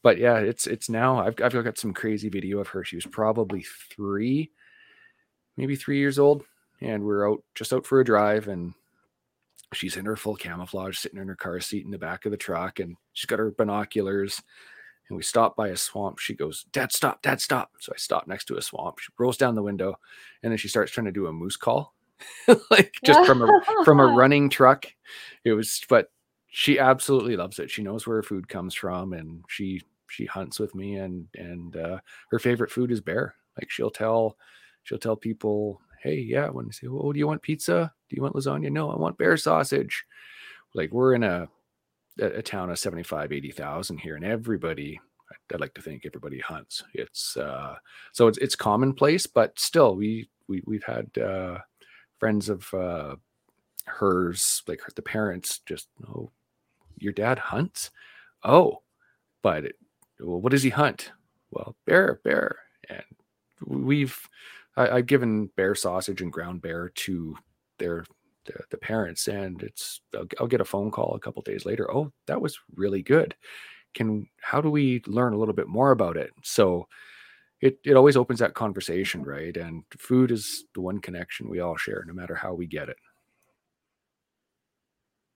But 0.03 0.19
yeah, 0.19 0.37
it's 0.37 0.67
it's 0.67 0.89
now. 0.89 1.19
I've 1.19 1.35
I've 1.43 1.65
got 1.65 1.79
some 1.79 1.95
crazy 1.95 2.29
video 2.29 2.59
of 2.61 2.69
her. 2.69 2.85
She 2.85 2.97
was 2.97 3.07
probably 3.07 3.65
three, 3.91 4.51
maybe 5.57 5.77
three 5.77 5.99
years 5.99 6.19
old, 6.19 6.45
and 6.81 7.05
we're 7.05 7.29
out 7.29 7.43
just 7.55 7.73
out 7.73 7.87
for 7.87 8.01
a 8.01 8.05
drive, 8.05 8.47
and 8.49 8.75
she's 9.73 9.97
in 9.97 10.05
her 10.07 10.17
full 10.17 10.37
camouflage, 10.37 10.99
sitting 10.99 11.21
in 11.21 11.29
her 11.29 11.37
car 11.37 11.61
seat 11.61 11.85
in 11.85 11.91
the 11.91 11.99
back 11.99 12.25
of 12.25 12.31
the 12.31 12.37
truck, 12.37 12.81
and 12.81 12.97
she's 13.13 13.27
got 13.27 13.39
her 13.39 13.51
binoculars. 13.51 14.43
And 15.09 15.17
we 15.17 15.23
stop 15.23 15.57
by 15.57 15.69
a 15.69 15.77
swamp. 15.77 16.19
She 16.19 16.35
goes, 16.35 16.65
"Dad, 16.73 16.93
stop! 16.93 17.23
Dad, 17.23 17.41
stop!" 17.41 17.73
So 17.81 17.93
I 17.95 17.99
stop 17.99 18.27
next 18.27 18.45
to 18.47 18.57
a 18.57 18.63
swamp. 18.63 18.99
She 18.99 19.11
rolls 19.19 19.37
down 19.39 19.55
the 19.55 19.63
window, 19.63 19.99
and 20.43 20.53
then 20.53 20.59
she 20.59 20.69
starts 20.69 20.93
trying 20.93 21.07
to 21.07 21.13
do 21.13 21.27
a 21.27 21.33
moose 21.33 21.57
call, 21.57 21.95
like 22.71 22.93
just 23.05 23.27
from 23.27 23.43
a 23.43 23.85
from 23.85 24.01
a 24.01 24.07
running 24.15 24.51
truck. 24.51 24.87
It 25.45 25.53
was, 25.53 25.83
but 25.89 26.11
she 26.49 26.79
absolutely 26.79 27.37
loves 27.37 27.59
it. 27.59 27.71
She 27.71 27.83
knows 27.83 28.07
where 28.07 28.17
her 28.17 28.23
food 28.23 28.49
comes 28.49 28.75
from, 28.75 29.13
and 29.13 29.43
she 29.49 29.83
she 30.09 30.27
hunts 30.27 30.59
with 30.59 30.75
me. 30.75 30.97
And 30.97 31.27
and 31.35 31.77
uh, 31.77 31.99
her 32.31 32.39
favorite 32.39 32.71
food 32.71 32.91
is 32.91 33.01
bear. 33.01 33.35
Like 33.59 33.71
she'll 33.71 33.91
tell 33.91 34.37
she'll 34.83 34.99
tell 34.99 35.17
people, 35.17 35.81
"Hey, 36.03 36.17
yeah." 36.17 36.49
When 36.49 36.67
they 36.67 36.73
say, 36.73 36.87
"Oh, 36.89 37.13
do 37.13 37.19
you 37.19 37.27
want 37.27 37.43
pizza? 37.43 37.93
Do 38.09 38.17
you 38.17 38.23
want 38.23 38.35
lasagna?" 38.35 38.71
No, 38.71 38.91
I 38.91 38.97
want 38.97 39.19
bear 39.19 39.37
sausage. 39.37 40.05
Like 40.75 40.93
we're 40.93 41.15
in 41.15 41.25
a 41.25 41.49
a, 42.21 42.43
town 42.43 42.71
of 42.71 42.79
75, 42.79 43.33
80,000 43.33 43.99
here, 43.99 44.17
and 44.17 44.25
everybody. 44.25 45.01
I- 45.31 45.55
I'd 45.55 45.61
like 45.61 45.75
to 45.75 45.83
think 45.83 46.05
everybody 46.05 46.41
hunts. 46.41 46.85
It's 46.95 47.37
uh, 47.37 47.77
so 48.13 48.29
it's 48.29 48.39
it's 48.39 48.57
commonplace, 48.57 49.27
but 49.27 49.59
still, 49.59 49.95
we 49.97 50.29
we 50.49 50.63
we've 50.67 50.85
had 50.85 51.11
uh, 51.19 51.59
friends 52.19 52.49
of 52.49 52.73
uh, 52.75 53.17
hers, 53.87 54.63
like 54.67 54.81
her, 54.83 54.93
the 54.95 55.03
parents, 55.03 55.61
just 55.67 55.89
oh, 56.09 56.31
your 56.99 57.13
dad 57.13 57.39
hunts. 57.39 57.91
Oh, 58.43 58.83
but 59.43 59.65
it, 59.65 59.77
well, 60.21 60.41
what 60.41 60.53
does 60.53 60.63
he 60.63 60.71
hunt? 60.71 61.13
Well, 61.51 61.77
bear, 61.87 62.21
bear, 62.25 62.59
and 62.89 63.05
we've 63.67 64.19
I, 64.79 64.97
I've 64.99 65.07
given 65.07 65.49
bear 65.57 65.75
sausage 65.75 66.23
and 66.23 66.33
ground 66.33 66.63
bear 66.63 66.91
to 66.91 67.37
their 67.79 68.05
the, 68.47 68.55
the 68.71 68.79
parents, 68.79 69.29
and 69.29 69.63
it's 69.63 70.01
I'll, 70.17 70.27
I'll 70.41 70.47
get 70.47 70.61
a 70.63 70.65
phone 70.65 70.91
call 70.91 71.15
a 71.15 71.21
couple 71.21 71.43
days 71.43 71.67
later. 71.67 71.91
Oh, 71.95 72.13
that 72.27 72.41
was 72.41 72.59
really 72.77 73.03
good. 73.03 73.35
Can 73.95 74.29
how 74.41 74.61
do 74.61 74.71
we 74.71 75.03
learn 75.07 75.35
a 75.35 75.39
little 75.39 75.55
bit 75.55 75.69
more 75.69 75.91
about 75.91 76.17
it? 76.17 76.33
So 76.45 76.89
it 77.61 77.79
it 77.85 77.97
always 77.97 78.17
opens 78.17 78.41
that 78.41 78.55
conversation, 78.55 79.25
right? 79.25 79.57
And 79.57 79.85
food 79.99 80.31
is 80.33 80.67
the 80.75 80.83
one 80.83 81.01
connection 81.01 81.51
we 81.51 81.61
all 81.61 81.77
share, 81.77 82.05
no 82.07 82.15
matter 82.15 82.35
how 82.37 82.55
we 82.55 82.67
get 82.67 82.89
it. 82.89 82.99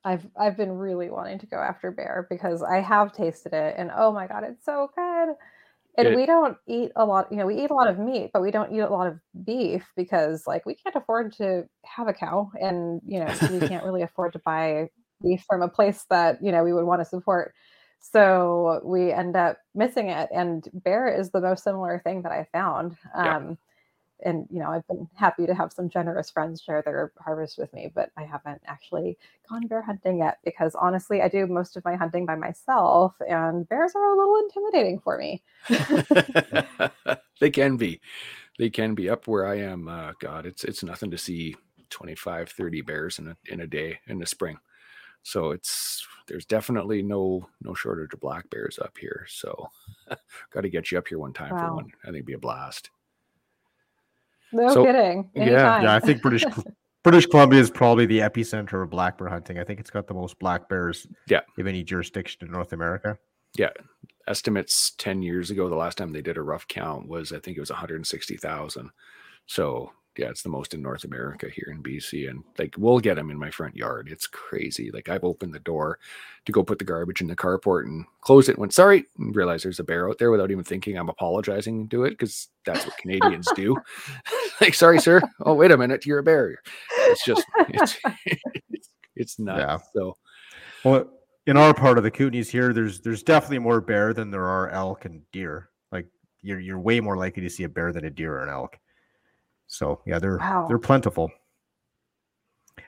I've 0.05 0.26
I've 0.38 0.57
been 0.57 0.72
really 0.72 1.11
wanting 1.11 1.38
to 1.40 1.47
go 1.47 1.59
after 1.59 1.90
bear 1.90 2.26
because 2.28 2.62
I 2.62 2.80
have 2.80 3.12
tasted 3.12 3.53
it 3.53 3.74
and 3.78 3.90
oh 3.97 4.12
my 4.12 4.26
god, 4.26 4.45
it's 4.45 4.64
so 4.64 4.90
good. 4.97 5.36
And 5.99 6.09
It- 6.09 6.16
we 6.16 6.24
don't 6.26 6.57
eat 6.66 6.90
a 6.97 7.05
lot, 7.05 7.30
you 7.30 7.36
know, 7.36 7.47
we 7.47 7.62
eat 7.62 7.70
a 7.70 7.74
lot 7.74 7.88
of 7.88 7.99
meat, 7.99 8.30
but 8.32 8.40
we 8.43 8.51
don't 8.51 8.72
eat 8.72 8.80
a 8.80 8.88
lot 8.88 9.07
of 9.07 9.18
beef 9.45 9.86
because 9.97 10.47
like 10.47 10.64
we 10.64 10.74
can't 10.74 10.97
afford 10.97 11.32
to 11.34 11.68
have 11.84 12.09
a 12.09 12.12
cow 12.14 12.51
and 12.61 13.01
you 13.07 13.20
know, 13.20 13.26
we 13.51 13.61
can't 13.68 13.84
really 13.84 14.03
afford 14.03 14.32
to 14.32 14.38
buy 14.45 14.88
beef 15.22 15.45
from 15.49 15.62
a 15.62 15.68
place 15.68 16.05
that, 16.11 16.43
you 16.43 16.51
know, 16.51 16.64
we 16.64 16.72
would 16.72 16.84
want 16.86 17.01
to 17.01 17.05
support. 17.05 17.55
So 18.01 18.80
we 18.84 19.12
end 19.12 19.36
up 19.36 19.59
missing 19.74 20.09
it. 20.09 20.28
And 20.32 20.66
bear 20.72 21.07
is 21.09 21.30
the 21.30 21.40
most 21.40 21.62
similar 21.62 22.01
thing 22.03 22.22
that 22.22 22.32
I 22.32 22.47
found. 22.53 22.97
Yeah. 23.14 23.36
Um, 23.36 23.59
And 24.25 24.47
you 24.51 24.61
know, 24.61 24.70
I've 24.70 24.87
been 24.87 25.09
happy 25.14 25.47
to 25.47 25.55
have 25.55 25.73
some 25.73 25.89
generous 25.89 26.31
friends 26.31 26.61
share 26.61 26.83
their 26.83 27.12
harvest 27.18 27.59
with 27.59 27.73
me, 27.73 27.91
but 27.95 28.11
I 28.16 28.25
haven't 28.25 28.62
actually 28.66 29.18
gone 29.49 29.66
bear 29.66 29.83
hunting 29.83 30.18
yet 30.18 30.39
because 30.45 30.75
honestly, 30.75 31.23
I 31.23 31.29
do 31.29 31.47
most 31.47 31.77
of 31.77 31.85
my 31.85 31.97
hunting 31.97 32.27
by 32.27 32.37
myself, 32.37 33.14
and 33.29 33.68
bears 33.68 33.93
are 33.95 34.12
a 34.12 34.16
little 34.16 34.37
intimidating 34.37 35.01
for 35.01 35.18
me. 35.18 35.43
they 37.41 37.51
can 37.51 37.77
be. 37.77 38.01
They 38.59 38.70
can 38.70 38.95
be 38.95 39.09
up 39.09 39.27
where 39.27 39.47
I 39.47 39.59
am. 39.59 39.89
Uh, 39.89 40.12
God, 40.18 40.47
it's 40.47 40.64
it's 40.64 40.83
nothing 40.83 41.11
to 41.11 41.18
see 41.18 41.57
25, 41.91 42.51
30 42.51 42.81
bears 42.83 43.18
in 43.18 43.29
a 43.29 43.37
in 43.47 43.61
a 43.61 43.66
day 43.66 44.01
in 44.07 44.18
the 44.18 44.27
spring. 44.27 44.59
So 45.23 45.53
it's 45.53 46.07
there's 46.27 46.47
definitely 46.47 47.03
no 47.03 47.49
no 47.61 47.75
shortage 47.75 48.12
of 48.12 48.20
black 48.20 48.49
bears 48.51 48.79
up 48.79 48.97
here. 48.99 49.27
So 49.29 49.68
got 50.51 50.62
to 50.62 50.68
get 50.68 50.91
you 50.91 50.99
up 50.99 51.09
here 51.09 51.18
one 51.18 51.33
time 51.33 51.57
for 51.57 51.73
one. 51.75 51.87
I 52.03 52.07
think 52.07 52.16
it'd 52.16 52.27
be 52.27 52.33
a 52.35 52.39
blast. 52.39 52.91
No 54.53 54.69
So- 54.73 54.85
kidding. 54.85 55.31
yeah, 55.35 55.43
Anytime. 55.43 55.83
Yeah, 55.85 55.95
I 55.95 56.01
think 56.01 56.23
British 56.23 56.45
British 57.05 57.27
Columbia 57.27 57.59
is 57.61 57.69
probably 57.71 58.07
the 58.07 58.21
epicenter 58.21 58.83
of 58.83 58.91
black 58.91 59.19
bear 59.19 59.29
hunting. 59.29 59.59
I 59.59 59.65
think 59.65 59.81
it's 59.81 59.91
got 59.91 60.07
the 60.07 60.15
most 60.15 60.39
black 60.39 60.69
bears 60.69 61.07
Yeah. 61.27 61.41
of 61.59 61.67
any 61.67 61.83
jurisdiction 61.83 62.47
in 62.47 62.53
North 62.53 62.73
America. 62.73 63.19
Yeah. 63.57 63.71
Estimates 64.29 64.93
10 64.99 65.21
years 65.21 65.51
ago, 65.51 65.69
the 65.69 65.75
last 65.75 65.99
time 65.99 66.13
they 66.13 66.23
did 66.23 66.37
a 66.37 66.43
rough 66.43 66.69
count 66.69 67.09
was 67.09 67.33
I 67.33 67.41
think 67.41 67.57
it 67.57 67.61
was 67.61 67.71
160,000. 67.71 68.91
So 69.47 69.91
yeah, 70.17 70.29
it's 70.29 70.43
the 70.43 70.49
most 70.51 70.75
in 70.75 70.83
North 70.83 71.05
America 71.05 71.49
here 71.49 71.69
in 71.73 71.83
BC. 71.83 72.29
And 72.31 72.45
like 72.59 72.75
we'll 72.79 73.01
get 73.01 73.17
them 73.17 73.31
in 73.31 73.39
my 73.39 73.51
front 73.51 73.75
yard. 73.75 74.09
It's 74.13 74.27
crazy. 74.29 74.91
Like 74.93 75.09
I've 75.09 75.25
opened 75.25 75.55
the 75.55 75.59
door 75.59 75.99
to 76.45 76.53
go 76.53 76.63
put 76.63 76.79
the 76.79 76.85
garbage 76.85 77.21
in 77.21 77.27
the 77.27 77.35
carport 77.35 77.85
and 77.87 78.05
close 78.21 78.49
it 78.49 78.53
and 78.53 78.59
went, 78.61 78.75
sorry, 78.75 79.07
and 79.19 79.35
realize 79.35 79.63
there's 79.65 79.81
a 79.81 79.85
bear 79.85 80.09
out 80.09 80.19
there 80.19 80.31
without 80.31 80.51
even 80.53 80.65
thinking 80.65 80.97
I'm 80.97 81.09
apologizing 81.09 81.89
to 81.89 82.05
it 82.05 82.11
because 82.11 82.49
that's 82.65 82.85
what 82.87 82.97
Canadians 82.99 83.49
do. 83.57 83.77
like, 84.63 84.75
sorry, 84.75 85.01
sir. 85.01 85.21
Oh, 85.45 85.55
wait 85.55 85.71
a 85.71 85.77
minute, 85.77 86.07
you're 86.07 86.19
a 86.19 86.23
bear. 86.23 86.59
It's 86.99 87.25
just 87.25 87.45
it's 87.69 87.99
it's, 88.71 88.89
it's 89.17 89.39
nuts. 89.39 89.61
Yeah. 89.61 89.79
So 89.95 90.17
Well, 90.85 91.11
in 91.47 91.57
our 91.57 91.75
part 91.75 91.99
of 91.99 92.05
the 92.05 92.11
Kootenays 92.11 92.49
here, 92.51 92.73
there's 92.73 93.01
there's 93.01 93.23
definitely 93.23 93.59
more 93.59 93.81
bear 93.81 94.15
than 94.15 94.31
there 94.31 94.47
are 94.47 94.71
elk 94.71 95.05
and 95.05 95.23
deer. 95.33 95.71
Like 95.91 96.07
you're 96.41 96.61
you're 96.61 96.79
way 96.79 97.01
more 97.01 97.17
likely 97.17 97.43
to 97.43 97.51
see 97.51 97.65
a 97.65 97.69
bear 97.69 97.93
than 97.93 98.05
a 98.05 98.11
deer 98.11 98.35
or 98.35 98.43
an 98.43 98.49
elk. 98.49 98.79
So 99.67 100.01
yeah, 100.07 100.19
they're 100.19 100.39
Wow. 100.39 100.67
they're 100.69 100.79
plentiful. 100.79 101.31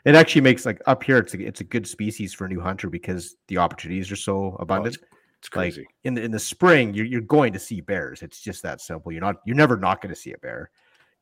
It 0.05 0.15
actually 0.15 0.43
makes 0.43 0.65
like 0.67 0.81
up 0.87 1.03
here, 1.03 1.19
it's 1.19 1.35
a, 1.35 1.41
it's 1.47 1.61
a 1.61 1.65
good 1.65 1.87
species 1.87 2.33
for 2.33 2.47
a 2.47 2.49
new 2.49 2.61
hunter 2.61 2.89
because 2.89 3.37
the 3.49 3.59
opportunities 3.59 4.11
are 4.11 4.17
so 4.17 4.37
oh, 4.37 4.57
abundant. 4.61 4.95
it's, 4.97 5.05
it's 5.39 5.55
like 5.55 5.75
crazy. 5.75 5.87
in 6.05 6.15
the 6.15 6.23
in 6.23 6.31
the 6.31 6.39
spring, 6.39 6.95
you're 6.95 7.07
you're 7.07 7.21
going 7.21 7.53
to 7.53 7.59
see 7.59 7.81
bears. 7.81 8.23
It's 8.23 8.41
just 8.41 8.63
that 8.63 8.81
simple. 8.81 9.13
You're 9.13 9.21
not 9.21 9.37
you're 9.45 9.57
never 9.57 9.77
not 9.77 10.01
going 10.01 10.15
to 10.15 10.21
see 10.21 10.33
a 10.33 10.39
bear. 10.39 10.71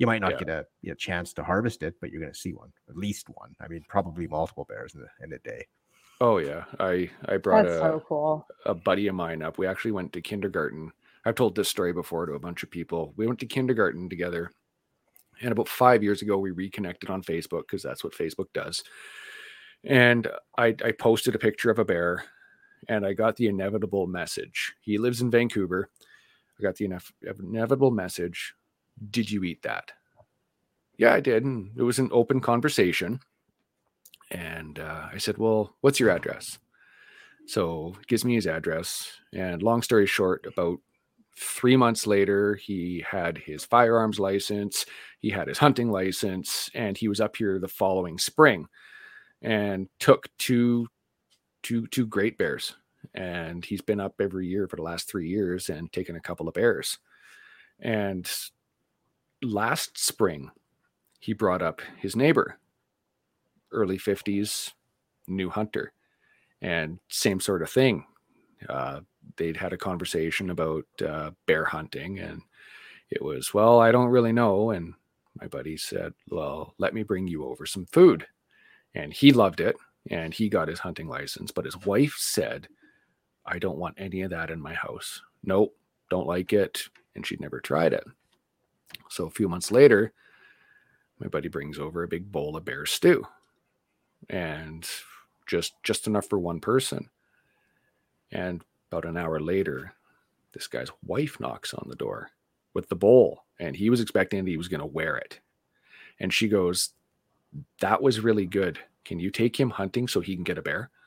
You 0.03 0.07
might 0.09 0.21
not 0.21 0.33
Yeah. 0.33 0.39
get 0.39 0.49
a, 0.49 0.67
a 0.91 0.95
chance 0.97 1.33
to 1.35 1.45
harvest 1.45 1.85
it, 1.85 1.95
but 2.01 2.11
you're 2.11 2.21
going 2.21 2.33
to 2.33 2.39
see 2.39 2.55
one, 2.55 2.73
at 2.89 2.97
least 2.97 3.29
one. 3.29 3.55
I 3.61 3.69
mean, 3.69 3.85
probably 3.89 4.27
multiple 4.27 4.65
bears 4.69 4.97
in 4.97 5.01
the 5.03 5.07
in 5.25 5.33
a 5.33 5.39
day. 5.39 5.65
Oh 6.21 6.39
yeah, 6.39 6.65
I 6.81 7.09
I 7.27 7.37
brought 7.37 7.67
That's 7.67 7.77
a 7.77 7.81
so 7.81 8.03
cool. 8.09 8.47
a 8.67 8.75
buddy 8.75 9.07
of 9.07 9.15
mine 9.15 9.43
up. 9.43 9.59
We 9.59 9.67
actually 9.69 9.93
went 9.93 10.13
to 10.15 10.21
kindergarten. 10.21 10.91
I've 11.25 11.37
told 11.37 11.55
this 11.55 11.69
story 11.69 11.93
before 11.93 12.27
to 12.27 12.33
a 12.33 12.41
bunch 12.41 12.65
of 12.65 12.71
people. 12.73 13.15
We 13.17 13.29
went 13.29 13.39
to 13.41 13.47
kindergarten 13.47 14.09
together, 14.09 14.51
and 15.41 15.53
about 15.53 15.69
five 15.69 16.03
years 16.03 16.21
ago, 16.21 16.37
we 16.37 16.51
reconnected 16.51 17.09
on 17.09 17.23
Facebook 17.23 17.63
because 17.69 17.85
that's 17.85 18.03
what 18.03 18.13
Facebook 18.13 18.53
does. 18.53 18.83
And 19.85 20.27
I, 20.59 20.75
I 20.85 20.91
posted 20.99 21.37
a 21.37 21.39
picture 21.39 21.71
of 21.71 21.79
a 21.79 21.85
bear, 21.85 22.25
and 22.89 23.07
I 23.07 23.13
got 23.13 23.37
the 23.37 23.47
inevitable 23.47 24.09
message. 24.09 24.73
He 24.81 24.99
lives 24.99 25.21
in 25.23 25.31
Vancouver. 25.31 25.91
I 26.59 26.63
got 26.65 26.75
the 26.75 26.89
inev- 26.89 27.13
inevitable 27.39 27.93
message. 27.93 28.55
Did 29.11 29.31
you 29.31 29.45
eat 29.45 29.63
that? 29.63 29.93
Yeah, 30.99 31.15
I 31.15 31.21
did. 31.21 31.45
And 31.45 31.71
it 31.77 31.83
was 31.83 31.99
an 31.99 32.11
open 32.13 32.41
conversation. 32.41 33.21
And 34.31 34.79
uh, 34.79 35.09
I 35.13 35.19
said, 35.19 35.39
Well, 35.39 35.75
what's 35.81 36.01
your 36.01 36.11
address? 36.11 36.59
So 37.47 37.95
he 37.99 38.05
gives 38.07 38.25
me 38.25 38.35
his 38.35 38.47
address. 38.47 39.11
And 39.33 39.63
long 39.63 39.83
story 39.83 40.07
short, 40.07 40.47
about 40.47 40.79
three 41.37 41.77
months 41.77 42.07
later, 42.07 42.55
he 42.55 43.05
had 43.09 43.39
his 43.39 43.65
firearms 43.65 44.19
license, 44.19 44.87
he 45.21 45.31
had 45.31 45.49
his 45.49 45.59
hunting 45.59 45.91
license, 45.91 46.71
and 46.75 46.97
he 46.97 47.09
was 47.09 47.21
up 47.21 47.37
here 47.37 47.59
the 47.59 47.69
following 47.69 48.19
spring 48.19 48.67
and 49.43 49.89
took 49.99 50.29
two 50.39 50.87
two 51.63 51.87
two 51.89 52.07
great 52.07 52.39
bears. 52.39 52.77
And 53.15 53.65
he's 53.65 53.81
been 53.81 54.01
up 54.01 54.15
every 54.21 54.47
year 54.47 54.69
for 54.69 54.77
the 54.77 54.83
last 54.83 55.11
three 55.11 55.29
years 55.29 55.69
and 55.69 55.93
taken 55.93 56.17
a 56.17 56.21
couple 56.21 56.47
of 56.47 56.55
bears. 56.55 56.99
And 57.81 58.31
last 59.43 59.99
spring, 59.99 60.51
he 61.21 61.33
brought 61.33 61.63
up 61.63 61.81
his 61.99 62.17
neighbor, 62.17 62.59
early 63.71 63.99
50s, 63.99 64.73
new 65.29 65.51
hunter 65.51 65.93
and 66.63 67.01
same 67.09 67.41
sort 67.41 67.61
of 67.61 67.69
thing. 67.69 68.07
Uh, 68.69 69.01
they'd 69.37 69.57
had 69.57 69.73
a 69.73 69.79
conversation 69.79 70.51
about 70.51 70.85
uh, 71.07 71.33
bear 71.47 71.65
hunting, 71.65 72.21
and 72.21 72.41
it 73.11 73.21
was, 73.21 73.53
well, 73.53 73.81
I 73.81 73.91
don't 73.91 74.09
really 74.09 74.33
know. 74.33 74.71
And 74.71 74.95
my 75.41 75.49
buddy 75.49 75.77
said, 75.77 76.15
well, 76.31 76.75
let 76.79 76.95
me 76.95 77.03
bring 77.03 77.27
you 77.27 77.45
over 77.45 77.67
some 77.67 77.87
food. 77.87 78.27
And 78.95 79.13
he 79.13 79.33
loved 79.33 79.61
it, 79.61 79.77
and 80.09 80.33
he 80.33 80.49
got 80.49 80.69
his 80.69 80.79
hunting 80.79 81.09
license. 81.09 81.51
But 81.51 81.65
his 81.65 81.77
wife 81.85 82.15
said, 82.17 82.69
I 83.45 83.59
don't 83.59 83.79
want 83.79 83.97
any 83.99 84.23
of 84.23 84.31
that 84.31 84.51
in 84.51 84.61
my 84.61 84.75
house. 84.75 85.21
Nope, 85.43 85.75
don't 86.11 86.29
like 86.29 86.53
it. 86.53 86.85
And 87.17 87.27
she'd 87.27 87.41
never 87.41 87.61
tried 87.61 87.93
it. 87.93 88.05
So 89.13 89.27
a 89.27 89.31
few 89.31 89.49
months 89.49 89.71
later, 89.71 90.13
my 91.21 91.29
buddy 91.29 91.49
brings 91.49 91.79
over 91.79 92.03
a 92.03 92.09
big 92.09 92.33
bowl 92.33 92.57
of 92.57 92.65
bear 92.65 92.87
stew. 92.87 93.27
And 94.31 94.89
just 95.47 95.75
just 95.83 96.07
enough 96.07 96.29
for 96.29 96.39
one 96.39 96.61
person. 96.61 97.11
And 98.31 98.63
about 98.91 99.05
an 99.05 99.19
hour 99.19 99.39
later, 99.39 99.93
this 100.53 100.67
guy's 100.67 100.89
wife 101.05 101.39
knocks 101.41 101.75
on 101.75 101.87
the 101.89 101.97
door 101.97 102.31
with 102.73 102.89
the 102.89 102.97
bowl, 102.97 103.45
and 103.59 103.77
he 103.77 103.91
was 103.91 104.01
expecting 104.01 104.45
that 104.45 104.51
he 104.51 104.57
was 104.57 104.69
going 104.69 104.81
to 104.81 104.87
wear 104.87 105.17
it. 105.17 105.41
And 106.19 106.33
she 106.33 106.49
goes, 106.49 106.91
"That 107.81 108.01
was 108.01 108.21
really 108.21 108.47
good. 108.47 108.79
Can 109.05 109.19
you 109.19 109.31
take 109.31 109.59
him 109.59 109.71
hunting 109.71 110.09
so 110.09 110.21
he 110.21 110.35
can 110.35 110.45
get 110.45 110.59
a 110.59 110.63
bear?" 110.63 110.91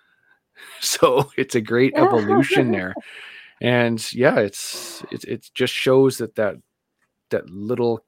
So 0.79 1.31
it's 1.35 1.55
a 1.55 1.61
great 1.61 1.93
evolution 1.97 2.71
there, 2.71 2.93
and 3.61 4.13
yeah, 4.13 4.39
it's 4.39 5.03
it 5.11 5.23
it 5.25 5.49
just 5.53 5.73
shows 5.73 6.17
that 6.19 6.35
that 6.35 6.57
that 7.31 7.49
little 7.49 8.05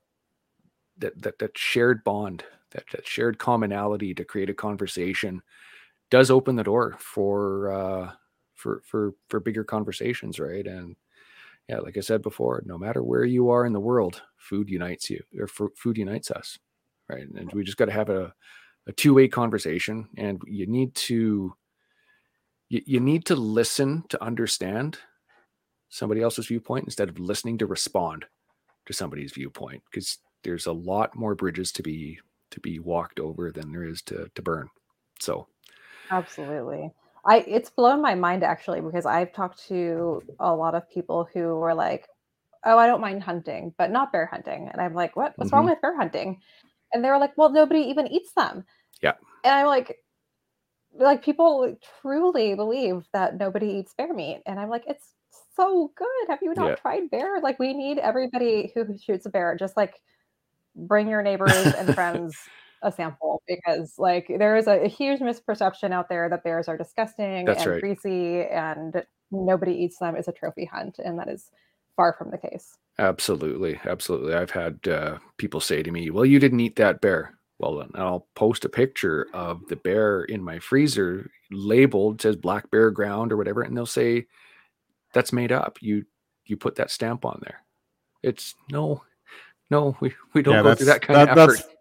that 0.98 1.22
that 1.22 1.40
that 1.40 1.58
shared 1.58 2.04
bond, 2.04 2.44
that 2.72 2.86
that 2.92 3.08
shared 3.08 3.38
commonality 3.40 4.14
to 4.14 4.26
create 4.26 4.50
a 4.50 4.54
conversation 4.54 5.42
does 6.10 6.32
open 6.32 6.56
the 6.56 6.64
door 6.64 6.96
for 7.00 7.72
uh 7.72 8.12
for 8.56 8.82
for 8.86 9.14
for 9.30 9.40
bigger 9.40 9.64
conversations 9.64 10.40
right? 10.40 10.66
And 10.68 10.96
yeah 11.70 11.80
like 11.80 11.98
i 11.98 12.02
said 12.02 12.22
before 12.22 12.64
no 12.66 12.78
matter 12.78 13.04
where 13.04 13.26
you 13.26 13.50
are 13.50 13.66
in 13.66 13.74
the 13.74 13.80
world 13.80 14.22
food 14.38 14.70
unites 14.70 15.10
you 15.10 15.22
or 15.40 15.48
food 15.48 15.98
unites 15.98 16.32
us 16.32 16.58
right? 17.10 17.28
And 17.30 17.52
we 17.54 17.64
just 17.64 17.78
got 17.78 17.86
to 17.86 17.92
have 17.92 18.10
a, 18.10 18.34
a 18.88 18.92
two-way 18.94 19.28
conversation 19.28 20.08
and 20.18 20.42
you 20.46 20.68
need 20.68 20.94
to 20.96 21.54
you, 22.70 22.82
you 22.86 23.00
need 23.00 23.26
to 23.26 23.36
listen 23.36 24.04
to 24.10 24.22
understand 24.24 25.00
somebody 25.90 26.22
else's 26.22 26.48
viewpoint 26.48 26.86
instead 26.86 27.10
of 27.10 27.20
listening 27.20 27.58
to 27.58 27.66
respond 27.66 28.26
to 28.88 28.94
somebody's 28.94 29.34
viewpoint 29.34 29.84
because 29.92 30.20
there's 30.44 30.66
a 30.68 30.74
lot 30.74 31.16
more 31.16 31.36
bridges 31.36 31.72
to 31.74 31.84
be 31.84 32.20
to 32.52 32.60
be 32.62 32.80
walked 32.80 33.20
over 33.20 33.52
than 33.52 33.72
there 33.72 33.84
is 33.86 34.02
to 34.04 34.30
to 34.36 34.42
burn 34.44 34.70
so 35.20 35.48
Absolutely. 36.12 36.92
I 37.26 37.40
it's 37.40 37.70
blown 37.70 38.02
my 38.02 38.16
mind 38.16 38.44
actually 38.44 38.82
because 38.82 39.06
I've 39.06 39.34
talked 39.34 39.60
to 39.68 40.24
a 40.40 40.54
lot 40.56 40.76
of 40.76 40.90
people 40.90 41.26
who 41.34 41.56
were 41.58 41.74
like, 41.74 42.08
"Oh, 42.66 42.78
I 42.78 42.88
don't 42.88 43.02
mind 43.02 43.24
hunting, 43.24 43.74
but 43.78 43.92
not 43.92 44.12
bear 44.14 44.26
hunting." 44.28 44.70
And 44.70 44.82
I'm 44.82 44.94
like, 44.94 45.16
"What? 45.16 45.36
What's 45.38 45.52
wrong 45.54 45.66
Mhm. 45.66 45.68
with 45.68 45.82
bear 45.82 45.96
hunting?" 45.98 46.42
And 46.94 47.04
they 47.06 47.10
were 47.10 47.20
like, 47.20 47.38
"Well, 47.38 47.52
nobody 47.52 47.82
even 47.82 48.08
eats 48.08 48.34
them." 48.36 48.66
Yeah. 49.02 49.14
And 49.44 49.54
I'm 49.56 49.68
like 49.68 50.00
like 50.94 51.24
people 51.24 51.76
truly 52.02 52.56
believe 52.56 53.08
that 53.14 53.38
nobody 53.38 53.68
eats 53.70 53.94
bear 53.94 54.14
meat 54.14 54.42
and 54.46 54.60
I'm 54.60 54.70
like, 54.70 54.86
"It's 54.88 55.16
so 55.58 55.92
good. 55.96 56.08
Have 56.30 56.40
you 56.42 56.54
not 56.56 56.68
Yeah. 56.68 56.76
tried 56.78 57.10
bear? 57.12 57.42
Like 57.42 57.60
we 57.60 57.74
need 57.74 57.98
everybody 58.00 58.72
who 58.74 58.98
shoots 58.98 59.26
a 59.26 59.30
bear 59.30 59.58
just 59.60 59.76
like 59.76 59.96
bring 60.76 61.08
your 61.08 61.22
neighbors 61.24 61.74
and 61.74 61.90
friends 61.96 62.36
a 62.84 62.92
sample 62.92 63.42
because 63.48 63.96
like 63.98 64.28
there 64.38 64.56
is 64.56 64.68
a, 64.68 64.84
a 64.84 64.88
huge 64.88 65.20
misperception 65.20 65.92
out 65.92 66.10
there 66.10 66.30
that 66.30 66.44
bears 66.44 66.68
are 66.68 66.78
disgusting 66.78 67.48
That's 67.48 67.60
and 67.60 67.72
right. 67.72 67.82
greasy 67.82 68.44
and 68.44 69.04
nobody 69.32 69.74
eats 69.74 69.98
them. 69.98 70.16
It's 70.16 70.28
a 70.28 70.32
trophy 70.32 70.66
hunt, 70.66 71.00
and 71.00 71.18
that 71.20 71.28
is 71.28 71.50
far 71.96 72.14
from 72.14 72.32
the 72.32 72.38
case. 72.38 72.78
Absolutely, 73.00 73.80
absolutely. 73.86 74.34
I've 74.34 74.52
had 74.52 74.88
uh, 74.88 75.20
people 75.38 75.60
say 75.60 75.84
to 75.84 75.92
me, 75.92 76.10
"Well, 76.10 76.26
you 76.26 76.40
didn't 76.40 76.60
eat 76.60 76.76
that 76.78 77.02
bear." 77.02 77.38
Well, 77.60 77.78
then 77.78 77.90
I'll 77.96 78.28
post 78.36 78.66
a 78.66 78.70
picture 78.70 79.28
of 79.34 79.68
the 79.68 79.76
bear 79.76 80.24
in 80.24 80.44
my 80.44 80.60
freezer, 80.60 81.30
labeled 81.52 82.22
says 82.22 82.36
black 82.36 82.70
bear 82.72 82.92
ground 82.92 83.32
or 83.32 83.38
whatever, 83.38 83.62
and 83.62 83.76
they'll 83.76 83.86
say 83.86 84.28
that's 85.14 85.34
made 85.34 85.52
up. 85.52 85.78
You 85.82 86.06
you 86.46 86.58
put 86.58 86.76
that 86.76 86.92
stamp 86.92 87.26
on 87.26 87.40
there. 87.44 87.62
It's 88.24 88.56
no, 88.72 89.04
no, 89.70 89.96
we, 90.00 90.14
we 90.34 90.42
don't 90.42 90.56
Yeah, 90.56 90.64
go 90.64 90.76
through 90.76 90.86
that 90.88 91.02
kind 91.02 91.18
that- 91.18 91.30
of 91.30 91.36
that's- 91.36 91.60
effort. 91.62 91.74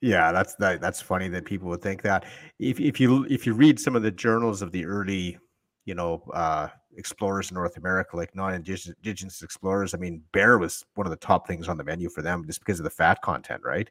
Yeah, 0.00 0.32
that's 0.32 0.54
that, 0.56 0.82
that's 0.82 1.00
funny 1.00 1.28
that 1.28 1.46
people 1.46 1.68
would 1.70 1.80
think 1.80 2.02
that. 2.02 2.24
If 2.58 2.78
if 2.78 3.00
you 3.00 3.24
if 3.30 3.46
you 3.46 3.54
read 3.54 3.80
some 3.80 3.96
of 3.96 4.02
the 4.02 4.10
journals 4.10 4.60
of 4.60 4.70
the 4.70 4.84
early, 4.84 5.38
you 5.86 5.94
know, 5.94 6.22
uh, 6.34 6.68
explorers 6.96 7.50
in 7.50 7.54
North 7.54 7.78
America, 7.78 8.14
like 8.14 8.34
non-indigenous 8.36 9.40
explorers, 9.40 9.94
I 9.94 9.96
mean, 9.96 10.22
bear 10.32 10.58
was 10.58 10.84
one 10.94 11.06
of 11.06 11.10
the 11.10 11.16
top 11.16 11.46
things 11.48 11.68
on 11.68 11.78
the 11.78 11.84
menu 11.84 12.10
for 12.10 12.20
them 12.20 12.44
just 12.46 12.60
because 12.60 12.78
of 12.78 12.84
the 12.84 12.90
fat 12.90 13.22
content, 13.22 13.62
right? 13.64 13.88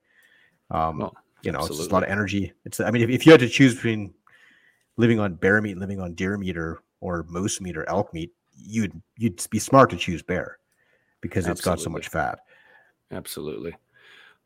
Um, 0.70 1.00
Well, 1.00 1.16
you 1.42 1.52
know, 1.52 1.66
it's 1.66 1.78
just 1.78 1.90
a 1.90 1.94
lot 1.94 2.04
of 2.04 2.10
energy. 2.10 2.54
It's 2.64 2.80
I 2.80 2.92
mean, 2.92 3.02
if, 3.02 3.10
if 3.10 3.26
you 3.26 3.32
had 3.32 3.42
to 3.42 3.50
choose 3.50 3.74
between 3.74 4.14
living 4.98 5.20
on 5.20 5.34
bear 5.34 5.62
meat 5.64 5.72
and 5.72 5.82
living 5.82 6.00
on 6.00 6.14
deer 6.14 6.38
meat 6.38 6.58
or 6.58 6.84
or 7.04 7.26
moose 7.28 7.60
meat 7.60 7.76
or 7.76 7.88
elk 7.90 8.14
meat, 8.14 8.32
you'd 8.56 8.94
you'd 9.18 9.46
be 9.52 9.60
smart 9.60 9.90
to 9.90 9.98
choose 9.98 10.24
bear 10.24 10.58
because 11.22 11.48
it's 11.48 11.62
got 11.62 11.80
so 11.80 11.90
much 11.90 12.08
fat. 12.08 12.40
Absolutely. 13.12 13.76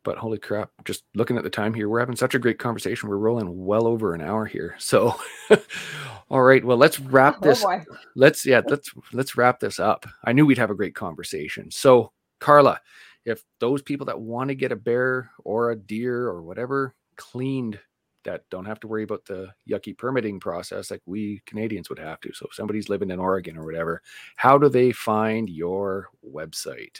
But 0.04 0.18
holy 0.18 0.38
crap, 0.38 0.70
just 0.84 1.04
looking 1.14 1.36
at 1.36 1.42
the 1.44 1.50
time 1.50 1.74
here, 1.74 1.88
we're 1.88 2.00
having 2.00 2.16
such 2.16 2.34
a 2.34 2.38
great 2.38 2.58
conversation. 2.58 3.08
We're 3.08 3.16
rolling 3.18 3.64
well 3.64 3.86
over 3.86 4.14
an 4.14 4.20
hour 4.20 4.44
here. 4.44 4.74
So 4.78 5.14
all 6.30 6.42
right, 6.42 6.64
well, 6.64 6.76
let's 6.76 6.98
wrap 7.00 7.36
Oh 7.42 7.46
this 7.48 7.62
boy. 7.62 7.84
let's 8.16 8.44
yeah 8.44 8.60
let's 8.66 8.90
let's 9.12 9.36
wrap 9.36 9.60
this 9.60 9.78
up 9.78 10.04
i 10.24 10.32
knew 10.32 10.44
we'd 10.46 10.58
have 10.58 10.70
a 10.70 10.74
great 10.74 10.94
conversation 10.94 11.70
so 11.70 12.12
carla 12.40 12.80
if 13.24 13.42
those 13.60 13.82
people 13.82 14.06
that 14.06 14.20
want 14.20 14.48
to 14.48 14.54
get 14.54 14.72
a 14.72 14.76
bear 14.76 15.30
or 15.44 15.70
a 15.70 15.76
deer 15.76 16.26
or 16.26 16.42
whatever 16.42 16.94
cleaned 17.16 17.78
that 18.28 18.42
don't 18.50 18.64
have 18.66 18.80
to 18.80 18.88
worry 18.88 19.04
about 19.04 19.24
the 19.24 19.48
yucky 19.68 19.96
permitting 19.96 20.38
process 20.38 20.90
like 20.90 21.02
we 21.06 21.40
canadians 21.46 21.88
would 21.88 21.98
have 21.98 22.20
to 22.20 22.32
so 22.34 22.46
if 22.46 22.54
somebody's 22.54 22.88
living 22.88 23.10
in 23.10 23.18
oregon 23.18 23.56
or 23.56 23.64
whatever 23.64 24.02
how 24.36 24.58
do 24.58 24.68
they 24.68 24.92
find 24.92 25.48
your 25.48 26.08
website 26.24 26.98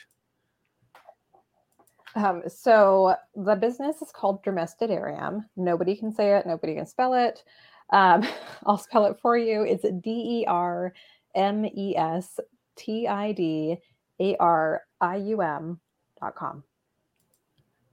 Um, 2.14 2.43
so 2.49 3.14
the 3.37 3.55
business 3.55 4.03
is 4.03 4.11
called 4.11 4.43
Dermestidarium. 4.43 5.45
Nobody 5.57 5.95
can 5.95 6.11
say 6.12 6.37
it. 6.37 6.47
Nobody 6.47 6.74
can 6.74 6.87
spell 6.87 7.14
it. 7.14 7.45
Um, 7.93 8.26
I'll 8.66 8.79
spell 8.79 9.05
it 9.07 9.18
for 9.20 9.37
you. 9.37 9.62
It's 9.62 9.85
D 10.01 10.41
E 10.41 10.45
R 10.49 10.93
M 11.35 11.64
E 11.64 11.95
S 11.97 12.41
T 12.76 13.07
I 13.07 13.33
D 13.33 13.76
A 14.20 14.37
R 14.39 14.83
I 15.01 15.16
U 15.16 15.43
M 15.43 15.79
dot 16.20 16.35
com. 16.35 16.64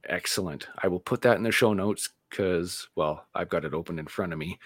excellent 0.08 0.68
i 0.82 0.88
will 0.88 1.00
put 1.00 1.22
that 1.22 1.36
in 1.36 1.42
the 1.42 1.52
show 1.52 1.72
notes 1.72 2.10
because 2.30 2.88
well 2.96 3.24
i've 3.34 3.48
got 3.48 3.64
it 3.64 3.72
open 3.74 3.98
in 3.98 4.06
front 4.06 4.32
of 4.32 4.38
me 4.38 4.58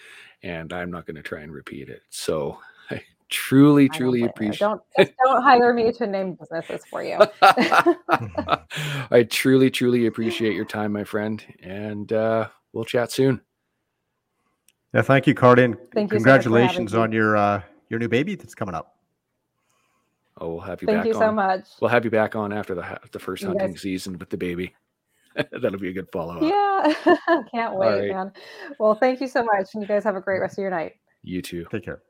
and 0.43 0.73
i'm 0.73 0.91
not 0.91 1.07
going 1.07 1.17
to 1.17 1.23
try 1.23 1.41
and 1.41 1.53
repeat 1.53 1.89
it 1.89 2.03
so 2.11 2.59
i 2.91 3.01
truly 3.29 3.85
I 3.85 3.87
don't 3.89 3.97
truly 3.99 4.23
appreciate 4.25 4.59
Don't 4.59 4.81
just 4.99 5.13
don't 5.25 5.43
hire 5.43 5.73
me 5.73 5.93
to 5.93 6.07
name 6.07 6.35
businesses 6.35 6.85
for 6.91 7.03
you. 7.03 7.19
I 9.11 9.27
truly, 9.29 9.71
truly 9.71 10.07
appreciate 10.07 10.55
your 10.55 10.65
time, 10.65 10.93
my 10.93 11.05
friend, 11.05 11.45
and 11.63 12.13
uh, 12.13 12.49
we'll 12.73 12.85
chat 12.85 13.13
soon. 13.13 13.41
Yeah, 14.95 15.03
thank 15.03 15.27
you, 15.29 15.35
Cardin. 15.35 15.77
Thank 15.95 16.13
you 16.13 16.19
so 16.19 16.25
much 16.25 16.43
for 16.45 16.59
having 16.59 16.79
Congratulations 16.81 16.95
me. 16.95 16.99
on 17.01 17.13
your 17.13 17.37
uh, 17.37 17.63
your 17.89 18.01
new 18.01 18.09
baby 18.09 18.35
that's 18.35 18.55
coming 18.55 18.75
up. 18.75 18.97
Oh, 20.41 20.49
we'll 20.55 20.61
have 20.61 20.83
you 20.83 20.87
Thank 20.87 20.99
back 21.01 21.07
you 21.07 21.15
on. 21.15 21.21
so 21.21 21.33
much. 21.33 21.65
We'll 21.81 21.91
have 21.91 22.05
you 22.05 22.11
back 22.11 22.35
on 22.35 22.53
after 22.53 22.75
the 22.75 22.99
the 23.13 23.19
first 23.21 23.43
You 23.43 23.49
hunting 23.49 23.73
guys- 23.73 23.81
season 23.83 24.19
with 24.19 24.31
the 24.31 24.37
baby. 24.39 24.75
That'll 25.63 25.79
be 25.79 25.91
a 25.91 25.93
good 25.93 26.09
follow 26.13 26.37
up. 26.37 26.43
Yeah, 26.43 27.15
can't 27.55 27.77
wait, 27.77 28.01
right. 28.01 28.11
man. 28.11 28.33
Well, 28.79 28.95
thank 28.95 29.21
you 29.21 29.29
so 29.29 29.45
much, 29.45 29.69
and 29.75 29.83
you 29.83 29.89
guys 29.89 30.05
have 30.05 30.17
a 30.17 30.21
great 30.21 30.41
rest 30.41 30.59
of 30.59 30.63
your 30.63 30.71
night. 30.71 30.95
You 31.23 31.43
too. 31.43 31.67
Take 31.71 31.85
care. 31.85 32.03